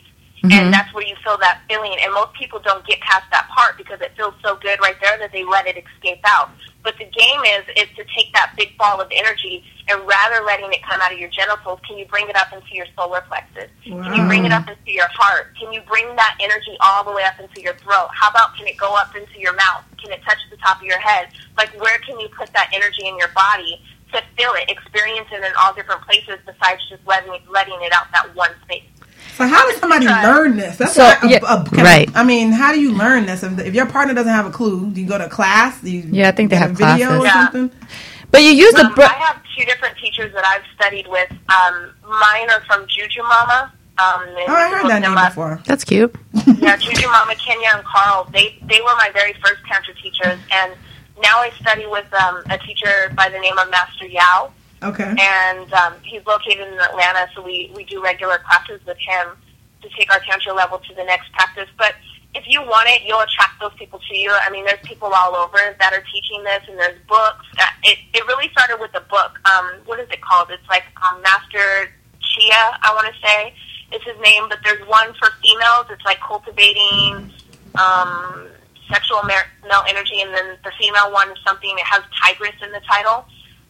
Mm-hmm. 0.50 0.66
and 0.66 0.74
that's 0.74 0.94
where 0.94 1.06
you 1.06 1.16
feel 1.24 1.38
that 1.40 1.62
feeling. 1.68 1.96
And 2.02 2.14
most 2.14 2.34
people 2.34 2.60
don't 2.60 2.86
get 2.86 3.00
past 3.02 3.26
that 3.32 3.48
part 3.50 3.78
because 3.78 4.02
it 4.02 4.12
feels 4.16 4.34
so 4.44 4.56
good 4.58 4.80
right 4.82 4.96
there 5.02 5.18
that 5.18 5.32
they 5.32 5.44
let 5.44 5.68
it 5.68 5.78
escape 5.78 6.22
out. 6.26 6.50
But 6.84 6.98
the 6.98 7.06
game 7.06 7.42
is 7.58 7.66
is 7.76 7.90
to 7.98 8.04
take 8.16 8.32
that 8.34 8.54
big 8.56 8.78
ball 8.78 9.02
of 9.02 9.10
energy 9.12 9.64
and 9.88 10.02
rather 10.08 10.44
letting 10.46 10.72
it 10.72 10.82
come 10.84 11.02
out 11.02 11.12
of 11.12 11.20
your 11.20 11.30
genitals, 11.30 11.80
can 11.88 11.98
you 11.98 12.06
bring 12.06 12.30
it 12.30 12.36
up 12.36 12.54
into 12.54 12.74
your 12.74 12.86
solar 12.96 13.22
plexus? 13.22 13.70
Can 13.84 14.14
you 14.14 14.26
bring 14.28 14.46
it 14.46 14.52
up 14.52 14.68
into 14.68 14.92
your 14.92 15.08
heart? 15.14 15.56
Can 15.60 15.72
you 15.74 15.82
bring 15.82 16.16
that 16.16 16.38
energy 16.40 16.78
all 16.82 17.04
the 17.04 17.12
way 17.12 17.24
up 17.24 17.40
into 17.40 17.62
your 17.62 17.76
throat? 17.76 18.10
How 18.14 18.30
about 18.30 18.56
can 18.56 18.68
it 18.68 18.78
go 18.78 18.96
up 18.96 19.16
into 19.16 19.40
your 19.40 19.54
mouth? 19.54 19.84
Can 20.02 20.12
it 20.12 20.22
touch 20.24 20.38
the 20.50 20.58
top 20.58 20.78
of 20.78 20.84
your 20.84 21.00
head? 21.00 21.30
Like 21.58 21.70
where 21.80 21.98
can 22.00 22.20
you 22.20 22.30
put 22.38 22.52
that 22.54 22.70
energy 22.74 23.08
in 23.08 23.18
your 23.18 23.30
body 23.30 23.82
to 24.14 24.22
feel 24.38 24.54
it, 24.54 24.70
experience 24.70 25.28
it 25.32 25.44
in 25.44 25.52
all 25.62 25.74
different 25.74 26.02
places 26.02 26.38
besides 26.46 26.82
just 26.90 27.06
letting 27.06 27.34
letting 27.50 27.82
it 27.82 27.94
out 27.94 28.06
that 28.14 28.34
one 28.36 28.52
space? 28.64 28.84
So 30.04 30.10
how 30.10 30.22
does 30.22 30.22
somebody 30.22 30.26
Try. 30.28 30.36
learn 30.36 30.58
this? 30.58 30.78
That's 30.78 30.94
So, 30.94 31.04
what 31.04 31.24
I, 31.24 31.28
yeah, 31.28 31.40
a- 31.44 31.56
a- 31.82 31.84
right. 31.84 32.10
I 32.16 32.24
mean, 32.24 32.52
how 32.52 32.72
do 32.74 32.80
you 32.80 32.92
learn 32.94 33.26
this? 33.26 33.44
If, 33.44 33.58
if 33.60 33.74
your 33.74 33.86
partner 33.86 34.14
doesn't 34.14 34.32
have 34.34 34.46
a 34.46 34.52
clue, 34.52 34.90
do 34.92 35.02
you 35.02 35.08
go 35.08 35.18
to 35.18 35.30
class? 35.30 35.80
Do 35.82 35.90
you 35.90 36.04
Yeah, 36.12 36.30
I 36.30 36.32
think 36.32 36.50
they 36.50 36.56
have 36.58 36.72
a 36.72 36.74
video 36.74 37.08
classes. 37.08 37.20
or 37.22 37.26
Yeah. 37.26 37.34
something. 37.52 37.72
But 38.32 38.44
you 38.44 38.50
use 38.52 38.74
the 38.74 38.86
Um, 38.88 38.94
br- 38.96 39.04
I 39.04 39.14
have 39.14 39.38
two 39.58 39.64
different 39.66 39.98
teachers 39.98 40.34
that 40.34 40.46
I've 40.46 40.64
studied 40.76 41.08
with. 41.08 41.32
Um, 41.32 41.92
mine 42.08 42.50
are 42.50 42.62
from 42.68 42.86
Juju 42.88 43.24
Mama. 43.24 43.72
Um, 43.98 44.22
Oh, 44.48 44.54
I 44.56 44.68
you 44.70 44.76
heard 44.76 44.90
that 44.90 45.02
name 45.04 45.18
up. 45.18 45.30
before. 45.30 45.62
That's 45.66 45.86
cute. 45.86 46.14
yeah, 46.60 46.76
Juju 46.76 47.08
Mama, 47.08 47.34
Kenya, 47.36 47.70
and 47.76 47.86
Carl. 47.86 48.28
They 48.34 48.60
they 48.64 48.82
were 48.82 48.94
my 48.98 49.10
very 49.14 49.32
first 49.42 49.62
tantra 49.70 49.94
teachers, 49.96 50.38
and 50.52 50.74
now 51.24 51.40
I 51.40 51.52
study 51.62 51.86
with 51.88 52.14
um, 52.14 52.44
a 52.50 52.58
teacher 52.58 53.14
by 53.16 53.30
the 53.30 53.40
name 53.40 53.58
of 53.58 53.70
Master 53.70 54.06
Yao, 54.06 54.52
Okay. 54.84 55.14
and 55.18 55.72
um, 55.74 55.94
he's 56.04 56.26
located 56.28 56.68
in 56.68 56.78
Atlanta. 56.80 57.30
So 57.34 57.42
we 57.42 57.72
we 57.74 57.86
do 57.86 58.04
regular 58.04 58.38
classes 58.40 58.82
with 58.86 58.98
him 58.98 59.28
to 59.88 59.98
take 59.98 60.12
our 60.14 60.20
tantra 60.20 60.54
level 60.54 60.80
to 60.80 60.94
the 60.96 61.04
next 61.04 61.32
practice. 61.34 61.70
But 61.78 61.96
if 62.34 62.44
you 62.48 62.62
want 62.62 62.90
it, 62.90 63.04
you'll 63.06 63.22
attract 63.22 63.60
those 63.62 63.74
people 63.80 64.00
to 64.00 64.18
you. 64.18 64.32
I 64.32 64.50
mean, 64.50 64.66
there's 64.66 64.84
people 64.84 65.10
all 65.14 65.36
over 65.36 65.58
that 65.80 65.94
are 65.94 66.04
teaching 66.12 66.44
this, 66.44 66.64
and 66.68 66.78
there's 66.78 67.00
books. 67.08 67.46
Uh, 67.58 67.66
It 67.84 67.98
it 68.14 68.28
really 68.28 68.50
started 68.50 68.78
with 68.80 68.94
a 68.96 69.02
book. 69.08 69.40
Um, 69.48 69.80
what 69.86 70.00
is 70.00 70.10
it 70.12 70.22
called? 70.22 70.50
It's 70.52 70.68
like 70.68 70.84
um, 71.00 71.22
Master 71.22 71.92
Chia, 72.20 72.64
I 72.84 72.92
want 72.94 73.08
to 73.08 73.18
say 73.22 73.54
is 73.96 74.04
his 74.04 74.20
name. 74.20 74.50
But 74.50 74.60
there's 74.66 74.84
one 74.88 75.14
for 75.16 75.30
females. 75.42 75.86
It's 75.90 76.04
like 76.04 76.20
cultivating 76.20 77.32
um, 77.80 78.50
sexual 78.92 79.24
male 79.24 79.84
energy, 79.88 80.20
and 80.22 80.34
then 80.34 80.58
the 80.64 80.72
female 80.80 81.12
one 81.12 81.30
is 81.32 81.40
something 81.46 81.72
that 81.76 81.86
has 81.86 82.04
tigress 82.20 82.56
in 82.62 82.72
the 82.72 82.82
title. 82.84 83.26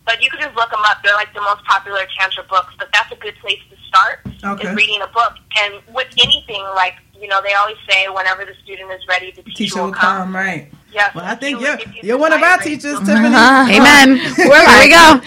But 0.05 0.21
you 0.21 0.29
can 0.29 0.39
just 0.39 0.55
look 0.55 0.69
them 0.69 0.81
up. 0.85 1.01
They're 1.03 1.15
like 1.15 1.33
the 1.33 1.41
most 1.41 1.63
popular 1.65 2.01
tantra 2.17 2.43
books. 2.49 2.73
But 2.77 2.89
that's 2.93 3.11
a 3.11 3.19
good 3.21 3.35
place 3.41 3.61
to 3.69 3.74
start 3.95 4.19
Okay. 4.43 4.67
is 4.69 4.75
reading 4.75 5.01
a 5.01 5.07
book. 5.07 5.33
And 5.61 5.73
with 5.95 6.07
anything, 6.23 6.61
like 6.75 6.93
you 7.19 7.27
know, 7.29 7.41
they 7.41 7.53
always 7.53 7.77
say 7.89 8.07
whenever 8.09 8.43
the 8.45 8.53
student 8.63 8.91
is 8.91 9.01
ready, 9.07 9.31
the 9.31 9.41
teacher, 9.43 9.55
Teacher 9.55 9.79
will 9.79 9.85
will 9.87 9.93
come. 9.93 10.17
come, 10.25 10.35
right? 10.35 10.69
Yes. 10.91 11.13
Well, 11.15 11.25
I 11.25 11.35
think 11.35 11.59
You- 11.59 11.67
you're, 11.67 11.79
you 11.79 11.85
you're 12.03 12.17
one 12.17 12.33
of 12.33 12.41
our 12.41 12.57
ready, 12.57 12.75
teachers, 12.75 12.97
so- 12.99 13.05
Tiffany. 13.05 13.27
Amen. 13.27 14.17
Here 14.35 14.79
we 14.83 14.89
go. 14.89 15.21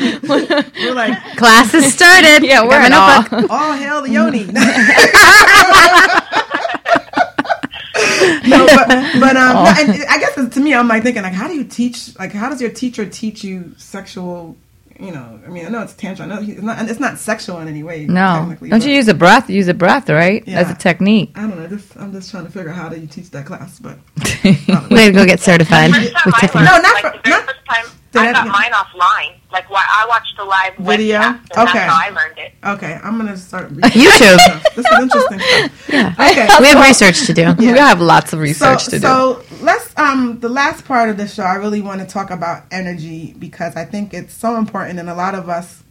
We're 0.85 0.95
like, 0.95 1.17
Class 1.37 1.73
is 1.75 1.93
started. 1.93 2.43
yeah, 2.45 2.63
we're 2.63 2.85
in 2.85 2.93
my 2.93 2.99
awe. 2.99 3.47
all 3.51 3.73
hail 3.73 4.03
the 4.03 4.11
yoni. 4.11 4.45
no, 8.49 8.67
but, 8.67 8.89
but 9.21 9.37
um, 9.37 9.55
no, 9.65 9.75
and 9.79 10.05
I 10.09 10.19
guess 10.19 10.35
to 10.55 10.61
me, 10.61 10.75
I'm 10.75 10.89
like 10.89 11.03
thinking, 11.03 11.23
like, 11.23 11.33
how 11.35 11.49
do 11.49 11.55
you 11.55 11.65
teach? 11.65 12.17
Like, 12.19 12.33
how 12.33 12.49
does 12.49 12.61
your 12.61 12.71
teacher 12.71 13.05
teach 13.07 13.43
you 13.45 13.75
sexual? 13.77 14.57
You 14.99 15.13
know, 15.13 15.39
I 15.47 15.49
mean, 15.49 15.65
I 15.65 15.69
know 15.69 15.83
it's 15.83 15.95
tantra. 15.95 16.25
I 16.25 16.29
know 16.29 16.41
it's 16.43 16.61
not. 16.61 16.79
and 16.79 16.91
It's 16.91 16.99
not 16.99 17.19
sexual 17.19 17.59
in 17.61 17.69
any 17.69 17.83
way. 17.85 18.07
no. 18.07 18.57
Don't 18.69 18.85
you 18.85 18.93
use 18.93 19.07
a 19.07 19.15
breath? 19.15 19.49
Use 19.49 19.69
a 19.69 19.75
breath, 19.75 20.09
right? 20.11 20.43
Yeah. 20.47 20.59
As 20.61 20.71
a 20.71 20.75
technique. 20.75 21.31
I 21.37 21.43
don't 21.43 21.57
know. 21.57 21.67
Just, 21.69 21.97
I'm 21.97 22.13
just 22.13 22.31
trying 22.33 22.47
to 22.47 22.51
figure 22.51 22.71
out 22.71 22.77
how 22.77 22.89
do 22.89 23.01
you 23.01 23.07
teach 23.07 23.31
that 23.31 23.47
class, 23.47 23.79
but 23.79 23.97
We 24.45 24.55
gotta 24.67 25.13
go 25.13 25.25
get 25.25 25.39
certified 25.41 25.93
with 25.93 26.13
I 26.17 26.41
Tiffany. 26.41 26.65
learned, 26.65 26.83
No, 26.83 26.89
not 26.91 27.05
like 27.05 27.15
for- 27.15 27.23
the 27.23 27.31
not- 27.31 27.45
first 27.47 27.65
time 27.67 27.85
I 28.15 28.33
got 28.33 28.49
mine 28.49 28.73
offline. 28.73 29.35
Like 29.53 29.71
why 29.71 29.85
I 29.89 30.07
watched 30.09 30.37
the 30.37 30.45
live 30.45 30.75
Video? 30.79 31.21
webcast, 31.21 31.29
and 31.29 31.69
Okay. 31.69 31.79
That's 31.79 31.93
how 31.93 32.01
I 32.07 32.09
learned 32.11 32.39
it. 32.39 32.53
okay, 32.65 32.99
I'm 33.05 33.17
gonna 33.19 33.37
start. 33.37 33.71
YouTube. 33.73 34.75
This 34.75 34.85
is 34.87 34.99
interesting 35.01 35.39
stuff. 35.41 35.89
Yeah. 35.93 36.15
Okay, 36.19 36.49
We 36.61 36.67
have 36.69 36.85
research 36.87 37.25
to 37.27 37.33
do. 37.35 37.43
Yeah. 37.43 37.55
We 37.57 37.67
have 37.79 38.01
lots 38.01 38.33
of 38.33 38.39
so, 38.39 38.43
research 38.43 38.85
to 38.87 38.91
do. 38.93 38.99
so 39.01 39.43
let's 39.63 39.78
um 40.09 40.41
the 40.41 40.49
last 40.49 40.85
part 40.85 41.09
of 41.09 41.17
the 41.17 41.27
show 41.29 41.43
i 41.43 41.55
really 41.55 41.81
want 41.81 42.01
to 42.01 42.07
talk 42.07 42.31
about 42.31 42.65
energy 42.71 43.35
because 43.39 43.77
i 43.77 43.85
think 43.85 44.13
it's 44.15 44.35
so 44.35 44.57
important 44.57 44.99
and 44.99 45.09
a 45.11 45.15
lot 45.15 45.35
of 45.35 45.49
us 45.49 45.83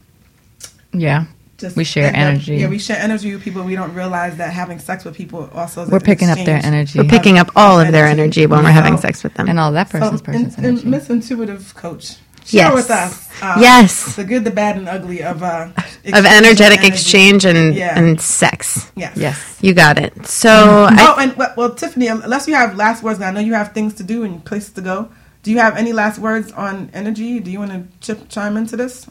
yeah. 0.93 1.26
just 1.57 1.76
We 1.76 1.84
share 1.84 2.07
end 2.07 2.15
up- 2.15 2.22
energy. 2.22 2.55
yeah 2.57 2.68
we 2.68 2.80
share 2.80 2.97
energy 2.97 3.34
with 3.34 3.43
people 3.43 3.63
we 3.63 3.76
don't 3.76 3.93
realize 3.93 4.38
that 4.38 4.51
having 4.53 4.80
sex 4.80 5.03
with 5.05 5.15
people 5.15 5.49
also 5.53 5.84
is 5.84 5.89
We're 5.89 5.97
an 5.97 6.03
picking 6.03 6.30
up 6.30 6.38
their 6.39 6.61
energy. 6.63 6.99
We're 6.99 7.05
picking 7.09 7.38
up 7.38 7.49
all 7.55 7.80
of 7.80 7.91
their 7.91 8.05
Energy. 8.05 8.22
energy 8.43 8.45
when 8.47 8.63
we're 8.63 8.72
having 8.72 8.97
sex 8.97 9.24
with 9.24 9.34
them. 9.36 9.47
and 9.49 9.59
all 9.59 9.72
that 9.74 9.89
so, 9.89 9.99
person's 9.99 10.22
person's 10.22 10.55
and, 10.55 10.65
energy. 10.65 10.82
and 10.84 10.91
miss 10.91 11.09
intuitive 11.09 11.76
coach 11.76 12.15
share 12.47 12.71
Yes. 12.71 12.73
with 12.79 12.89
us 12.91 13.11
uh, 13.43 13.57
Yes. 13.59 14.15
the 14.15 14.23
good 14.23 14.43
the 14.43 14.51
bad 14.61 14.77
and 14.77 14.87
ugly 14.89 15.19
of 15.31 15.43
uh 15.43 15.67
Of 16.19 16.25
energetic 16.39 16.79
energy. 16.79 16.93
exchange 16.93 17.41
and, 17.45 17.75
Yeah. 17.75 17.99
and 17.99 18.19
sex. 18.21 18.91
yes 18.95 19.15
yes. 19.17 19.37
You 19.61 19.73
got 19.73 19.95
it. 20.05 20.13
So 20.25 20.49
oh 20.49 21.15
I, 21.17 21.23
and 21.23 21.31
well, 21.35 21.53
well 21.57 21.71
tiffany 21.75 22.07
unless 22.07 22.47
you 22.47 22.55
have 22.55 22.75
last 22.75 23.03
words 23.03 23.19
i 23.21 23.29
know 23.31 23.41
you 23.49 23.53
have 23.61 23.69
things 23.73 23.93
to 23.99 24.03
do 24.03 24.23
and 24.23 24.33
places 24.49 24.71
to 24.77 24.81
go 24.81 25.09
do 25.43 25.51
you 25.51 25.59
have 25.59 25.75
any 25.77 25.93
last 26.01 26.17
words 26.19 26.51
on 26.65 26.89
energy 26.93 27.39
do 27.39 27.49
you 27.51 27.59
want 27.59 27.71
to 27.71 27.81
chip, 28.05 28.19
chime 28.29 28.55
into 28.57 28.75
this 28.77 29.07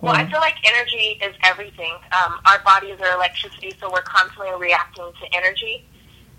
Well, 0.00 0.14
I 0.14 0.24
feel 0.30 0.40
like 0.40 0.56
energy 0.72 1.06
is 1.26 1.34
everything. 1.44 1.94
Um, 2.18 2.32
our 2.50 2.58
bodies 2.64 2.98
are 3.00 3.12
electricity, 3.14 3.70
so 3.78 3.84
we're 3.94 4.02
constantly 4.02 4.50
reacting 4.58 5.08
to 5.20 5.24
energy. 5.40 5.84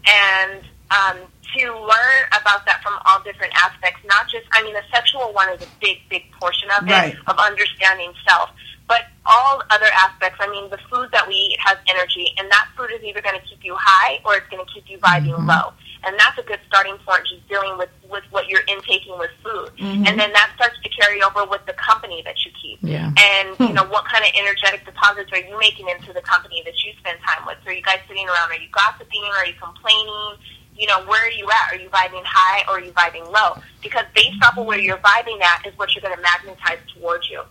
And 0.05 0.59
um, 0.91 1.17
to 1.58 1.64
learn 1.74 2.22
about 2.39 2.66
that 2.66 2.82
from 2.84 2.93
all 3.06 3.22
different 3.24 3.54
aspects, 3.56 4.01
not 4.06 4.30
just, 4.30 4.45
I 4.51 4.64
mean, 4.64 4.74
the 4.74 4.84
sexual 4.91 5.34
one 5.34 5.49
is 5.49 5.62
a 5.62 5.70
big, 5.82 5.99
big 6.10 6.24
portion 6.39 6.70
of 6.78 6.88
it, 6.88 6.91
Right. 6.91 7.16
of 7.28 7.38
understanding 7.38 8.14
self. 8.28 8.49
But 8.88 9.08
all 9.26 9.64
other 9.70 9.88
aspects, 9.93 10.39
I 10.41 10.49
mean, 10.49 10.70
the 10.70 10.80
food 10.91 11.10
that 11.14 11.28
we 11.28 11.34
eat 11.34 11.58
has 11.60 11.78
energy, 11.88 12.34
and 12.38 12.51
that 12.51 12.68
food 12.76 12.89
is 12.91 13.01
either 13.04 13.22
going 13.22 13.39
to 13.39 13.45
keep 13.47 13.64
you 13.64 13.76
high 13.80 14.20
or 14.26 14.36
it's 14.36 14.47
going 14.49 14.64
to 14.64 14.72
keep 14.74 14.89
you 14.89 14.97
vibing 14.99 15.36
mm-hmm. 15.36 15.47
low. 15.47 15.74
And 16.06 16.20
that's 16.20 16.38
a 16.38 16.43
good 16.43 16.60
starting 16.68 16.97
point, 17.08 17.24
just 17.26 17.47
dealing 17.47 17.78
with, 17.78 17.89
with 18.12 18.24
what 18.32 18.49
you're 18.49 18.68
intaking 18.68 19.18
with 19.18 19.32
food. 19.41 19.72
Mm-hmm. 19.80 20.04
And 20.06 20.20
then 20.20 20.34
that 20.34 20.51
starts 20.56 20.76
to 20.84 20.89
carry 20.89 21.24
over 21.24 21.45
with 21.45 21.66
the 21.66 21.74
company 21.80 22.22
that 22.26 22.36
you 22.43 22.51
keep 22.62 22.80
Yeah. 22.82 23.08
and 23.08 23.56
you 23.60 23.68
hmm. 23.68 23.74
know 23.74 23.88
what 23.88 24.04
kind 24.06 24.24
of 24.24 24.32
energetic 24.36 24.86
deposits 24.86 25.32
are 25.32 25.39
you 25.39 25.58
making 25.58 25.88
into 25.88 26.12
the 26.12 26.22
company 26.22 26.62
that 26.66 26.76
you 26.84 26.91
spend 26.99 27.20
time 27.24 27.47
with? 27.47 27.58
Are 27.66 27.72
you 27.72 27.82
guys 27.82 27.99
sitting 28.08 28.28
around? 28.28 28.51
Are 28.51 28.60
you 28.60 28.68
gossiping? 28.72 29.24
Are 29.39 29.45
you 29.45 29.56
complaining? 29.56 30.36
You 30.84 30.89
know, 30.89 30.99
where 31.05 31.25
are 31.25 31.31
you 31.31 31.47
at? 31.49 31.71
Are 31.71 31.77
you 31.81 31.88
vibing 31.88 32.23
high 32.25 32.61
or 32.67 32.75
are 32.77 32.81
you 32.84 32.91
vibing 32.91 33.23
low? 33.31 33.55
Because 33.81 34.03
based 34.13 34.43
off 34.43 34.57
of 34.57 34.65
where 34.65 34.77
you're 34.77 34.97
vibing 34.97 35.39
at 35.41 35.65
is 35.65 35.71
what 35.77 35.95
you're 35.95 36.01
going 36.01 36.13
to 36.13 36.21
magnetize 36.21 36.79
towards 36.93 37.29
you. 37.29 37.41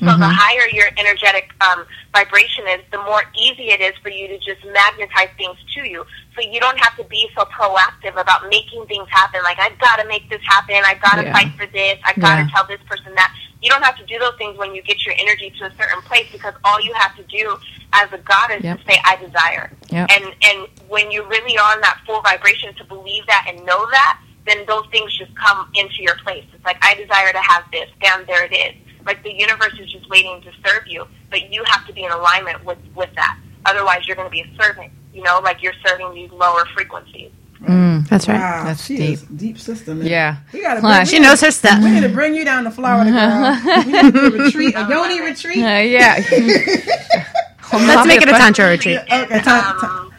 So 0.00 0.06
the 0.16 0.24
higher 0.26 0.66
your 0.72 0.86
energetic 0.96 1.50
um, 1.60 1.84
vibration 2.14 2.64
is, 2.68 2.80
the 2.90 2.96
more 3.04 3.24
easy 3.38 3.68
it 3.76 3.82
is 3.82 3.92
for 4.02 4.08
you 4.08 4.26
to 4.26 4.38
just 4.38 4.64
magnetize 4.72 5.28
things 5.36 5.58
to 5.74 5.86
you. 5.86 6.02
So 6.34 6.40
you 6.40 6.60
don't 6.60 6.78
have 6.78 6.96
to 6.96 7.04
be 7.04 7.28
so 7.36 7.44
proactive 7.44 8.18
about 8.18 8.48
making 8.48 8.86
things 8.86 9.06
happen. 9.10 9.42
Like 9.44 9.58
I've 9.60 9.78
got 9.78 9.96
to 10.00 10.08
make 10.08 10.30
this 10.30 10.40
happen. 10.48 10.76
I've 10.86 11.00
got 11.02 11.16
to 11.16 11.24
Yeah. 11.24 11.32
fight 11.34 11.52
for 11.58 11.66
this. 11.66 11.98
I've 12.04 12.18
got 12.20 12.36
to 12.36 12.42
Yeah. 12.42 12.48
tell 12.54 12.66
this 12.66 12.80
person 12.88 13.14
that. 13.16 13.34
You 13.62 13.70
don't 13.70 13.82
have 13.82 13.96
to 13.98 14.06
do 14.06 14.18
those 14.18 14.34
things 14.38 14.58
when 14.58 14.74
you 14.74 14.82
get 14.82 15.04
your 15.06 15.14
energy 15.18 15.52
to 15.58 15.66
a 15.66 15.70
certain 15.80 16.02
place 16.02 16.26
because 16.32 16.54
all 16.64 16.80
you 16.80 16.92
have 16.94 17.14
to 17.16 17.22
do 17.24 17.56
as 17.92 18.12
a 18.12 18.18
goddess 18.18 18.62
Yep. 18.64 18.80
is 18.80 18.84
say, 18.86 19.00
"I 19.04 19.16
desire." 19.16 19.70
Yep. 19.90 20.10
And 20.10 20.34
and 20.42 20.68
when 20.88 21.10
you 21.10 21.24
really 21.24 21.56
are 21.56 21.72
on 21.74 21.80
that 21.80 22.00
full 22.06 22.20
vibration 22.22 22.74
to 22.74 22.84
believe 22.84 23.24
that 23.26 23.46
and 23.48 23.64
know 23.64 23.88
that, 23.90 24.18
then 24.46 24.66
those 24.66 24.84
things 24.90 25.16
just 25.16 25.34
come 25.36 25.70
into 25.74 26.02
your 26.02 26.16
place. 26.16 26.44
It's 26.52 26.64
like 26.64 26.78
I 26.84 26.94
desire 26.94 27.32
to 27.32 27.38
have 27.40 27.64
this, 27.70 27.88
and 28.02 28.26
there 28.26 28.44
it 28.44 28.52
is. 28.52 28.74
Like 29.06 29.22
the 29.22 29.32
universe 29.32 29.78
is 29.78 29.90
just 29.90 30.08
waiting 30.08 30.42
to 30.42 30.50
serve 30.66 30.86
you, 30.86 31.06
but 31.30 31.52
you 31.52 31.62
have 31.66 31.86
to 31.86 31.92
be 31.92 32.04
in 32.04 32.10
alignment 32.12 32.64
with 32.64 32.78
with 32.94 33.14
that. 33.14 33.38
Otherwise, 33.64 34.06
you're 34.06 34.16
going 34.16 34.28
to 34.28 34.32
be 34.32 34.40
a 34.42 34.62
servant. 34.62 34.90
You 35.14 35.22
know, 35.22 35.40
like 35.42 35.62
you're 35.62 35.74
serving 35.86 36.14
these 36.14 36.30
lower 36.32 36.64
frequencies. 36.74 37.30
That's 37.66 38.28
right. 38.28 38.38
Wow, 38.38 38.64
That's 38.64 38.84
she 38.84 38.96
deep. 38.96 39.10
is 39.14 39.22
deep 39.22 39.58
system. 39.58 40.02
Yeah. 40.02 40.36
we 40.52 40.60
gotta. 40.60 40.80
Huh, 40.80 40.96
bring- 40.96 41.06
She 41.06 41.16
we 41.16 41.20
knows 41.20 41.40
gotta- 41.40 41.46
her 41.46 41.50
stuff. 41.52 41.82
We 41.84 41.90
need 41.90 42.02
to 42.02 42.08
bring 42.08 42.34
you 42.34 42.44
down 42.44 42.64
to 42.64 42.70
Florida, 42.70 43.10
girl. 43.10 43.60
we 43.86 43.92
need 43.92 44.02
to 44.02 44.12
do 44.12 44.26
a 44.26 44.44
retreat, 44.44 44.74
a 44.76 44.86
yoni 44.88 45.20
retreat. 45.22 45.58
Uh, 45.58 45.78
yeah. 45.78 46.16
Let's 47.72 48.06
make 48.06 48.20
it 48.22 48.28
a 48.28 48.32
tantra 48.32 48.68
retreat. 48.68 48.98
Okay, 49.00 49.26
time, 49.40 49.42
time. 49.78 49.84
Um, 49.84 50.12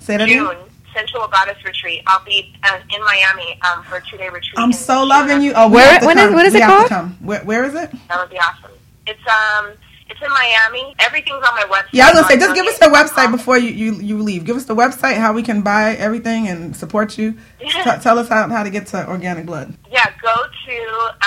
Say 0.00 0.16
that 0.16 0.24
again. 0.28 0.44
June, 0.44 0.56
Sensual 0.94 1.28
Goddess 1.28 1.62
Retreat. 1.64 2.02
I'll 2.06 2.24
be 2.24 2.54
uh, 2.64 2.78
in 2.94 3.00
Miami 3.04 3.60
um, 3.62 3.82
for 3.84 3.96
a 3.96 4.02
two-day 4.02 4.28
retreat. 4.28 4.54
I'm 4.56 4.72
so 4.72 5.04
loving 5.04 5.42
you. 5.42 5.52
Oh, 5.54 5.68
Where- 5.68 5.92
have 5.92 6.04
When 6.04 6.18
is, 6.18 6.32
what 6.32 6.46
is 6.46 6.54
We 6.54 6.62
it 6.62 6.66
called? 6.66 6.88
come. 6.88 7.16
Where, 7.20 7.44
where 7.44 7.64
is 7.64 7.74
it? 7.74 7.90
That 8.08 8.18
would 8.20 8.30
be 8.30 8.38
awesome. 8.38 8.70
It's 9.06 9.20
um, 9.28 9.72
it's 10.08 10.20
in 10.22 10.30
Miami. 10.30 10.94
Everything's 10.98 11.44
on 11.44 11.54
my 11.54 11.64
website. 11.68 11.88
Yeah, 11.92 12.06
I 12.06 12.12
was 12.12 12.22
gonna 12.22 12.28
say, 12.28 12.38
just 12.38 12.54
give 12.54 12.66
us 12.66 12.78
the 12.78 12.86
website 12.86 13.30
before 13.30 13.58
you, 13.58 13.70
you, 13.70 13.94
you 13.94 14.22
leave. 14.22 14.44
Give 14.44 14.56
us 14.56 14.64
the 14.64 14.74
website, 14.74 15.16
how 15.16 15.32
we 15.32 15.42
can 15.42 15.62
buy 15.62 15.94
everything 15.96 16.48
and 16.48 16.76
support 16.76 17.18
you. 17.18 17.32
T- 17.58 17.70
tell 18.02 18.18
us 18.18 18.28
how, 18.28 18.48
how 18.48 18.62
to 18.62 18.70
get 18.70 18.86
to 18.88 19.08
organic 19.08 19.46
blood. 19.46 19.74
Yeah, 19.90 20.12
go 20.22 20.34
to 20.34 20.76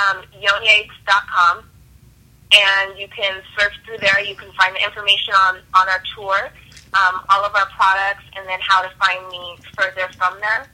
um, 0.02 0.24
yonieggs.com 0.42 1.64
and 2.52 2.98
you 2.98 3.08
can 3.10 3.42
search 3.58 3.74
through 3.86 3.98
there. 3.98 4.20
You 4.22 4.36
can 4.36 4.52
find 4.54 4.76
the 4.76 4.84
information 4.84 5.34
on, 5.36 5.58
on 5.76 5.90
our 5.90 6.02
tour, 6.16 6.50
um, 6.94 7.22
all 7.30 7.44
of 7.46 7.54
our 7.56 7.68
products, 7.68 8.24
and 8.36 8.48
then 8.48 8.60
how 8.62 8.82
to 8.82 8.90
find 8.98 9.28
me 9.30 9.58
further 9.78 10.08
from 10.18 10.40
there. 10.40 10.68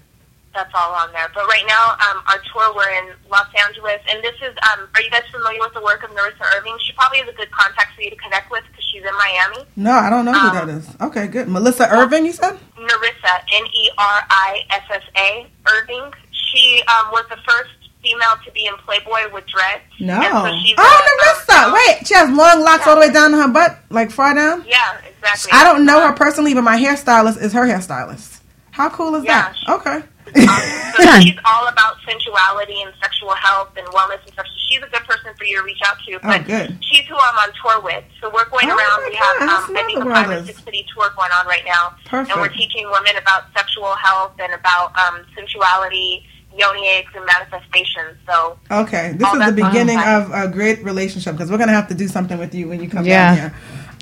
That's 0.55 0.71
all 0.73 0.93
on 0.95 1.11
there. 1.11 1.27
But 1.35 1.45
right 1.47 1.65
now, 1.67 1.91
um, 1.99 2.23
our 2.31 2.39
tour, 2.53 2.73
we're 2.73 2.89
in 3.03 3.11
Los 3.29 3.47
Angeles, 3.67 3.99
and 4.09 4.23
this 4.23 4.35
is, 4.41 4.55
um, 4.71 4.87
are 4.95 5.01
you 5.01 5.11
guys 5.11 5.23
familiar 5.29 5.59
with 5.59 5.73
the 5.73 5.81
work 5.81 6.01
of 6.03 6.11
Nerissa 6.15 6.45
Irving? 6.55 6.77
She 6.79 6.93
probably 6.93 7.19
is 7.19 7.27
a 7.27 7.33
good 7.33 7.51
contact 7.51 7.93
for 7.93 8.01
you 8.01 8.09
to 8.09 8.15
connect 8.15 8.49
with 8.49 8.63
because 8.71 8.85
she's 8.85 9.03
in 9.03 9.13
Miami. 9.17 9.67
No, 9.75 9.91
I 9.91 10.09
don't 10.09 10.23
know 10.23 10.31
who 10.31 10.47
Um, 10.47 10.55
that 10.55 10.69
is. 10.69 10.87
Okay, 11.01 11.27
good. 11.27 11.49
Melissa 11.49 11.89
Irving, 11.91 12.25
you 12.25 12.31
said? 12.31 12.57
Nerissa, 12.79 13.33
N 13.53 13.65
E 13.67 13.89
R 13.97 14.21
I 14.29 14.61
S 14.69 14.83
S 14.89 15.03
A, 15.17 15.45
Irving. 15.67 16.09
She 16.31 16.81
um, 16.87 17.11
was 17.11 17.25
the 17.29 17.37
first 17.45 17.71
female 18.01 18.37
to 18.45 18.51
be 18.53 18.65
in 18.65 18.75
Playboy 18.85 19.33
with 19.33 19.45
dreads. 19.47 19.83
No. 19.99 20.21
So 20.21 20.75
Oh, 20.77 21.17
Nerissa. 21.19 21.67
um, 21.67 21.73
Wait, 21.73 22.07
she 22.07 22.13
has 22.13 22.29
long 22.29 22.63
locks 22.63 22.87
all 22.87 22.95
the 22.95 23.01
way 23.01 23.11
down 23.11 23.31
to 23.31 23.37
her 23.41 23.49
butt, 23.49 23.77
like 23.89 24.09
far 24.09 24.33
down? 24.33 24.63
Yeah, 24.65 24.99
exactly. 25.05 25.51
I 25.51 25.65
don't 25.65 25.83
know 25.85 25.99
her 26.07 26.13
personally, 26.13 26.53
but 26.53 26.61
my 26.63 26.77
hairstylist 26.79 27.41
is 27.41 27.51
her 27.51 27.65
hairstylist. 27.65 28.39
How 28.71 28.89
cool 28.89 29.15
is 29.15 29.25
Yeah, 29.25 29.51
that? 29.51 29.55
she- 29.57 29.71
Okay. 29.71 30.03
Um, 30.27 30.93
so 30.97 31.19
she's 31.21 31.37
all 31.45 31.67
about 31.67 31.97
sensuality 32.07 32.81
and 32.83 32.93
sexual 33.01 33.33
health 33.35 33.69
and 33.77 33.85
wellness 33.87 34.21
and 34.23 34.33
stuff. 34.33 34.45
So 34.47 34.57
she's 34.69 34.79
a 34.83 34.87
good 34.89 35.03
person 35.07 35.31
for 35.37 35.43
you 35.45 35.57
to 35.57 35.63
reach 35.63 35.79
out 35.85 35.97
to. 36.07 36.19
But 36.23 36.45
good. 36.45 36.77
she's 36.81 37.05
who 37.05 37.15
I'm 37.15 37.37
on 37.37 37.49
tour 37.61 37.81
with. 37.83 38.03
So 38.21 38.29
we're 38.33 38.49
going 38.49 38.65
Oh 38.71 38.75
around. 38.75 39.01
my 39.03 39.09
We 39.09 39.15
have, 39.15 39.39
God, 39.39 39.69
um, 39.69 39.75
I 39.77 39.79
I 39.81 39.83
think, 39.85 39.99
a 39.99 39.99
love 39.99 40.07
the 40.07 40.13
five 40.15 40.29
or 40.29 40.45
six 40.45 40.63
city 40.63 40.85
tour 40.93 41.09
going 41.15 41.31
on 41.31 41.45
right 41.47 41.63
now. 41.65 41.93
Perfect. 42.05 42.31
And 42.33 42.41
we're 42.41 42.49
teaching 42.53 42.85
women 42.91 43.17
about 43.21 43.45
sexual 43.55 43.93
health 43.95 44.33
and 44.39 44.53
about 44.53 44.97
um, 44.97 45.25
sensuality, 45.37 46.23
yoni 46.57 46.87
eggs, 46.87 47.11
and 47.15 47.25
manifestations. 47.25 48.17
So 48.27 48.57
Okay, 48.71 49.13
this 49.15 49.27
is 49.33 49.45
the 49.45 49.51
beginning 49.51 49.99
fine. 49.99 50.21
of 50.21 50.31
a 50.31 50.47
great 50.51 50.83
relationship 50.83 51.35
because 51.35 51.51
we're 51.51 51.57
gonna 51.57 51.73
have 51.73 51.87
to 51.89 51.95
do 51.95 52.07
something 52.07 52.37
with 52.39 52.53
you 52.55 52.67
when 52.69 52.81
you 52.81 52.89
come 52.89 53.05
Yeah. 53.05 53.27
down 53.27 53.35
here. 53.37 53.53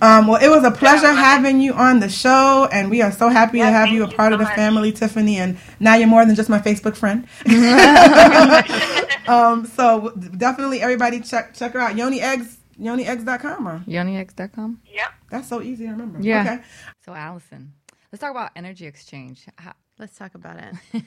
Um, 0.03 0.27
well, 0.27 0.43
it 0.43 0.49
was 0.49 0.65
a 0.65 0.71
pleasure 0.71 1.13
having 1.13 1.61
you 1.61 1.73
on 1.73 1.99
the 2.01 2.09
show, 2.09 2.67
and 2.71 2.89
we 2.89 3.01
are 3.01 3.11
so 3.11 3.29
happy 3.29 3.59
Yeah, 3.59 3.67
to 3.67 3.71
have 3.71 3.89
you 3.89 4.03
a 4.03 4.09
you 4.09 4.15
part 4.15 4.31
so 4.31 4.33
of 4.33 4.39
the 4.39 4.45
much. 4.45 4.55
family, 4.55 4.91
Tiffany. 4.91 5.37
And 5.37 5.57
now 5.79 5.95
you're 5.95 6.07
more 6.09 6.25
than 6.25 6.35
just 6.35 6.49
my 6.49 6.59
Facebook 6.59 6.97
friend. 6.97 7.25
um, 9.27 9.65
so 9.65 10.11
definitely, 10.37 10.81
everybody 10.81 11.21
check 11.21 11.53
check 11.53 11.71
her 11.73 11.79
out. 11.79 11.95
Yoni 11.95 12.19
Eggs, 12.21 12.57
YoniEggs.com. 12.79 13.67
Or 13.67 13.79
YoniX.com. 13.87 14.81
yep. 14.93 15.11
that's 15.29 15.47
so 15.47 15.61
easy 15.61 15.85
to 15.85 15.91
remember. 15.91 16.19
Yeah. 16.21 16.41
Okay. 16.41 16.63
So, 17.05 17.13
Alison, 17.13 17.73
let's 18.11 18.19
talk 18.19 18.31
about 18.31 18.51
energy 18.55 18.85
exchange. 18.85 19.45
How, 19.57 19.73
Let's 20.03 20.17
talk 20.17 20.35
about 20.35 20.57
it. 20.57 21.05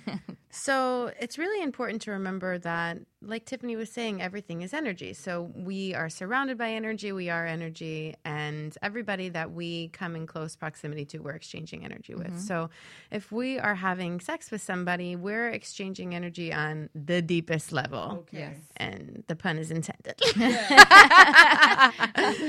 so, 0.48 1.12
it's 1.20 1.36
really 1.36 1.62
important 1.62 2.00
to 2.02 2.12
remember 2.12 2.56
that, 2.56 2.96
like 3.20 3.44
Tiffany 3.44 3.76
was 3.76 3.92
saying, 3.92 4.22
everything 4.22 4.62
is 4.62 4.72
energy. 4.72 5.12
So, 5.12 5.52
we 5.54 5.92
are 5.92 6.08
surrounded 6.08 6.56
by 6.56 6.70
energy, 6.70 7.12
we 7.12 7.28
are 7.28 7.44
energy, 7.44 8.14
and 8.24 8.74
everybody 8.80 9.28
that 9.28 9.52
we 9.52 9.88
come 9.88 10.16
in 10.16 10.26
close 10.26 10.56
proximity 10.56 11.04
to, 11.04 11.18
we're 11.18 11.32
exchanging 11.32 11.84
energy 11.84 12.14
with. 12.14 12.28
Mm-hmm. 12.28 12.38
So, 12.38 12.70
if 13.10 13.30
we 13.30 13.58
are 13.58 13.74
having 13.74 14.18
sex 14.18 14.50
with 14.50 14.62
somebody, 14.62 15.14
we're 15.14 15.50
exchanging 15.50 16.14
energy 16.14 16.50
on 16.54 16.88
the 16.94 17.20
deepest 17.20 17.72
level. 17.72 18.20
Okay. 18.20 18.38
Yes. 18.38 18.56
And 18.78 19.24
the 19.26 19.36
pun 19.36 19.58
is 19.58 19.70
intended. 19.70 20.14
but 20.36 20.40
I 20.40 21.92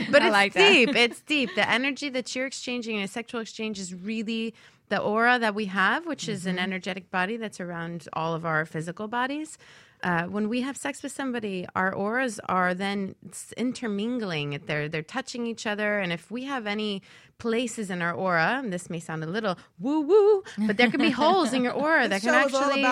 it's 0.05 0.31
like 0.31 0.53
deep. 0.53 0.95
It's 0.95 1.19
deep. 1.19 1.49
The 1.55 1.69
energy 1.69 2.07
that 2.07 2.33
you're 2.33 2.45
exchanging 2.45 2.95
in 2.95 3.03
a 3.03 3.07
sexual 3.09 3.41
exchange 3.41 3.79
is 3.79 3.93
really 3.93 4.53
the 4.89 4.99
aura 4.99 5.37
that 5.39 5.53
we 5.55 5.65
have, 5.65 6.05
which 6.05 6.27
is 6.29 6.41
Mm-hmm. 6.41 6.49
an 6.49 6.59
energetic 6.59 7.11
body 7.11 7.37
that's 7.37 7.59
around 7.59 8.07
all 8.13 8.33
of 8.33 8.45
our 8.45 8.65
physical 8.65 9.07
bodies. 9.07 9.57
Uh, 10.03 10.25
when 10.25 10.47
we 10.47 10.61
have 10.61 10.77
sex 10.77 11.01
with 11.01 11.11
somebody, 11.11 11.65
our 11.75 11.93
auras 11.93 12.39
are 12.47 12.75
then 12.75 13.15
intermingling. 13.57 14.59
They're 14.65 14.87
they're 14.89 15.01
touching 15.01 15.47
each 15.47 15.65
other, 15.67 15.99
and 15.99 16.11
if 16.13 16.29
we 16.31 16.43
have 16.45 16.67
any 16.67 17.01
places 17.39 17.89
in 17.89 18.01
our 18.01 18.13
aura, 18.13 18.59
and 18.63 18.71
this 18.73 18.89
may 18.89 18.99
sound 18.99 19.23
a 19.23 19.27
little 19.27 19.57
woo 19.79 20.01
woo, 20.01 20.43
but 20.67 20.77
there 20.77 20.89
could 20.89 20.99
be 20.99 21.09
holes 21.23 21.53
in 21.53 21.63
your 21.63 21.73
aura 21.73 22.07
that 22.07 22.21
can 22.21 22.29
is 22.29 22.53
actually. 22.53 22.83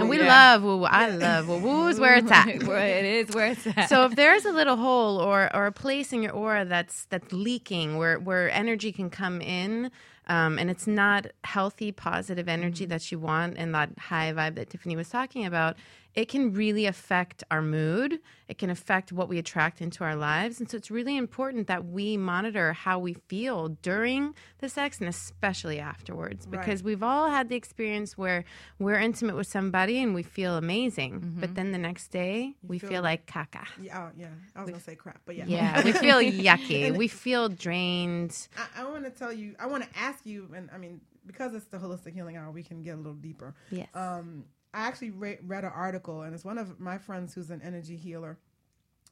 and 0.00 0.08
we 0.08 0.18
Yeah. 0.18 0.26
love 0.28 0.62
woo 0.62 0.76
woo. 0.78 0.84
I 0.84 1.08
love 1.10 1.48
woo 1.48 1.58
woo. 1.58 1.88
Is 1.88 1.98
where 2.00 2.16
it's 2.16 2.30
at. 2.30 2.48
it 2.48 3.04
is, 3.04 3.34
where 3.34 3.52
it's 3.52 3.66
at. 3.66 3.88
So 3.88 4.04
if 4.04 4.14
there's 4.16 4.44
a 4.44 4.52
little 4.52 4.76
hole 4.76 5.18
or, 5.18 5.54
or 5.56 5.66
a 5.66 5.72
place 5.72 6.12
in 6.12 6.22
your 6.22 6.32
aura 6.32 6.64
that's 6.66 7.06
that's 7.06 7.32
leaking 7.32 7.96
where 7.98 8.18
where 8.18 8.50
energy 8.50 8.92
can 8.92 9.10
come 9.10 9.40
in 9.40 9.90
um, 10.30 10.60
and 10.60 10.70
it's 10.70 10.86
not 10.86 11.26
healthy 11.42 11.90
positive 11.90 12.48
energy 12.48 12.86
that 12.86 13.10
you 13.10 13.18
want 13.18 13.58
and 13.58 13.74
that 13.74 13.90
high 13.98 14.32
vibe 14.32 14.54
that 14.54 14.70
Tiffany 14.70 14.94
was 14.94 15.08
talking 15.08 15.44
about 15.44 15.76
it 16.14 16.28
can 16.28 16.52
really 16.52 16.86
affect 16.86 17.44
our 17.50 17.62
mood 17.62 18.18
it 18.48 18.58
can 18.58 18.70
affect 18.70 19.12
what 19.12 19.28
we 19.28 19.38
attract 19.38 19.80
into 19.80 20.02
our 20.04 20.16
lives 20.16 20.60
and 20.60 20.70
so 20.70 20.76
it's 20.76 20.90
really 20.90 21.16
important 21.16 21.66
that 21.66 21.84
we 21.86 22.16
monitor 22.16 22.72
how 22.72 22.98
we 22.98 23.14
feel 23.28 23.68
during 23.82 24.34
the 24.58 24.68
sex 24.68 24.98
and 25.00 25.08
especially 25.08 25.78
afterwards 25.78 26.46
because 26.46 26.82
we've 26.82 27.02
all 27.02 27.30
had 27.30 27.48
the 27.48 27.56
experience 27.56 28.18
where 28.18 28.44
we're 28.78 28.98
intimate 28.98 29.36
with 29.36 29.46
somebody 29.46 30.02
and 30.02 30.14
we 30.14 30.22
feel 30.22 30.56
amazing 30.56 31.36
but 31.38 31.54
then 31.54 31.72
the 31.72 31.78
next 31.78 32.08
day 32.08 32.54
we 32.66 32.78
feel, 32.78 32.90
feel- 32.90 33.02
like 33.02 33.26
caca 33.26 33.64
Yeah, 33.80 34.08
oh, 34.08 34.10
yeah. 34.16 34.26
I 34.56 34.60
was 34.62 34.70
gonna 34.70 34.82
say 34.82 34.94
crap, 34.94 35.20
but 35.24 35.36
yeah. 35.36 35.44
yeah, 35.46 35.84
we 35.84 35.92
feel 36.04 36.16
yucky. 36.18 36.96
We 36.96 37.08
feel 37.08 37.48
drained. 37.48 38.48
I, 38.56 38.82
I 38.82 38.84
want 38.90 39.04
to 39.04 39.10
tell 39.10 39.32
you, 39.32 39.54
I 39.58 39.66
want 39.66 39.84
to 39.84 39.98
ask 39.98 40.26
you, 40.26 40.48
and 40.54 40.68
I 40.72 40.78
mean, 40.78 41.00
because 41.26 41.54
it's 41.54 41.66
the 41.66 41.78
holistic 41.78 42.14
healing 42.14 42.36
hour, 42.36 42.50
we 42.50 42.62
can 42.62 42.82
get 42.82 42.94
a 42.94 42.96
little 42.96 43.14
deeper. 43.14 43.54
Yes. 43.70 43.88
Um, 43.94 44.44
I 44.72 44.86
actually 44.86 45.10
re- 45.10 45.38
read 45.44 45.64
an 45.64 45.72
article, 45.74 46.22
and 46.22 46.34
it's 46.34 46.44
one 46.44 46.58
of 46.58 46.78
my 46.78 46.98
friends 46.98 47.34
who's 47.34 47.50
an 47.50 47.60
energy 47.62 47.96
healer, 47.96 48.38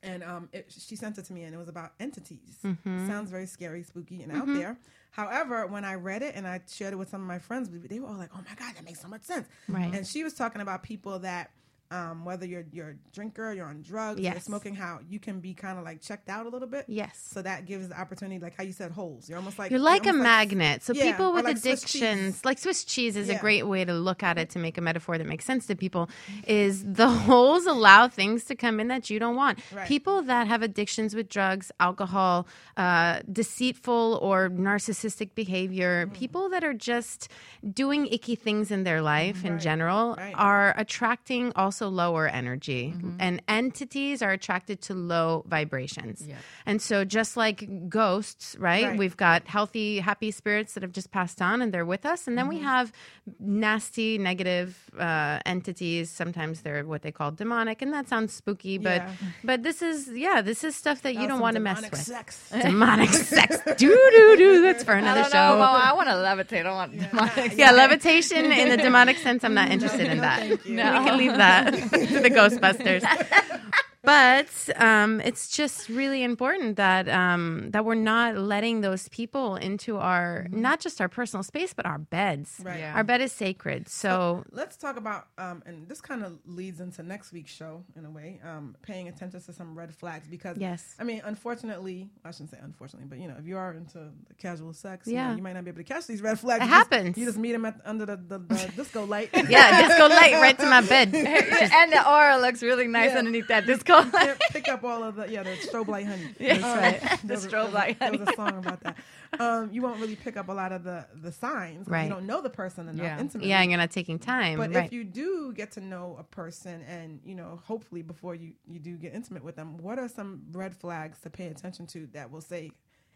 and 0.03 0.23
um, 0.23 0.49
it, 0.53 0.67
she 0.69 0.95
sent 0.95 1.19
it 1.19 1.25
to 1.27 1.33
me, 1.33 1.43
and 1.43 1.55
it 1.55 1.59
was 1.59 1.69
about 1.69 1.93
entities. 1.99 2.59
Mm-hmm. 2.65 3.09
Sounds 3.09 3.31
very 3.31 3.47
scary, 3.47 3.83
spooky, 3.83 4.23
and 4.23 4.31
out 4.31 4.47
there. 4.47 4.79
However, 5.11 5.67
when 5.67 5.85
I 5.85 5.95
read 5.95 6.23
it 6.23 6.35
and 6.37 6.47
I 6.47 6.61
shared 6.71 6.93
it 6.93 6.97
with 6.97 7.09
some 7.09 7.21
of 7.21 7.27
my 7.27 7.39
friends, 7.39 7.71
they 7.73 7.99
were 7.99 8.07
all 8.07 8.17
like, 8.17 8.31
"Oh 8.35 8.41
my 8.49 8.55
god, 8.55 8.77
that 8.77 8.85
makes 8.85 9.01
so 9.01 9.09
much 9.09 9.23
sense." 9.23 9.49
Right. 9.69 9.93
And 9.93 10.07
she 10.07 10.23
was 10.23 10.35
talking 10.35 10.61
about 10.61 10.83
people 10.83 11.19
that. 11.21 11.51
Um, 11.91 12.25
whether 12.25 12.45
you're 12.45 12.65
you're 12.71 12.91
a 12.91 12.95
drinker, 13.15 13.53
you're 13.53 13.67
on 13.67 13.81
drugs, 13.81 14.21
you're 14.21 14.41
smoking, 14.41 14.75
how 14.75 15.01
you 15.09 15.19
can 15.19 15.41
be 15.41 15.55
kind 15.55 15.79
of 15.79 15.85
like 15.85 16.03
checked 16.03 16.29
out 16.29 16.45
a 16.45 16.49
little 16.51 16.69
bit. 16.69 16.85
Yes. 16.87 17.19
So 17.33 17.41
that 17.43 17.65
gives 17.65 17.89
the 17.89 17.99
opportunity, 17.99 18.39
like 18.39 18.57
how 18.57 18.65
you 18.65 18.73
said, 18.73 18.91
holes. 18.91 19.29
You're 19.29 19.39
almost 19.39 19.59
like 19.59 19.71
You're 19.71 19.81
like 19.81 20.05
a 20.05 20.11
almost 20.11 20.23
magnet. 20.23 20.83
So 20.83 20.93
Yeah, 20.93 21.11
people 21.11 21.33
with 21.33 21.45
like 21.45 21.57
Swiss 21.57 21.83
addictions, 21.85 22.45
like 22.45 22.59
Swiss 22.59 22.85
cheese 22.85 23.17
is 23.17 23.29
a 23.31 23.37
great 23.37 23.67
way 23.67 23.85
to 23.85 23.95
look 23.95 24.23
at 24.23 24.37
it 24.37 24.51
to 24.51 24.59
make 24.59 24.77
a 24.77 24.81
metaphor 24.83 25.17
that 25.17 25.27
makes 25.27 25.45
sense 25.47 25.67
to 25.67 25.77
people, 25.77 26.11
is 26.47 26.85
the 26.85 27.09
holes 27.09 27.65
allow 27.67 28.09
things 28.09 28.45
to 28.45 28.55
come 28.55 28.81
in 28.81 28.89
that 28.89 29.09
you 29.09 29.19
don't 29.19 29.37
want. 29.37 29.59
Right. 29.73 29.87
People 29.89 30.23
that 30.23 30.47
have 30.47 30.63
addictions 30.63 31.15
with 31.15 31.29
drugs, 31.29 31.71
alcohol, 31.81 32.47
uh, 32.77 33.21
deceitful 33.31 34.19
or 34.21 34.51
narcissistic 34.51 35.31
behavior, 35.35 36.07
Mm-hmm. 36.09 36.15
people 36.15 36.49
that 36.51 36.65
are 36.65 36.75
just 36.75 37.29
doing 37.73 38.07
icky 38.09 38.35
things 38.35 38.71
in 38.71 38.83
their 38.85 39.01
life 39.01 39.45
in 39.45 39.59
general 39.59 40.15
right. 40.17 40.35
are 40.37 40.75
attracting 40.77 41.53
also 41.55 41.78
lower 41.87 42.27
energy. 42.27 42.93
And 43.21 43.41
entities 43.47 44.23
are 44.23 44.31
attracted 44.33 44.81
to 44.83 44.95
low 44.95 45.45
vibrations. 45.47 46.25
Yeah. 46.27 46.35
And 46.67 46.83
so 46.83 47.05
just 47.05 47.37
like 47.37 47.89
ghosts, 47.89 48.57
right? 48.59 48.85
Right. 48.87 48.99
We've 48.99 49.17
got 49.17 49.47
healthy, 49.47 50.01
happy 50.01 50.33
spirits 50.33 50.75
that 50.75 50.83
have 50.83 50.93
just 50.93 51.13
passed 51.13 51.41
on 51.41 51.63
and 51.63 51.73
they're 51.73 51.85
with 51.87 52.05
us. 52.05 52.27
And 52.27 52.37
then 52.37 52.47
Mm-hmm. 52.47 52.57
we 52.59 52.63
have 52.65 52.93
nasty, 53.39 54.19
negative 54.19 54.77
uh, 54.99 55.39
entities. 55.47 56.11
Sometimes 56.11 56.63
they're 56.63 56.85
what 56.85 57.03
they 57.03 57.13
call 57.13 57.31
demonic, 57.31 57.83
and 57.83 57.93
that 57.93 58.09
sounds 58.09 58.33
spooky, 58.33 58.79
but 58.79 59.03
Yeah. 59.03 59.11
but 59.45 59.63
this 59.63 59.83
is 59.83 60.09
yeah, 60.11 60.41
this 60.41 60.65
is 60.65 60.75
stuff 60.75 61.03
that 61.03 61.15
you 61.15 61.25
Oh, 61.25 61.29
don't 61.29 61.41
want 61.41 61.55
to 61.55 61.61
mess 61.61 61.83
with. 61.83 62.01
Sex. 62.01 62.51
Demonic 62.51 63.11
sex. 63.35 63.59
Do 63.77 63.89
do 64.17 64.37
do. 64.37 64.63
That's 64.63 64.83
for 64.83 64.93
another 64.95 65.23
don't 65.23 65.33
show. 65.33 65.57
know. 65.59 65.63
I 65.63 65.93
want 65.93 66.09
to 66.09 66.15
levitate. 66.15 66.65
I 66.67 66.73
want 66.73 66.99
demonic. 67.11 67.59
yeah, 67.59 67.71
levitation 67.73 68.51
in 68.51 68.69
the 68.71 68.77
demonic 68.79 69.19
sense. 69.19 69.45
I'm 69.45 69.55
not 69.55 69.71
interested 69.75 70.07
in 70.09 70.17
no, 70.19 70.23
that. 70.23 70.49
We 70.49 70.57
can 70.75 71.17
leave 71.19 71.37
that 71.37 71.68
to 72.09 72.21
the 72.21 72.31
Ghostbusters. 72.31 73.05
but 74.09 74.81
um, 74.81 75.21
it's 75.21 75.45
just 75.61 75.91
really 75.91 76.23
important 76.23 76.77
that 76.77 77.09
um, 77.11 77.71
that 77.73 77.85
we're 77.85 77.95
not 78.15 78.37
letting 78.39 78.81
those 78.81 79.07
people 79.11 79.57
into 79.57 79.99
our 79.99 80.47
not 80.51 80.81
just 80.81 80.97
our 81.03 81.11
personal 81.19 81.43
space, 81.43 81.75
but 81.75 81.85
our 81.85 81.99
beds. 81.99 82.49
Right. 82.65 82.81
Yeah. 82.81 82.95
Our 82.97 83.05
bed 83.05 83.21
is 83.21 83.33
sacred. 83.33 83.87
So 83.89 84.45
Let's 84.51 84.77
talk 84.85 84.97
about, 84.97 85.27
um, 85.37 85.63
and 85.67 85.87
this 85.91 86.01
kind 86.01 86.25
of 86.25 86.39
leads 86.47 86.81
into 86.81 87.03
next 87.03 87.33
week's 87.33 87.53
show 87.53 87.85
in 87.97 88.07
a 88.07 88.11
way, 88.11 88.41
um, 88.51 88.77
paying 88.81 89.09
attention 89.09 89.41
to 89.43 89.53
some 89.53 89.75
red 89.77 89.95
flags 89.95 90.27
because, 90.27 90.57
Yes. 90.57 90.95
I 90.99 91.05
mean, 91.05 91.21
unfortunately, 91.25 92.09
I 92.25 92.31
shouldn't 92.31 92.51
say 92.53 92.59
unfortunately, 92.63 93.09
but 93.11 93.19
you 93.19 93.29
know, 93.29 93.37
if 93.39 93.47
you 93.47 93.59
are 93.59 93.73
into 93.75 93.99
the 94.29 94.35
casual 94.39 94.73
sex, 94.73 95.07
you, 95.07 95.15
Yeah. 95.15 95.31
know, 95.31 95.37
you 95.37 95.43
might 95.43 95.53
not 95.53 95.65
be 95.65 95.71
able 95.71 95.85
to 95.85 95.91
catch 95.95 96.07
these 96.07 96.23
red 96.23 96.39
flags. 96.41 96.63
It 96.63 96.65
You 96.65 96.71
just- 96.71 96.79
happens. 96.93 97.19
you 97.19 97.25
just 97.27 97.39
meet 97.39 97.53
them 97.53 97.67
at, 97.67 97.77
under 97.85 98.07
the, 98.07 98.17
the, 98.17 98.39
the 98.39 98.73
disco 98.77 99.05
light. 99.05 99.29
yeah, 99.35 99.87
disco 99.87 100.09
light 100.09 100.33
right 100.45 100.59
to 100.59 100.67
my 100.67 100.81
bed. 100.81 101.15
and 101.81 101.93
the 101.93 102.03
aura 102.11 102.39
looks 102.39 102.63
really 102.63 102.87
nice 102.89 103.11
Yeah. 103.13 103.19
underneath 103.19 103.49
that 103.49 103.67
disco 103.67 103.98
Yeah, 104.15 104.35
pick 104.51 104.69
up 104.69 104.85
all 104.85 105.03
of 105.03 105.17
the 105.17 105.31
yeah 105.31 105.43
the 105.43 105.51
strobe 105.51 105.89
light 105.89 106.07
honey. 106.07 106.35
That's 106.39 106.65
Um, 106.65 106.79
right. 106.79 107.01
The 107.25 107.35
strobe 107.35 107.73
light 107.73 107.99
There 108.01 108.13
was 108.13 108.21
a 108.23 108.33
song 108.35 108.59
about 108.59 108.81
that. 108.83 108.97
Um, 109.39 109.71
you 109.73 109.83
won't 109.83 110.01
really 110.01 110.17
pick 110.17 110.37
up 110.37 110.49
a 110.49 110.53
lot 110.53 110.73
of 110.73 110.85
the 110.85 111.07
the 111.15 111.33
signs. 111.33 111.87
Right. 111.87 112.05
You 112.05 112.11
don't 112.11 112.27
know 112.27 112.41
the 112.41 112.51
person 112.51 112.89
enough 112.89 113.05
Yeah. 113.05 113.21
intimately. 113.21 113.51
Yeah, 113.51 113.61
and 113.61 113.71
you're 113.71 113.79
not 113.79 113.91
taking 113.91 114.19
time. 114.19 114.57
But 114.59 114.73
right. 114.75 114.87
if 114.87 114.93
you 114.93 115.05
do 115.05 115.53
get 115.53 115.73
to 115.73 115.81
know 115.81 116.17
a 116.19 116.23
person 116.25 116.83
and, 116.89 117.21
you 117.25 117.35
know, 117.35 117.61
hopefully 117.65 118.03
before 118.03 118.35
you, 118.35 118.53
you 118.67 118.79
do 118.79 118.97
get 118.97 119.15
intimate 119.15 119.45
with 119.45 119.57
them, 119.57 119.77
what 119.79 119.99
are 119.99 120.09
some 120.09 120.43
red 120.53 120.75
flags 120.75 121.19
to 121.21 121.31
pay 121.31 121.49
attention 121.49 121.87
to 121.89 122.07
that 122.15 122.31
will 122.31 122.41
say, 122.41 122.73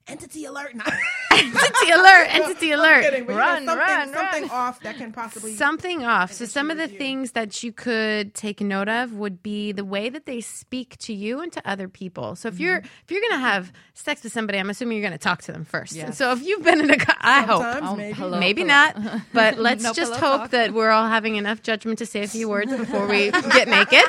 entity 0.09 0.45
alert? 0.45 0.75
Not 0.75 0.93
entity 1.33 1.91
alert, 1.91 2.27
entity 2.35 2.73
I'm 2.73 2.81
alert. 2.81 3.03
kidding, 3.05 3.25
but, 3.27 3.33
you 3.33 3.39
know, 3.39 3.45
Run, 3.45 3.65
something, 3.67 3.79
run, 3.79 4.13
something 4.13 4.43
run. 4.43 4.51
off 4.51 4.81
that 4.81 4.97
can 4.97 5.13
possibly. 5.13 5.55
Something 5.55 6.05
off. 6.05 6.33
So 6.33 6.45
some 6.45 6.71
of 6.71 6.77
the 6.77 6.91
you. 6.91 6.99
things 6.99 7.33
that 7.33 7.63
you 7.63 7.73
could 7.73 8.35
take 8.35 8.61
note 8.61 8.89
of 8.89 9.13
would 9.15 9.43
be 9.43 9.73
the 9.73 9.85
way 9.85 10.09
that 10.09 10.27
they 10.27 10.41
speak 10.41 10.97
to 10.99 11.13
you 11.15 11.41
and 11.41 11.53
to 11.53 11.69
other 11.69 11.89
people. 11.89 12.37
So 12.37 12.49
if 12.49 12.59
you're 12.61 12.79
mm-hmm. 12.79 12.87
if 13.05 13.11
you're 13.11 13.23
gonna 13.23 13.41
have 13.43 13.73
sex 13.95 14.23
with 14.23 14.33
somebody, 14.33 14.59
I'm 14.59 14.71
assuming 14.71 14.99
you're 14.99 15.07
gonna 15.07 15.19
talk 15.19 15.43
to 15.43 15.53
them 15.53 15.65
first. 15.65 15.95
Yes. 15.95 16.19
So 16.19 16.33
if 16.33 16.43
you've 16.45 16.63
been 16.63 16.81
in 16.81 16.91
a, 16.91 16.97
co- 16.99 17.13
I 17.21 17.43
hope 17.43 17.63
Sometimes, 17.63 17.89
Oh, 17.91 17.97
maybe. 17.97 18.13
hello. 18.15 18.39
maybe 18.41 18.63
pillow. 18.65 18.75
not, 18.95 19.23
but 19.33 19.59
let's 19.59 19.83
No 19.85 19.93
just 19.93 20.13
hope 20.15 20.21
talk. 20.43 20.51
that 20.51 20.73
we're 20.73 20.91
all 20.91 21.09
having 21.09 21.37
enough 21.37 21.63
judgment 21.63 21.99
to 21.99 22.07
say 22.07 22.23
a 22.23 22.29
few 22.29 22.49
words 22.49 22.73
before 22.77 23.07
we 23.07 23.31
get 23.31 23.69
naked. 23.69 24.05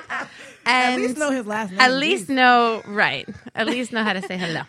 At 0.66 0.98
least 0.98 1.18
know 1.18 1.32
his 1.32 1.46
last 1.46 1.72
name. 1.72 1.80
at 1.82 1.92
least 1.92 2.30
know 2.30 2.82
right 2.86 3.28
at 3.56 3.68
least 3.68 3.92
know 3.92 4.04
how 4.04 4.14
to 4.14 4.22
say 4.22 4.38
hello 4.38 4.62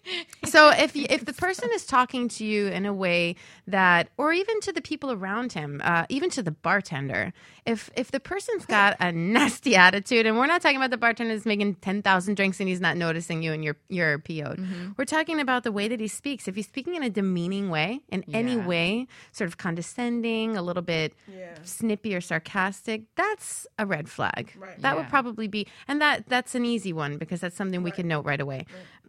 so 0.44 0.70
if 0.70 0.96
you, 0.96 1.06
if 1.10 1.24
the 1.24 1.32
person 1.32 1.68
is 1.72 1.84
talking 1.84 2.28
to 2.28 2.44
you 2.44 2.68
in 2.68 2.86
a 2.86 2.92
way 2.92 3.36
that 3.66 4.08
or 4.16 4.32
even 4.32 4.60
to 4.60 4.72
the 4.72 4.80
people 4.82 5.12
around 5.12 5.52
him 5.52 5.80
uh, 5.84 6.04
even 6.08 6.30
to 6.30 6.42
the 6.42 6.50
bartender. 6.50 7.32
If 7.64 7.90
if 7.96 8.10
the 8.10 8.18
person's 8.18 8.66
got 8.66 8.96
a 8.98 9.12
nasty 9.12 9.76
attitude 9.76 10.26
and 10.26 10.36
we're 10.36 10.46
not 10.46 10.62
talking 10.62 10.76
about 10.76 10.90
the 10.90 10.96
bartender 10.96 11.32
that's 11.34 11.46
making 11.46 11.76
10,000 11.76 12.34
drinks 12.34 12.58
and 12.58 12.68
he's 12.68 12.80
not 12.80 12.96
noticing 12.96 13.42
you 13.42 13.52
and 13.52 13.62
you're 13.64 13.76
you're 13.88 14.18
PO'd 14.18 14.58
we're 14.96 15.04
talking 15.04 15.38
about 15.40 15.62
the 15.62 15.70
way 15.72 15.86
that 15.88 16.00
he 16.00 16.08
speaks. 16.08 16.48
If 16.48 16.56
he's 16.56 16.66
speaking 16.66 16.96
in 16.96 17.02
a 17.04 17.10
demeaning 17.10 17.70
way 17.70 18.00
in 18.08 18.24
any 18.34 18.56
way 18.56 19.06
sort 19.30 19.46
of 19.48 19.58
condescending 19.58 20.56
a 20.56 20.62
little 20.62 20.82
bit 20.82 21.14
Yeah. 21.28 21.54
snippy 21.62 22.14
or 22.16 22.20
sarcastic 22.20 23.02
that's 23.16 23.66
a 23.78 23.86
red 23.86 24.08
flag. 24.08 24.52
Right. 24.58 24.80
that 24.82 24.96
would 24.96 25.08
probably 25.08 25.46
be 25.48 25.66
and 25.86 26.00
that 26.00 26.28
that's 26.28 26.54
an 26.54 26.64
easy 26.64 26.92
one 26.92 27.16
because 27.18 27.40
that's 27.40 27.56
something 27.56 27.82
we 27.82 27.90
can 27.92 28.08
note 28.08 28.24
right 28.24 28.40
away 28.40 28.66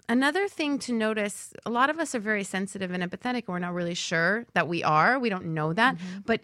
another 0.10 0.47
thing 0.47 0.80
to 0.80 0.93
notice 0.93 1.54
a 1.66 1.70
lot 1.70 1.89
of 1.89 1.99
us 1.99 2.14
are 2.16 2.20
very 2.20 2.43
sensitive 2.43 2.91
and 2.91 3.04
empathetic 3.04 3.43
and 3.45 3.49
we're 3.49 3.60
not 3.60 3.74
really 3.74 3.93
sure 3.93 4.45
that 4.54 4.68
we 4.68 4.84
are. 4.84 5.20
We 5.20 5.30
don't 5.30 5.47
know 5.47 5.74
that. 5.74 5.97
Mm-hmm. 5.97 6.20
But 6.26 6.41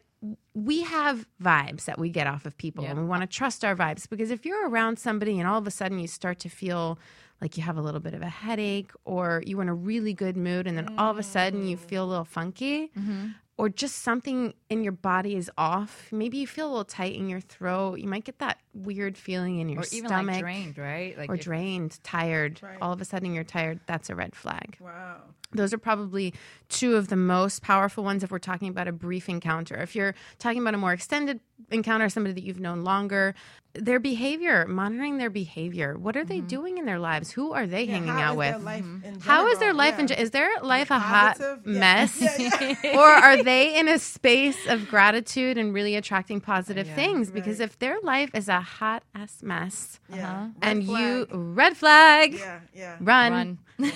we 0.53 0.81
have 0.81 1.25
vibes 1.41 1.85
that 1.85 1.97
we 1.97 2.09
get 2.09 2.27
off 2.27 2.45
of 2.45 2.57
people 2.57 2.83
and 2.83 2.99
we 2.99 3.05
want 3.05 3.21
to 3.21 3.27
trust 3.27 3.63
our 3.63 3.75
vibes 3.75 4.09
because 4.09 4.31
if 4.31 4.45
you're 4.45 4.67
around 4.67 4.99
somebody 4.99 5.39
and 5.39 5.47
all 5.47 5.57
of 5.57 5.65
a 5.65 5.71
sudden 5.71 5.97
you 5.97 6.07
start 6.07 6.39
to 6.39 6.49
feel 6.49 6.99
like 7.39 7.55
you 7.55 7.63
have 7.63 7.77
a 7.77 7.81
little 7.81 8.01
bit 8.01 8.13
of 8.13 8.21
a 8.21 8.27
headache 8.27 8.91
or 9.05 9.41
you're 9.45 9.61
in 9.61 9.69
a 9.69 9.73
really 9.73 10.13
good 10.13 10.35
mood 10.35 10.67
and 10.67 10.77
then 10.77 10.93
all 10.97 11.09
of 11.09 11.17
a 11.17 11.23
sudden 11.23 11.65
you 11.65 11.77
mm. 11.77 11.79
feel 11.79 12.03
a 12.03 12.07
little 12.07 12.25
funky 12.25 12.91
mm-hmm. 12.97 13.27
Or 13.59 13.67
just 13.67 13.95
something 13.99 14.53
in 14.69 14.83
your 14.83 14.93
body 14.93 15.35
is 15.35 15.51
off 15.57 16.07
maybe 16.11 16.37
you 16.37 16.47
feel 16.47 16.67
a 16.67 16.71
little 16.71 16.85
tight 16.85 17.13
in 17.13 17.27
your 17.27 17.41
throat 17.41 17.99
you 17.99 18.07
might 18.07 18.23
get 18.23 18.39
that 18.39 18.57
weird 18.73 19.17
feeling 19.17 19.59
in 19.59 19.67
your 19.67 19.81
Or 19.81 19.85
even 19.91 20.07
stomach 20.09 20.35
like 20.35 20.41
drained, 20.41 20.77
right? 20.77 21.17
Like 21.17 21.29
or 21.29 21.35
if- 21.35 21.41
drained 21.41 21.99
tired 22.03 22.61
Right. 22.63 22.77
all 22.81 22.93
of 22.93 23.01
a 23.01 23.05
sudden 23.05 23.33
you're 23.33 23.43
tired 23.43 23.79
that's 23.85 24.09
a 24.09 24.15
red 24.15 24.33
flag 24.35 24.77
Wow. 24.79 25.17
those 25.51 25.73
are 25.73 25.77
probably 25.77 26.33
two 26.69 26.95
of 26.95 27.09
the 27.09 27.15
most 27.17 27.61
powerful 27.61 28.03
ones 28.03 28.23
if 28.23 28.31
we're 28.31 28.39
talking 28.39 28.69
about 28.69 28.87
a 28.87 28.91
brief 28.91 29.27
encounter. 29.27 29.75
If 29.77 29.95
you're 29.95 30.13
talking 30.37 30.61
about 30.61 30.75
a 30.75 30.77
more 30.77 30.93
extended 30.93 31.39
encounter, 31.71 32.09
somebody 32.09 32.33
that 32.33 32.43
you've 32.43 32.59
known 32.59 32.83
longer, 32.83 33.35
their 33.73 33.99
behavior, 33.99 34.65
monitoring 34.67 35.17
their 35.19 35.29
behavior. 35.29 35.97
What 35.97 36.17
are 36.17 36.25
they 36.25 36.39
mm-hmm. 36.39 36.47
doing 36.47 36.77
in 36.79 36.85
their 36.85 36.97
lives? 36.99 37.31
Who 37.31 37.53
are 37.53 37.67
they 37.67 37.83
Yeah, 37.83 37.91
hanging 37.93 38.09
how 38.09 38.19
out 38.19 38.31
is 38.31 38.37
with? 38.37 38.49
their 38.49 38.59
life 38.59 38.79
in 38.83 39.01
mm-hmm. 39.01 39.19
How 39.21 39.47
is 39.47 39.59
their 39.59 39.67
general? 39.69 39.77
life? 39.77 39.99
In, 39.99 40.07
Yeah. 40.07 40.15
ge- 40.15 40.19
is 40.19 40.31
their 40.31 40.49
life 40.63 40.89
a 40.91 40.99
hot 40.99 41.37
Positive? 41.37 41.67
Yeah. 41.67 41.79
mess? 41.79 42.19
Yeah, 42.19 42.95
or 42.97 43.05
are 43.07 43.43
they 43.43 43.77
in 43.79 43.87
a 43.87 43.99
space 43.99 44.57
of 44.67 44.87
gratitude 44.89 45.57
and 45.57 45.73
really 45.73 45.95
attracting 45.95 46.41
positive 46.41 46.87
things? 46.87 47.29
Because 47.31 47.59
if 47.59 47.77
their 47.79 47.99
life 48.01 48.31
is 48.33 48.49
a 48.49 48.59
hot 48.61 49.03
ass 49.13 49.43
mess 49.43 49.99
Yeah. 50.09 50.17
Uh-huh. 50.29 50.45
Red 50.45 50.53
and 50.63 50.83
you, 50.83 51.27
red 51.31 51.77
flag, 51.77 52.33
Yeah, 52.33 52.59
yeah. 52.73 52.97
run, 52.99 53.59
Run. 53.77 53.91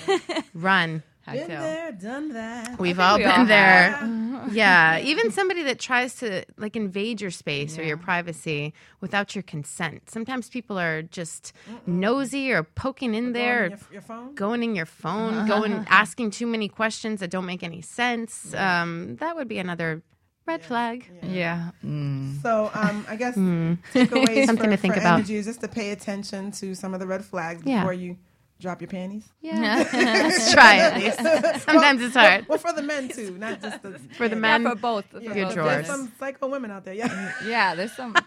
run. 0.54 1.02
Hard 1.26 1.38
Been 1.38 1.46
to. 1.48 1.52
there, 1.56 1.92
done 1.92 2.28
that. 2.34 2.78
We've 2.78 3.00
all 3.00 3.16
we 3.16 3.22
been 3.24 3.32
all 3.40 3.46
there. 3.46 3.92
have. 3.92 4.52
yeah. 4.54 4.98
Even 4.98 5.30
somebody 5.30 5.62
that 5.62 5.78
tries 5.78 6.16
to 6.16 6.44
like 6.58 6.76
invade 6.76 7.20
your 7.22 7.30
space 7.30 7.78
or 7.78 7.82
your 7.82 7.96
privacy 7.96 8.74
without 9.00 9.34
your 9.34 9.42
consent. 9.42 10.10
Sometimes 10.10 10.50
people 10.50 10.78
are 10.78 11.00
just 11.00 11.52
nosy 11.86 12.52
or 12.52 12.62
poking 12.62 13.14
in 13.14 13.32
there, 13.32 13.70
Going 13.70 13.72
in 13.72 13.78
your, 13.78 13.92
your 13.92 14.02
phone. 14.02 14.34
going 14.34 14.62
in 14.62 14.74
your 14.74 14.86
phone, 14.86 15.46
going 15.48 15.84
asking 15.88 16.30
too 16.32 16.46
many 16.46 16.68
questions 16.68 17.20
that 17.20 17.30
don't 17.30 17.46
make 17.46 17.62
any 17.62 17.80
sense. 17.80 18.52
Um, 18.54 19.16
that 19.16 19.34
would 19.34 19.48
be 19.48 19.58
another 19.58 20.02
red 20.46 20.62
flag. 20.62 21.10
Yeah. 21.22 21.70
Mm. 21.82 22.42
So 22.42 22.70
um, 22.74 23.06
I 23.08 23.16
guess 23.16 23.34
takeaways 23.38 23.78
Hmm. 23.94 24.44
Something 24.44 24.66
for, 24.66 24.70
to 24.72 24.76
think 24.76 24.92
for 24.94 25.00
about. 25.00 25.14
energy 25.20 25.36
is 25.36 25.46
just 25.46 25.62
to 25.62 25.68
pay 25.68 25.92
attention 25.92 26.50
to 26.52 26.74
some 26.74 26.92
of 26.92 27.00
the 27.00 27.06
red 27.06 27.24
flags 27.24 27.62
Yeah. 27.64 27.80
before 27.80 27.94
you 27.94 28.18
drop 28.60 28.80
your 28.80 28.88
panties. 28.88 29.24
Yeah. 29.40 29.86
Let's 29.92 30.52
try 30.52 30.76
at 30.76 30.96
least. 30.96 31.16
Sometimes 31.64 32.02
it's 32.02 32.14
hard. 32.14 32.46
Well, 32.48 32.58
for 32.58 32.72
the 32.72 32.82
men 32.82 33.08
too, 33.08 33.36
not 33.38 33.60
just 33.60 33.82
the 33.82 33.98
For 34.16 34.28
the 34.28 34.36
yeah, 34.36 34.40
men, 34.40 34.64
for 34.68 34.74
both. 34.76 35.06
For 35.06 35.20
Yeah, 35.20 35.34
Your 35.34 35.44
both. 35.46 35.54
drawers. 35.54 35.72
There's 35.74 35.86
some 35.86 36.12
psycho 36.18 36.48
women 36.48 36.70
out 36.70 36.84
there. 36.84 36.94
Yeah, 36.94 37.32
Yeah, 37.46 37.74
there's 37.74 37.92
some. 37.92 38.12
not 38.12 38.24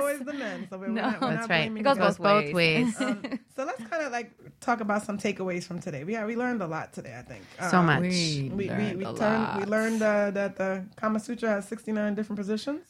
always 0.00 0.20
the 0.20 0.34
men. 0.36 0.66
So 0.70 0.78
we're, 0.78 0.88
No. 0.88 1.02
we're 1.02 1.10
not, 1.10 1.20
we're 1.20 1.28
That's 1.28 1.30
not 1.40 1.40
right. 1.50 1.62
blaming 1.62 1.78
It 1.78 1.82
goes 1.84 1.96
the 1.96 2.02
goes 2.04 2.16
both 2.18 2.44
both 2.44 2.54
ways. 2.54 2.86
ways. 2.98 3.00
um, 3.00 3.22
so 3.56 3.64
let's 3.64 3.82
kind 3.84 4.02
of 4.04 4.12
like 4.12 4.32
talk 4.60 4.80
about 4.80 5.02
some 5.02 5.18
takeaways 5.18 5.64
from 5.64 5.80
today. 5.80 6.04
We 6.04 6.12
yeah, 6.12 6.26
we 6.26 6.36
learned 6.36 6.62
a 6.62 6.66
lot 6.66 6.92
today. 6.92 7.14
I 7.18 7.22
think 7.22 7.42
So 7.70 7.78
Um, 7.78 7.86
much. 7.86 8.00
We, 8.02 8.50
We, 8.52 8.64
we, 8.64 8.68
learned 8.68 8.98
we, 8.98 9.04
a 9.04 9.14
turned, 9.14 9.54
we 9.56 9.60
lot. 9.60 9.68
learned 9.68 10.02
uh, 10.02 10.30
that 10.32 10.56
the 10.56 10.84
Kama 10.96 11.20
Sutra 11.20 11.48
has 11.50 11.68
69 11.68 12.14
different 12.14 12.38
positions. 12.38 12.82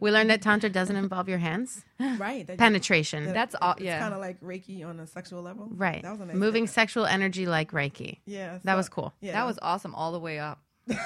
We 0.00 0.10
learned 0.10 0.30
that 0.30 0.42
Tantra 0.42 0.70
doesn't 0.70 0.96
involve 0.96 1.28
your 1.28 1.38
hands. 1.38 1.84
right. 2.18 2.46
That, 2.46 2.58
Penetration. 2.58 3.26
that 3.26 3.34
That's 3.34 3.54
all- 3.60 3.72
It's 3.72 3.82
yeah. 3.82 3.98
kind 4.00 4.14
of 4.14 4.20
like 4.20 4.40
Reiki 4.40 4.84
on 4.86 4.98
a 5.00 5.06
sexual 5.06 5.42
level. 5.42 5.68
Right. 5.70 6.02
That 6.02 6.10
was 6.18 6.20
nice 6.26 6.34
Moving 6.36 6.64
takeaway. 6.64 6.68
sexual 6.70 7.06
energy 7.06 7.46
like 7.46 7.72
Reiki. 7.72 8.18
Yeah. 8.26 8.58
That 8.64 8.74
was 8.74 8.88
cool. 8.88 9.12
Yeah. 9.20 9.32
that 9.32 9.46
was 9.46 9.58
awesome 9.62 9.94
all 9.94 10.12
the 10.12 10.20
way 10.20 10.38
up. 10.38 10.60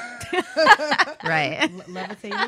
Right. 1.24 1.70
le- 1.88 1.92
levitating. 1.92 2.38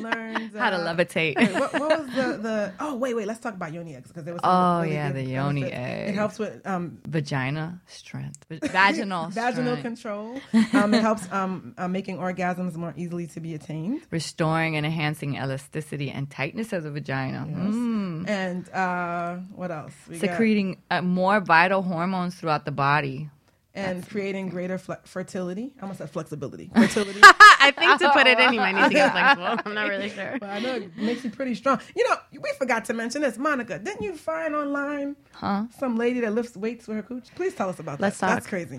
Learned 0.00 0.52
How 0.56 0.70
to 0.70 0.76
levitate. 0.76 1.34
what, 1.58 1.72
what 1.72 1.98
was 1.98 2.06
the, 2.14 2.38
the? 2.40 2.72
Oh 2.78 2.94
wait, 2.96 3.14
wait. 3.14 3.26
Let's 3.26 3.40
talk 3.40 3.54
about 3.54 3.72
yoni 3.72 3.96
eggs 3.96 4.08
because 4.08 4.24
there 4.24 4.32
was. 4.34 4.40
Oh, 4.44 4.82
really 4.82 4.94
yeah, 4.94 5.10
the 5.12 5.22
yoni 5.22 5.64
egg. 5.64 6.10
It 6.10 6.14
helps 6.14 6.38
with 6.38 6.64
um, 6.66 6.98
Vagina 7.08 7.80
strength. 7.86 8.44
Vaginal 8.50 9.30
vaginal 9.30 9.76
strength. 9.76 9.82
control. 9.82 10.40
Um, 10.74 10.92
it 10.94 11.02
helps 11.02 11.30
um, 11.32 11.74
uh, 11.78 11.86
making 11.88 12.18
orgasms 12.18 12.74
more 12.76 12.92
easily 12.96 13.26
to 13.28 13.40
be 13.40 13.54
attained. 13.54 14.02
Restoring 14.10 14.76
and 14.76 14.84
enhancing 14.86 15.36
elasticity 15.36 16.10
and 16.10 16.28
tightness 16.30 16.72
of 16.72 16.82
the 16.82 16.90
vagina. 16.90 17.46
Mm. 17.48 18.28
And 18.28 18.68
uh, 18.70 19.36
what 19.54 19.70
else? 19.70 19.92
We 20.08 20.18
got- 20.18 20.30
Secreting 20.30 20.78
uh, 20.90 21.02
more 21.02 21.40
vital 21.40 21.82
hormones 21.82 22.34
throughout 22.34 22.64
the 22.64 22.72
body. 22.72 23.30
And 23.76 24.08
creating 24.08 24.48
greater 24.50 24.78
fle- 24.78 25.02
fertility. 25.04 25.72
I 25.78 25.82
almost 25.82 25.98
said 25.98 26.08
flexibility. 26.10 26.70
Fertility. 26.74 27.20
I 27.22 27.72
think 27.76 27.98
to 28.00 28.10
put 28.10 28.26
it 28.26 28.38
in, 28.38 28.52
you 28.54 28.60
might 28.60 28.72
need 28.72 28.84
to 28.84 28.90
get 28.90 29.10
flexible. 29.36 29.60
I'm 29.64 29.74
not 29.74 29.88
really 29.88 30.10
sure. 30.10 30.36
But 30.38 30.50
I 30.50 30.58
know 30.60 30.74
it 30.76 30.96
makes 30.96 31.24
you 31.24 31.30
pretty 31.30 31.54
strong. 31.56 31.80
You 31.96 32.08
know, 32.08 32.16
we 32.40 32.52
forgot 32.58 32.84
to 32.86 32.94
mention 32.94 33.22
this. 33.22 33.36
Monica, 33.38 33.78
didn't 33.78 34.02
you 34.02 34.16
find 34.16 34.54
online 34.54 35.16
Huh? 35.32 35.64
some 35.78 35.96
lady 35.96 36.20
that 36.20 36.32
lifts 36.34 36.56
weights 36.56 36.86
with 36.86 36.98
her 36.98 37.02
cooch? 37.02 37.28
Please 37.34 37.54
tell 37.54 37.68
us 37.68 37.78
about 37.80 38.00
Let's 38.00 38.18
that. 38.20 38.28
That's 38.28 38.46
talk. 38.46 38.50
crazy. 38.50 38.78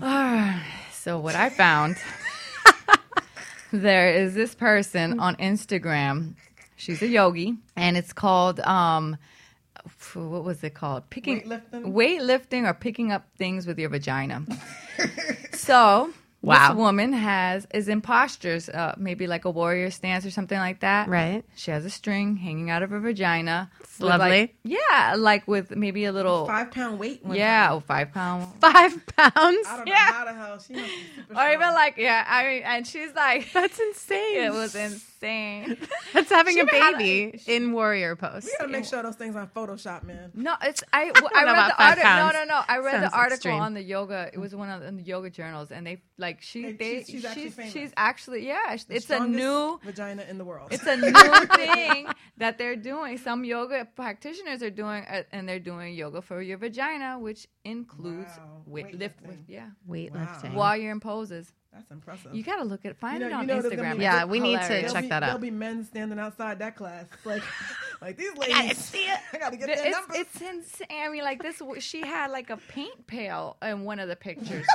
So 0.92 1.18
what 1.20 1.34
I 1.36 1.50
found, 1.50 1.96
there 3.72 4.10
is 4.14 4.34
this 4.34 4.54
person 4.54 5.20
on 5.20 5.36
Instagram. 5.36 6.34
She's 6.76 7.02
a 7.02 7.06
yogi, 7.06 7.56
and 7.76 7.96
it's 7.96 8.12
called 8.12 8.60
um, 8.60 9.16
what 10.14 10.44
was 10.44 10.62
it 10.64 10.74
called? 10.74 11.08
Picking 11.10 11.42
Weightlifting? 11.42 11.92
weightlifting 11.92 12.68
or 12.68 12.74
picking 12.74 13.12
up 13.12 13.26
things 13.38 13.66
with 13.66 13.78
your 13.78 13.88
vagina. 13.88 14.44
so 15.52 16.10
Wow. 16.42 16.68
This 16.68 16.76
woman 16.76 17.12
has 17.12 17.66
is 17.74 17.88
in 17.88 18.00
postures, 18.02 18.68
uh, 18.68 18.94
maybe 18.98 19.26
like 19.26 19.46
a 19.46 19.50
warrior 19.50 19.90
stance 19.90 20.24
or 20.24 20.30
something 20.30 20.58
like 20.58 20.78
that. 20.80 21.08
Right. 21.08 21.42
She 21.56 21.72
has 21.72 21.84
a 21.84 21.90
string 21.90 22.36
hanging 22.36 22.70
out 22.70 22.84
of 22.84 22.90
her 22.90 23.00
vagina. 23.00 23.68
with, 23.80 24.00
lovely. 24.00 24.28
like- 24.42 24.54
yeah, 24.62 25.14
like 25.18 25.48
with 25.48 25.74
maybe 25.74 26.04
a 26.04 26.12
little. 26.12 26.46
Five 26.46 26.70
pound 26.70 27.00
weight. 27.00 27.24
one 27.24 27.36
yeah, 27.36 27.66
time. 27.66 27.76
oh, 27.76 27.80
five 27.80 28.12
pound. 28.12 28.46
Five 28.60 29.06
pounds. 29.16 29.34
I 29.66 29.76
don't 29.76 29.86
know 29.86 29.92
Yeah. 29.92 30.12
how 30.12 30.24
the 30.24 30.34
hell 30.34 30.58
she 30.60 30.74
must 30.74 30.86
be 30.86 30.92
super 31.16 31.34
Or 31.40 31.50
even 31.50 31.68
like 31.74 31.96
yeah, 31.96 32.24
I 32.28 32.44
mean, 32.46 32.62
and 32.64 32.86
she's 32.86 33.12
like, 33.14 33.50
That's 33.54 33.80
insane. 33.80 34.42
it 34.44 34.52
was 34.52 34.76
insane. 34.76 35.00
That's 36.12 36.30
having 36.30 36.54
She 36.54 36.60
a 36.60 36.62
even 36.64 36.74
had 36.80 36.94
a- 36.94 36.98
baby 36.98 37.42
in 37.46 37.72
warrior 37.72 38.16
pose. 38.16 38.44
We 38.44 38.52
gotta 38.58 38.70
make 38.70 38.84
sure 38.84 39.02
those 39.02 39.16
things 39.16 39.36
on 39.36 39.48
Photoshop, 39.48 40.02
man. 40.04 40.30
No, 40.34 40.54
it's 40.62 40.82
I. 40.92 41.10
I, 41.34 41.44
know 41.44 41.52
read 41.52 41.70
the 41.70 41.82
article. 41.82 42.10
No, 42.10 42.30
no, 42.30 42.44
no. 42.44 42.60
I 42.68 42.78
read 42.78 42.92
Sounds 43.00 43.10
the 43.10 43.16
article 43.16 43.34
extreme. 43.34 43.60
on 43.60 43.74
the 43.74 43.82
yoga. 43.82 44.30
It 44.32 44.38
was 44.38 44.54
one 44.54 44.70
of 44.70 44.80
the, 44.80 44.86
in 44.88 44.96
the 44.96 45.02
yoga 45.02 45.30
journals, 45.30 45.70
and 45.70 45.86
they 45.86 46.02
like 46.18 46.42
she 46.42 46.62
Hey, 46.62 46.72
they 46.72 47.02
she's- 47.04 47.06
she's 47.08 47.24
actually 47.24 47.50
she's 47.64 47.72
she's 47.72 47.92
actually 47.96 48.46
yeah. 48.46 48.76
It's 48.88 49.10
a 49.10 49.26
new 49.26 49.78
vagina 49.84 50.24
in 50.28 50.38
the 50.38 50.44
world. 50.44 50.68
it's 50.72 50.86
a 50.86 50.96
new 51.04 51.12
thing 51.56 52.06
that 52.38 52.58
they're 52.58 52.76
doing. 52.76 53.18
Some 53.18 53.44
yoga 53.44 53.86
practitioners 53.96 54.62
are 54.62 54.70
doing, 54.70 55.04
uh, 55.04 55.22
and 55.32 55.48
they're 55.48 55.58
doing 55.60 55.94
yoga 55.94 56.22
for 56.22 56.40
your 56.42 56.58
vagina, 56.58 57.18
which 57.18 57.46
includes 57.64 58.30
Wow. 58.38 58.62
weight 58.66 58.94
lift 58.94 59.22
Weightlifting. 59.22 59.26
with 59.28 59.38
yeah 59.48 59.68
Weightlifting. 59.88 60.54
while 60.54 60.76
you're 60.76 60.92
in 60.92 61.00
poses. 61.00 61.52
That's 61.76 61.90
impressive. 61.90 62.34
You 62.34 62.42
gotta 62.42 62.64
look 62.64 62.86
at 62.86 62.96
find 62.96 63.20
You 63.20 63.26
it 63.26 63.32
on 63.34 63.42
you 63.42 63.54
know 63.54 63.60
Instagram. 63.60 63.96
be- 63.98 64.02
Yeah, 64.02 64.24
we 64.24 64.40
need 64.40 64.58
to 64.62 64.90
check 64.90 65.02
be, 65.02 65.08
that 65.08 65.22
out. 65.22 65.26
There'll 65.26 65.38
be 65.38 65.50
men 65.50 65.84
standing 65.84 66.18
outside 66.18 66.58
that 66.60 66.74
class, 66.74 67.04
like, 67.24 67.42
like 68.00 68.16
these 68.16 68.34
ladies. 68.36 68.56
I 68.56 68.62
gotta 68.68 68.74
see 68.76 68.98
it. 69.04 69.18
I 69.34 69.38
gotta 69.38 69.56
get 69.58 69.66
their 69.66 69.86
It's, 69.86 69.96
numbers. 69.96 70.16
it's 70.16 70.40
insane. 70.40 70.86
I 71.04 71.08
mean, 71.10 71.22
like 71.22 71.42
this. 71.42 71.60
She 71.80 72.00
had 72.00 72.30
like 72.30 72.48
a 72.48 72.56
paint 72.56 73.06
pail 73.06 73.58
in 73.62 73.84
one 73.84 73.98
of 73.98 74.08
the 74.08 74.16
pictures. 74.16 74.66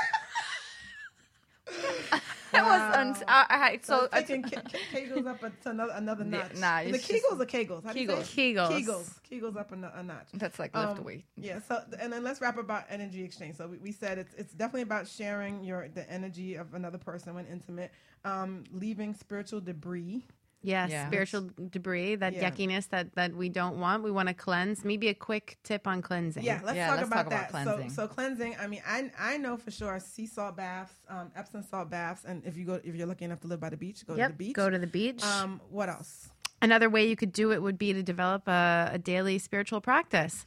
Was 3.10 3.18
uns- 3.18 3.26
I, 3.28 3.45
I, 3.49 3.80
so 3.84 4.08
so 4.12 4.22
taking 4.22 4.43
Ke- 4.43 4.64
Ke- 4.64 4.76
Kegels 4.93 5.28
up 5.28 5.39
to 5.62 5.70
another 5.70 5.93
another 5.95 6.24
Yeah, 6.24 6.30
notch. 6.30 6.56
nah, 6.58 6.84
the 6.84 6.97
Kegels 6.97 7.08
just- 7.08 7.26
or 7.41 7.45
Kegels? 7.45 7.84
How 7.84 7.93
do 7.93 7.99
you 7.99 8.08
say 8.08 8.14
it? 8.14 8.56
Kegels. 8.56 8.70
Kegels. 8.86 9.10
Kegels 9.32 9.58
up 9.58 9.72
a, 9.72 9.76
a 9.99 10.04
notch. 10.04 10.28
that's 10.34 10.60
like 10.60 10.76
lift 10.76 10.99
Um, 10.99 11.04
weight. 11.04 11.26
Yeah. 11.36 11.60
So 11.68 11.82
and 11.99 12.12
then 12.14 12.24
let's 12.24 12.41
wrap 12.41 12.58
about 12.58 12.86
energy 12.89 13.24
exchange. 13.24 13.56
So 13.58 13.68
we, 13.68 13.78
we 13.78 13.91
said 13.91 14.18
it's 14.18 14.34
it's 14.36 14.54
definitely 14.54 14.82
about 14.84 15.08
sharing 15.08 15.64
your 15.64 15.88
the 15.88 16.10
energy 16.12 16.56
of 16.56 16.74
another 16.74 16.97
person 16.97 17.34
when 17.36 17.45
intimate. 17.47 17.91
Um, 18.24 18.66
leaving 18.72 19.14
spiritual 19.16 19.62
debris. 19.62 20.24
Yes, 20.64 20.91
Yeah. 20.91 21.07
spiritual 21.07 21.49
debris, 21.72 22.16
that 22.16 22.34
Yeah. 22.34 22.49
yuckiness 22.51 22.89
that 22.89 23.16
that 23.16 23.34
we 23.36 23.49
don't 23.49 23.80
want. 23.80 24.03
We 24.03 24.12
want 24.12 24.28
to 24.28 24.34
cleanse. 24.36 24.86
Maybe 24.86 25.07
a 25.07 25.14
quick 25.16 25.57
tip 25.64 25.88
on 25.88 26.01
cleansing. 26.03 26.43
Yeah, 26.43 26.62
let's 26.64 26.76
Yeah, 26.76 26.88
talk 26.88 26.97
let's 26.97 27.07
about 27.07 27.18
talk 27.18 27.28
about 27.28 27.39
that. 27.41 27.49
cleansing. 27.51 27.89
So, 27.89 28.07
so 28.07 28.07
cleansing. 28.07 28.55
I 28.59 28.68
mean, 28.68 28.82
I 28.86 29.12
I 29.18 29.38
know 29.38 29.57
for 29.57 29.72
sure 29.72 29.99
sea 29.99 30.28
salt 30.28 30.55
baths, 30.57 30.93
um, 31.09 31.32
Epsom 31.36 31.64
salt 31.64 31.89
baths, 31.89 32.26
and 32.26 32.45
if 32.45 32.57
you 32.57 32.66
go 32.66 32.76
if 32.84 32.93
you're 32.95 33.07
lucky 33.07 33.26
enough 33.26 33.39
to 33.41 33.47
live 33.47 33.59
by 33.59 33.70
the 33.70 33.78
beach, 33.78 34.05
go 34.05 34.16
Yep. 34.16 34.28
to 34.28 34.34
the 34.34 34.38
beach. 34.38 34.53
Go 34.55 34.70
to 34.70 34.78
the 34.78 34.88
beach. 34.88 35.24
Um, 35.24 35.62
what 35.70 35.89
else? 35.89 36.30
Another 36.62 36.91
way 36.91 37.07
you 37.09 37.16
could 37.16 37.34
do 37.34 37.51
it 37.51 37.64
would 37.64 37.80
be 37.80 37.91
to 37.91 38.03
develop 38.03 38.47
a, 38.47 38.91
a 38.93 38.99
daily 38.99 39.39
spiritual 39.39 39.82
practice 39.82 40.45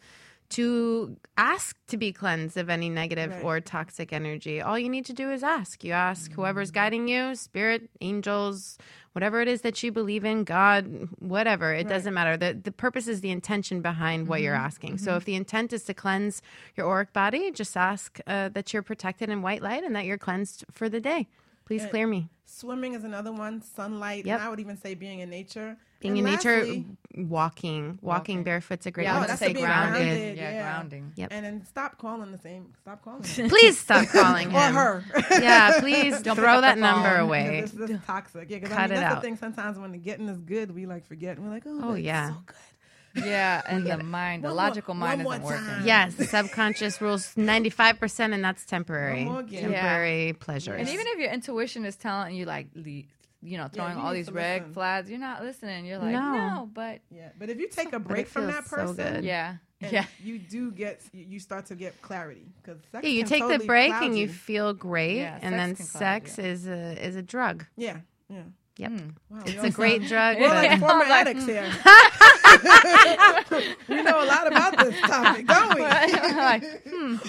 to 0.51 1.17
ask 1.37 1.77
to 1.89 1.97
be 1.97 2.13
cleansed 2.13 2.57
of 2.57 2.71
any 2.71 2.89
negative 2.89 3.31
Right. 3.31 3.45
or 3.45 3.61
toxic 3.61 4.13
energy. 4.13 4.61
All 4.61 4.79
you 4.79 4.89
need 4.89 5.07
to 5.07 5.13
do 5.13 5.31
is 5.31 5.43
ask. 5.43 5.83
You 5.83 5.93
ask 5.93 6.33
whoever's 6.33 6.71
mm. 6.71 6.75
guiding 6.75 7.09
you, 7.09 7.35
spirit, 7.35 7.89
angels, 8.01 8.79
whatever 9.13 9.41
it 9.41 9.49
is 9.49 9.63
that 9.63 9.83
you 9.83 9.91
believe 9.91 10.25
in, 10.25 10.45
God, 10.45 11.09
whatever. 11.19 11.73
It 11.73 11.89
doesn't 11.89 12.15
matter. 12.15 12.37
The 12.37 12.59
the 12.61 12.73
purpose 12.73 13.09
is 13.09 13.21
the 13.21 13.31
intention 13.31 13.81
behind 13.81 14.29
what 14.29 14.43
you're 14.43 14.55
mm-hmm. 14.55 14.67
asking. 14.67 14.99
So 14.99 15.11
mm-hmm. 15.11 15.17
if 15.19 15.25
the 15.25 15.35
intent 15.35 15.73
is 15.73 15.85
to 15.85 15.95
cleanse 15.95 16.43
your 16.77 16.89
auric 16.89 17.13
body, 17.13 17.51
just 17.51 17.77
ask 17.77 18.19
uh, 18.27 18.49
that 18.51 18.73
you're 18.73 18.83
protected 18.83 19.31
in 19.31 19.43
white 19.43 19.63
light 19.63 19.83
and 19.83 19.95
that 19.97 20.05
you're 20.05 20.19
cleansed 20.19 20.65
for 20.71 20.89
the 20.89 21.01
day. 21.01 21.29
Please 21.65 21.87
clear 21.87 22.07
me. 22.07 22.29
Swimming 22.45 22.93
is 22.95 23.05
another 23.05 23.33
one. 23.33 23.63
Sunlight. 23.63 24.27
Yep. 24.27 24.39
And 24.39 24.47
I 24.47 24.51
would 24.51 24.61
even 24.61 24.77
say 24.77 24.95
being 24.95 25.21
in 25.21 25.31
nature. 25.31 25.79
Being 26.05 26.19
And 26.19 26.29
in 26.29 26.35
nature, 26.35 26.59
lastly- 26.59 26.87
walking, 27.17 27.99
walking, 28.03 28.43
barefoot's 28.43 28.87
a 28.87 28.91
great 28.91 29.05
Yeah, 29.05 29.13
I 29.13 29.15
one 29.15 29.23
oh, 29.23 29.27
to 29.27 29.29
that's 29.29 29.41
say 29.41 29.51
stay 29.53 29.61
grounded. 29.63 30.03
grounded. 30.03 30.37
Yeah, 30.37 30.51
yeah. 30.51 30.63
grounding. 30.63 31.13
Yep. 31.17 31.29
And 31.33 31.45
then 31.45 31.65
stop 31.67 31.97
calling 31.99 32.31
the 32.33 32.39
same. 32.39 32.67
Stop 32.83 33.03
calling. 33.05 33.23
him. 33.25 33.49
Please 33.49 33.79
stop 33.79 34.07
calling 34.09 34.51
him. 34.51 34.77
or 34.77 35.01
her. 35.01 35.05
Yeah, 35.41 35.81
please 35.81 36.21
Don't 36.23 36.37
throw 36.37 36.61
that 36.61 36.77
number 36.79 37.09
phone. 37.09 37.21
away. 37.21 37.61
This, 37.63 37.71
this 37.73 37.91
is 37.91 38.01
toxic. 38.07 38.51
Yeah, 38.51 38.59
because 38.59 38.73
I 38.73 38.77
Cut 38.77 38.91
mean, 38.91 38.99
it 38.99 39.01
that's 39.01 39.15
out. 39.15 39.23
the 39.23 39.27
thing. 39.29 39.37
Sometimes 39.37 39.79
when 39.79 39.93
the 39.93 39.99
getting 39.99 40.29
is 40.29 40.39
good, 40.39 40.75
we 40.75 40.87
like 40.87 41.07
forget. 41.07 41.39
We're 41.39 41.49
like, 41.51 41.63
oh, 41.67 41.81
Oh, 41.83 41.95
yeah. 41.95 42.29
so 42.31 42.37
good. 42.47 43.25
Yeah, 43.25 43.63
and 43.69 43.87
the 43.87 44.03
mind, 44.03 44.43
the 44.43 44.49
One 44.49 44.57
more- 44.57 44.65
logical 44.65 44.95
mind 44.95 45.21
isn't 45.21 45.43
working. 45.45 45.65
time. 45.65 45.87
Yes, 45.87 46.17
the 46.17 46.25
subconscious 46.25 47.01
rules 47.01 47.33
95%, 47.37 48.35
and 48.35 48.43
that's 48.45 48.65
temporary. 48.65 49.25
One 49.25 49.33
more 49.35 49.41
again. 49.43 49.71
Temporary 49.71 50.33
pleasures. 50.33 50.81
And 50.81 50.89
even 50.89 51.07
if 51.07 51.19
your 51.21 51.31
intuition 51.31 51.85
is 51.85 51.95
telling 51.95 52.35
you, 52.35 52.45
like, 52.45 52.67
le- 52.75 53.05
you 53.45 53.59
know, 53.59 53.69
throwing 53.73 53.97
you 53.99 54.03
all 54.03 54.13
these 54.13 54.31
red 54.31 54.63
listen. 54.63 54.75
flags, 54.75 55.11
you're 55.11 55.19
not 55.19 55.43
listening. 55.43 55.85
You're 55.85 55.99
like, 55.99 56.13
No. 56.13 56.33
no, 56.33 56.71
but 56.73 57.01
Yeah, 57.11 57.29
but 57.39 57.51
if 57.51 57.59
you 57.61 57.69
take 57.69 57.93
a 57.93 57.99
break 57.99 58.27
from 58.27 58.43
feels 58.45 58.55
that 58.55 58.67
so 58.67 58.77
person, 58.77 58.97
good. 59.15 59.25
yeah, 59.25 59.57
yeah. 59.81 60.07
you 60.23 60.39
do 60.39 60.71
get 60.73 61.03
you 61.13 61.27
you 61.29 61.39
start 61.41 61.67
to 61.67 61.75
get 61.75 62.01
clarity 62.03 62.47
because 62.63 62.79
yeah, 63.03 63.09
you 63.11 63.25
take 63.25 63.47
the 63.47 63.65
break 63.67 63.93
and 63.93 64.19
you 64.19 64.29
feel 64.29 64.73
great, 64.73 65.19
Yeah, 65.19 65.39
and 65.43 65.55
then 65.55 65.77
sex 65.77 66.39
you. 66.39 66.45
is 66.45 66.67
a 66.67 67.07
is 67.07 67.17
a 67.17 67.23
drug. 67.23 67.67
yeah 67.77 67.99
yeah. 68.29 68.43
Yep, 68.77 68.91
hmm. 68.91 69.09
Wow, 69.31 69.43
it's 69.47 69.63
a 69.63 69.71
great 69.71 70.03
drug. 70.09 70.37
We're 70.41 70.49
like 70.49 70.81
former 70.81 70.95
I 70.95 70.99
was 70.99 71.09
like, 71.09 71.27
addicts 71.29 71.47
here. 71.47 71.63
we 73.89 74.03
know 74.03 74.23
a 74.25 74.27
lot 74.27 74.47
about 74.47 74.79
this 74.79 74.99
topic, 75.01 75.47
don't 75.47 75.75
we? 75.75 75.81
Like, 76.45 76.65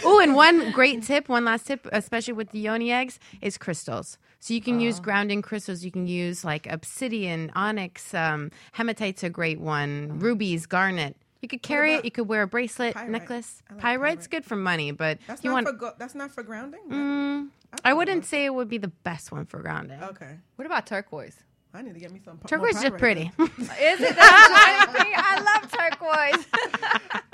Oh, 0.04 0.20
and 0.22 0.36
one 0.36 0.72
great 0.72 1.04
tip, 1.04 1.30
one 1.30 1.46
last 1.46 1.68
tip, 1.68 1.88
especially 1.92 2.34
with 2.34 2.52
the 2.52 2.60
yoni 2.60 2.92
eggs, 2.92 3.20
is 3.42 3.58
crystals. 3.58 4.18
So 4.40 4.54
you 4.54 4.62
can 4.62 4.78
Oh. 4.78 4.82
use 4.82 5.00
grounding 5.00 5.42
crystals. 5.42 5.84
You 5.84 5.92
can 5.92 6.08
use 6.08 6.44
like 6.46 6.68
obsidian, 6.72 7.52
onyx, 7.56 8.14
um, 8.14 8.52
hematite's 8.78 9.24
a 9.24 9.30
great 9.30 9.60
one, 9.60 10.20
rubies, 10.20 10.66
garnet. 10.66 11.16
You 11.42 11.48
could 11.48 11.62
carry 11.62 11.94
it. 11.94 12.06
You 12.06 12.12
could 12.12 12.28
wear 12.28 12.42
a 12.42 12.48
bracelet, 12.48 12.96
pyrite? 12.96 13.10
necklace. 13.10 13.62
Like 13.70 13.80
Pyrite's 13.80 14.28
pyrite. 14.28 14.30
good 14.32 14.46
for 14.46 14.56
money, 14.56 14.92
but 14.92 15.20
That's 15.28 15.44
you 15.44 15.50
not 15.52 15.56
want. 15.56 15.68
for 15.68 15.74
go- 15.74 15.94
that's 16.00 16.16
not 16.16 16.32
for 16.32 16.42
grounding. 16.44 16.82
Mm, 16.90 17.50
I 17.84 17.94
wouldn't 17.94 18.26
say 18.26 18.46
it 18.46 18.54
would 18.54 18.68
be 18.70 18.78
the 18.80 18.88
best 19.04 19.32
one 19.32 19.46
for 19.46 19.60
grounding. 19.62 20.02
Okay, 20.02 20.38
what 20.56 20.66
about 20.66 20.88
turquoise? 20.88 21.38
I 21.76 21.82
need 21.82 21.94
to 21.94 22.00
get 22.00 22.12
me 22.12 22.20
some. 22.24 22.38
pu- 22.38 22.48
Turquoise 22.48 22.76
is 22.76 22.82
just 22.82 22.98
pyrite 22.98 23.00
pretty. 23.00 23.32
then. 23.38 23.48
Is 23.48 24.02
it? 24.02 24.16
That's 24.16 24.52
my 24.52 24.86
thing. 24.98 25.14
I 25.16 25.40
love 25.42 25.72
turquoise. 25.72 26.46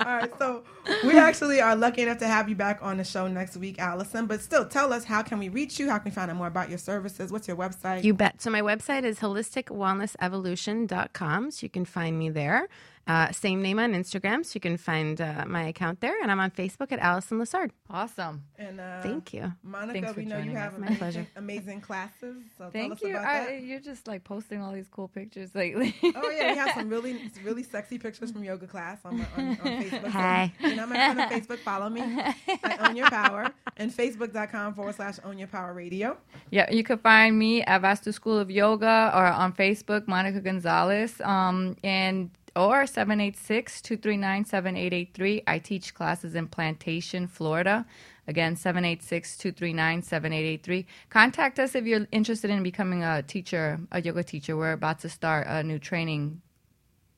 All 0.00 0.16
right, 0.16 0.30
so 0.38 0.64
we 1.04 1.16
actually 1.16 1.60
are 1.60 1.76
lucky 1.76 2.02
enough 2.02 2.18
to 2.18 2.26
have 2.26 2.48
you 2.48 2.56
back 2.56 2.80
on 2.82 2.96
the 2.96 3.04
show 3.04 3.28
next 3.28 3.56
week, 3.56 3.78
Alison. 3.78 4.26
But 4.26 4.40
still, 4.40 4.66
tell 4.66 4.92
us 4.92 5.04
how 5.04 5.22
can 5.22 5.38
we 5.38 5.48
reach 5.48 5.78
you? 5.78 5.88
How 5.88 5.98
can 5.98 6.06
we 6.06 6.10
find 6.14 6.28
out 6.30 6.36
more 6.36 6.48
about 6.48 6.68
your 6.70 6.78
services? 6.78 7.30
What's 7.30 7.46
your 7.46 7.56
website? 7.56 8.02
You 8.02 8.12
bet. 8.14 8.42
So 8.42 8.50
my 8.50 8.62
website 8.62 9.04
is 9.04 9.20
holisticwellnessevolution.com. 9.20 11.50
So 11.52 11.64
you 11.64 11.70
can 11.70 11.84
find 11.84 12.18
me 12.18 12.30
there. 12.30 12.66
Uh, 13.06 13.32
same 13.32 13.60
name 13.62 13.78
on 13.78 13.92
Instagram. 13.94 14.44
So 14.44 14.52
you 14.54 14.60
can 14.60 14.76
find 14.76 15.20
uh, 15.20 15.44
my 15.46 15.64
account 15.64 16.00
there. 16.00 16.20
And 16.22 16.30
I'm 16.30 16.38
on 16.40 16.50
Facebook 16.50 16.92
at 16.92 16.98
Alison 17.00 17.38
Lessard. 17.38 17.70
Awesome. 17.90 18.44
and 18.58 18.80
uh, 18.80 19.02
Thank 19.02 19.34
you. 19.34 19.52
Monica. 19.62 20.00
Thanks 20.00 20.16
we 20.16 20.24
know 20.24 20.38
you 20.38 20.52
have 20.52 20.74
us. 20.74 20.78
My 20.78 20.86
amazing, 20.86 20.98
pleasure. 20.98 21.26
amazing 21.36 21.80
classes. 21.80 22.36
So 22.56 22.64
tell 22.64 22.70
Thank 22.70 22.92
us 22.92 23.02
you. 23.02 23.10
about 23.10 23.24
I, 23.24 23.44
that. 23.46 23.62
you're 23.62 23.80
just 23.80 24.06
like 24.06 24.24
posting 24.24 24.62
all 24.62 24.72
these 24.72 24.88
cool 24.88 25.08
pictures 25.08 25.54
lately. 25.54 25.94
Oh 26.14 26.30
yeah, 26.30 26.52
we 26.52 26.58
have 26.58 26.74
some 26.74 26.88
really 26.88 27.30
really 27.42 27.62
sexy 27.62 27.98
pictures 27.98 28.30
from 28.30 28.44
yoga 28.44 28.66
class 28.66 28.98
on, 29.04 29.18
my, 29.18 29.26
on, 29.36 29.48
on 29.48 29.56
Facebook. 29.56 30.08
Hi. 30.08 30.52
So, 30.60 30.68
you 30.68 30.76
know, 30.76 30.84
I'm 30.84 31.18
on 31.20 31.28
Facebook. 31.28 31.58
Follow 31.60 31.88
me 31.88 32.02
at 32.64 32.80
Own 32.88 32.96
Your 32.96 33.08
Power 33.08 33.48
and 33.76 33.90
Facebook.com 33.90 34.74
forward 34.74 34.94
slash 34.94 35.16
Own 35.24 35.38
Your 35.38 35.48
Power 35.48 35.72
Radio. 35.72 36.16
Yeah, 36.50 36.70
you 36.70 36.84
can 36.84 36.98
find 36.98 37.38
me 37.38 37.62
at 37.62 37.82
Vastu 37.82 38.12
School 38.12 38.38
of 38.38 38.50
Yoga 38.50 39.10
or 39.14 39.24
on 39.26 39.52
Facebook, 39.52 40.06
Monica 40.06 40.40
Gonzalez, 40.40 41.20
um, 41.22 41.76
and 41.82 42.30
or 42.54 42.82
786-239-7883. 42.84 45.42
I 45.46 45.58
teach 45.58 45.94
classes 45.94 46.34
in 46.34 46.48
Plantation, 46.48 47.26
Florida. 47.26 47.86
Again, 48.28 48.56
786-239-7883. 48.56 50.84
Contact 51.10 51.58
us 51.58 51.74
if 51.74 51.86
you're 51.86 52.06
interested 52.12 52.50
in 52.50 52.62
becoming 52.62 53.02
a 53.02 53.22
teacher, 53.22 53.80
a 53.90 54.00
yoga 54.00 54.22
teacher. 54.22 54.56
We're 54.56 54.72
about 54.72 55.00
to 55.00 55.08
start 55.08 55.46
a 55.48 55.62
new 55.62 55.78
training 55.78 56.42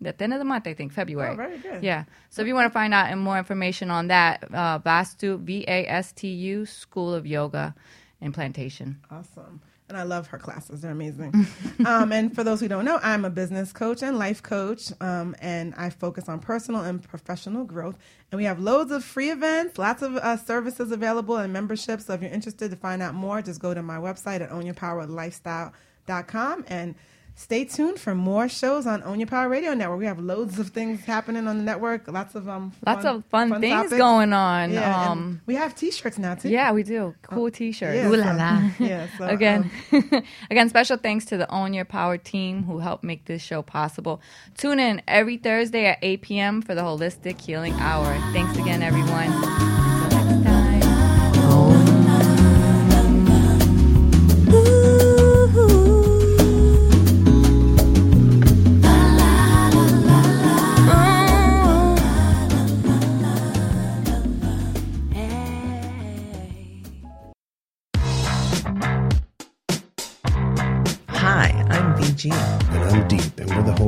at 0.04 0.18
the 0.18 0.24
end 0.24 0.32
of 0.32 0.38
the 0.38 0.44
month, 0.44 0.66
I 0.66 0.74
think, 0.74 0.92
February. 0.92 1.32
Oh, 1.32 1.36
very 1.36 1.58
good. 1.58 1.82
Yeah. 1.82 2.04
So 2.30 2.42
if 2.42 2.48
you 2.48 2.54
want 2.54 2.66
to 2.66 2.72
find 2.72 2.94
out 2.94 3.10
and 3.10 3.20
more 3.20 3.38
information 3.38 3.90
on 3.90 4.08
that, 4.08 4.44
uh, 4.52 4.78
Vastu, 4.80 5.38
V-A-S-T-U, 5.40 6.66
School 6.66 7.14
of 7.14 7.26
Yoga 7.26 7.74
in 8.20 8.32
Plantation. 8.32 9.00
Awesome. 9.10 9.60
And 9.88 9.96
I 9.98 10.02
love 10.02 10.28
her 10.28 10.38
classes. 10.38 10.80
They're 10.80 10.92
amazing. 10.92 11.46
um, 11.86 12.10
and 12.10 12.34
for 12.34 12.42
those 12.42 12.60
who 12.60 12.68
don't 12.68 12.86
know, 12.86 12.98
I'm 13.02 13.26
a 13.26 13.30
business 13.30 13.70
coach 13.70 14.02
and 14.02 14.18
life 14.18 14.42
coach. 14.42 14.90
Um, 15.00 15.36
and 15.40 15.74
I 15.76 15.90
focus 15.90 16.26
on 16.28 16.40
personal 16.40 16.80
and 16.80 17.02
professional 17.02 17.64
growth. 17.64 17.98
And 18.32 18.38
we 18.38 18.44
have 18.44 18.58
loads 18.58 18.90
of 18.92 19.04
free 19.04 19.30
events, 19.30 19.76
lots 19.76 20.00
of 20.00 20.16
uh, 20.16 20.38
services 20.38 20.90
available 20.90 21.36
and 21.36 21.52
memberships. 21.52 22.06
So 22.06 22.14
if 22.14 22.22
you're 22.22 22.30
interested 22.30 22.70
to 22.70 22.76
find 22.76 23.02
out 23.02 23.14
more, 23.14 23.42
just 23.42 23.60
go 23.60 23.74
to 23.74 23.82
my 23.82 23.98
website 23.98 24.40
at 24.40 24.48
ownyourpowerlifestyle.com 24.50 26.64
and 26.68 26.94
stay 27.36 27.64
tuned 27.64 27.98
for 27.98 28.14
more 28.14 28.48
shows 28.48 28.86
on 28.86 29.02
Own 29.02 29.18
Your 29.20 29.26
Power 29.26 29.48
Radio 29.48 29.74
Network. 29.74 29.98
We 29.98 30.06
have 30.06 30.18
loads 30.18 30.58
of 30.58 30.68
things 30.68 31.04
happening 31.04 31.46
on 31.48 31.58
the 31.58 31.64
network. 31.64 32.06
Lots 32.08 32.34
of 32.34 32.48
um, 32.48 32.72
Lots 32.86 33.04
of 33.04 33.24
fun, 33.26 33.60
things 33.60 33.72
topics. 33.74 33.96
going 33.96 34.32
on. 34.32 34.72
Yeah, 34.72 35.10
um, 35.10 35.40
we 35.46 35.54
have 35.56 35.74
T-shirts 35.74 36.18
now 36.18 36.34
too. 36.36 36.48
yeah, 36.48 36.72
we 36.72 36.82
do. 36.82 37.14
Cool 37.22 37.50
T-shirts. 37.50 37.96
yeah, 37.96 38.08
Ooh 38.08 38.16
la 38.16 38.30
so- 38.32 38.36
la. 38.36 38.70
Yeah. 38.78 39.06
So, 39.18 39.24
again, 39.28 39.70
um, 39.92 40.22
again, 40.50 40.68
special 40.68 40.96
thanks 40.96 41.24
to 41.26 41.36
the 41.36 41.50
Own 41.52 41.74
Your 41.74 41.84
Power 41.84 42.16
team 42.18 42.62
who 42.64 42.78
helped 42.78 43.04
make 43.04 43.24
this 43.24 43.42
show 43.42 43.62
possible. 43.62 44.20
Tune 44.56 44.78
in 44.78 45.02
every 45.08 45.36
Thursday 45.36 45.86
at 45.86 45.98
8 46.02 46.22
p.m. 46.22 46.62
for 46.62 46.74
the 46.74 46.82
Holistic 46.82 47.40
Healing 47.40 47.74
Hour. 47.74 48.16
Thanks 48.32 48.56
again, 48.58 48.82
everyone. 48.82 49.83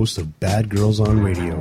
Hosts 0.07 0.19
of 0.19 0.39
Bad 0.39 0.69
Girls 0.69 1.01
on 1.01 1.19
Radio. 1.19 1.61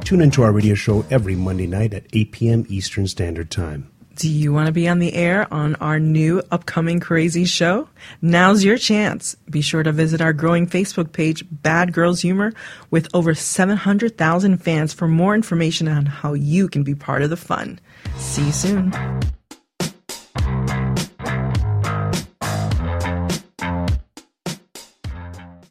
Tune 0.00 0.20
into 0.20 0.42
our 0.42 0.50
radio 0.50 0.74
show 0.74 1.04
every 1.08 1.36
Monday 1.36 1.68
night 1.68 1.94
at 1.94 2.04
8 2.12 2.32
p.m. 2.32 2.66
Eastern 2.68 3.06
Standard 3.06 3.48
Time. 3.48 3.88
Do 4.16 4.28
you 4.28 4.52
want 4.52 4.66
to 4.66 4.72
be 4.72 4.88
on 4.88 4.98
the 4.98 5.12
air 5.14 5.46
on 5.54 5.76
our 5.76 6.00
new 6.00 6.42
upcoming 6.50 6.98
crazy 6.98 7.44
show? 7.44 7.88
Now's 8.20 8.64
your 8.64 8.76
chance. 8.76 9.36
Be 9.48 9.60
sure 9.60 9.84
to 9.84 9.92
visit 9.92 10.20
our 10.20 10.32
growing 10.32 10.66
Facebook 10.66 11.12
page, 11.12 11.44
Bad 11.48 11.92
Girls 11.92 12.22
Humor, 12.22 12.54
with 12.90 13.06
over 13.14 13.36
700,000 13.36 14.58
fans 14.58 14.92
for 14.92 15.06
more 15.06 15.36
information 15.36 15.86
on 15.86 16.06
how 16.06 16.32
you 16.32 16.66
can 16.66 16.82
be 16.82 16.96
part 16.96 17.22
of 17.22 17.30
the 17.30 17.36
fun. 17.36 17.78
See 18.16 18.46
you 18.46 18.52
soon. 18.52 18.92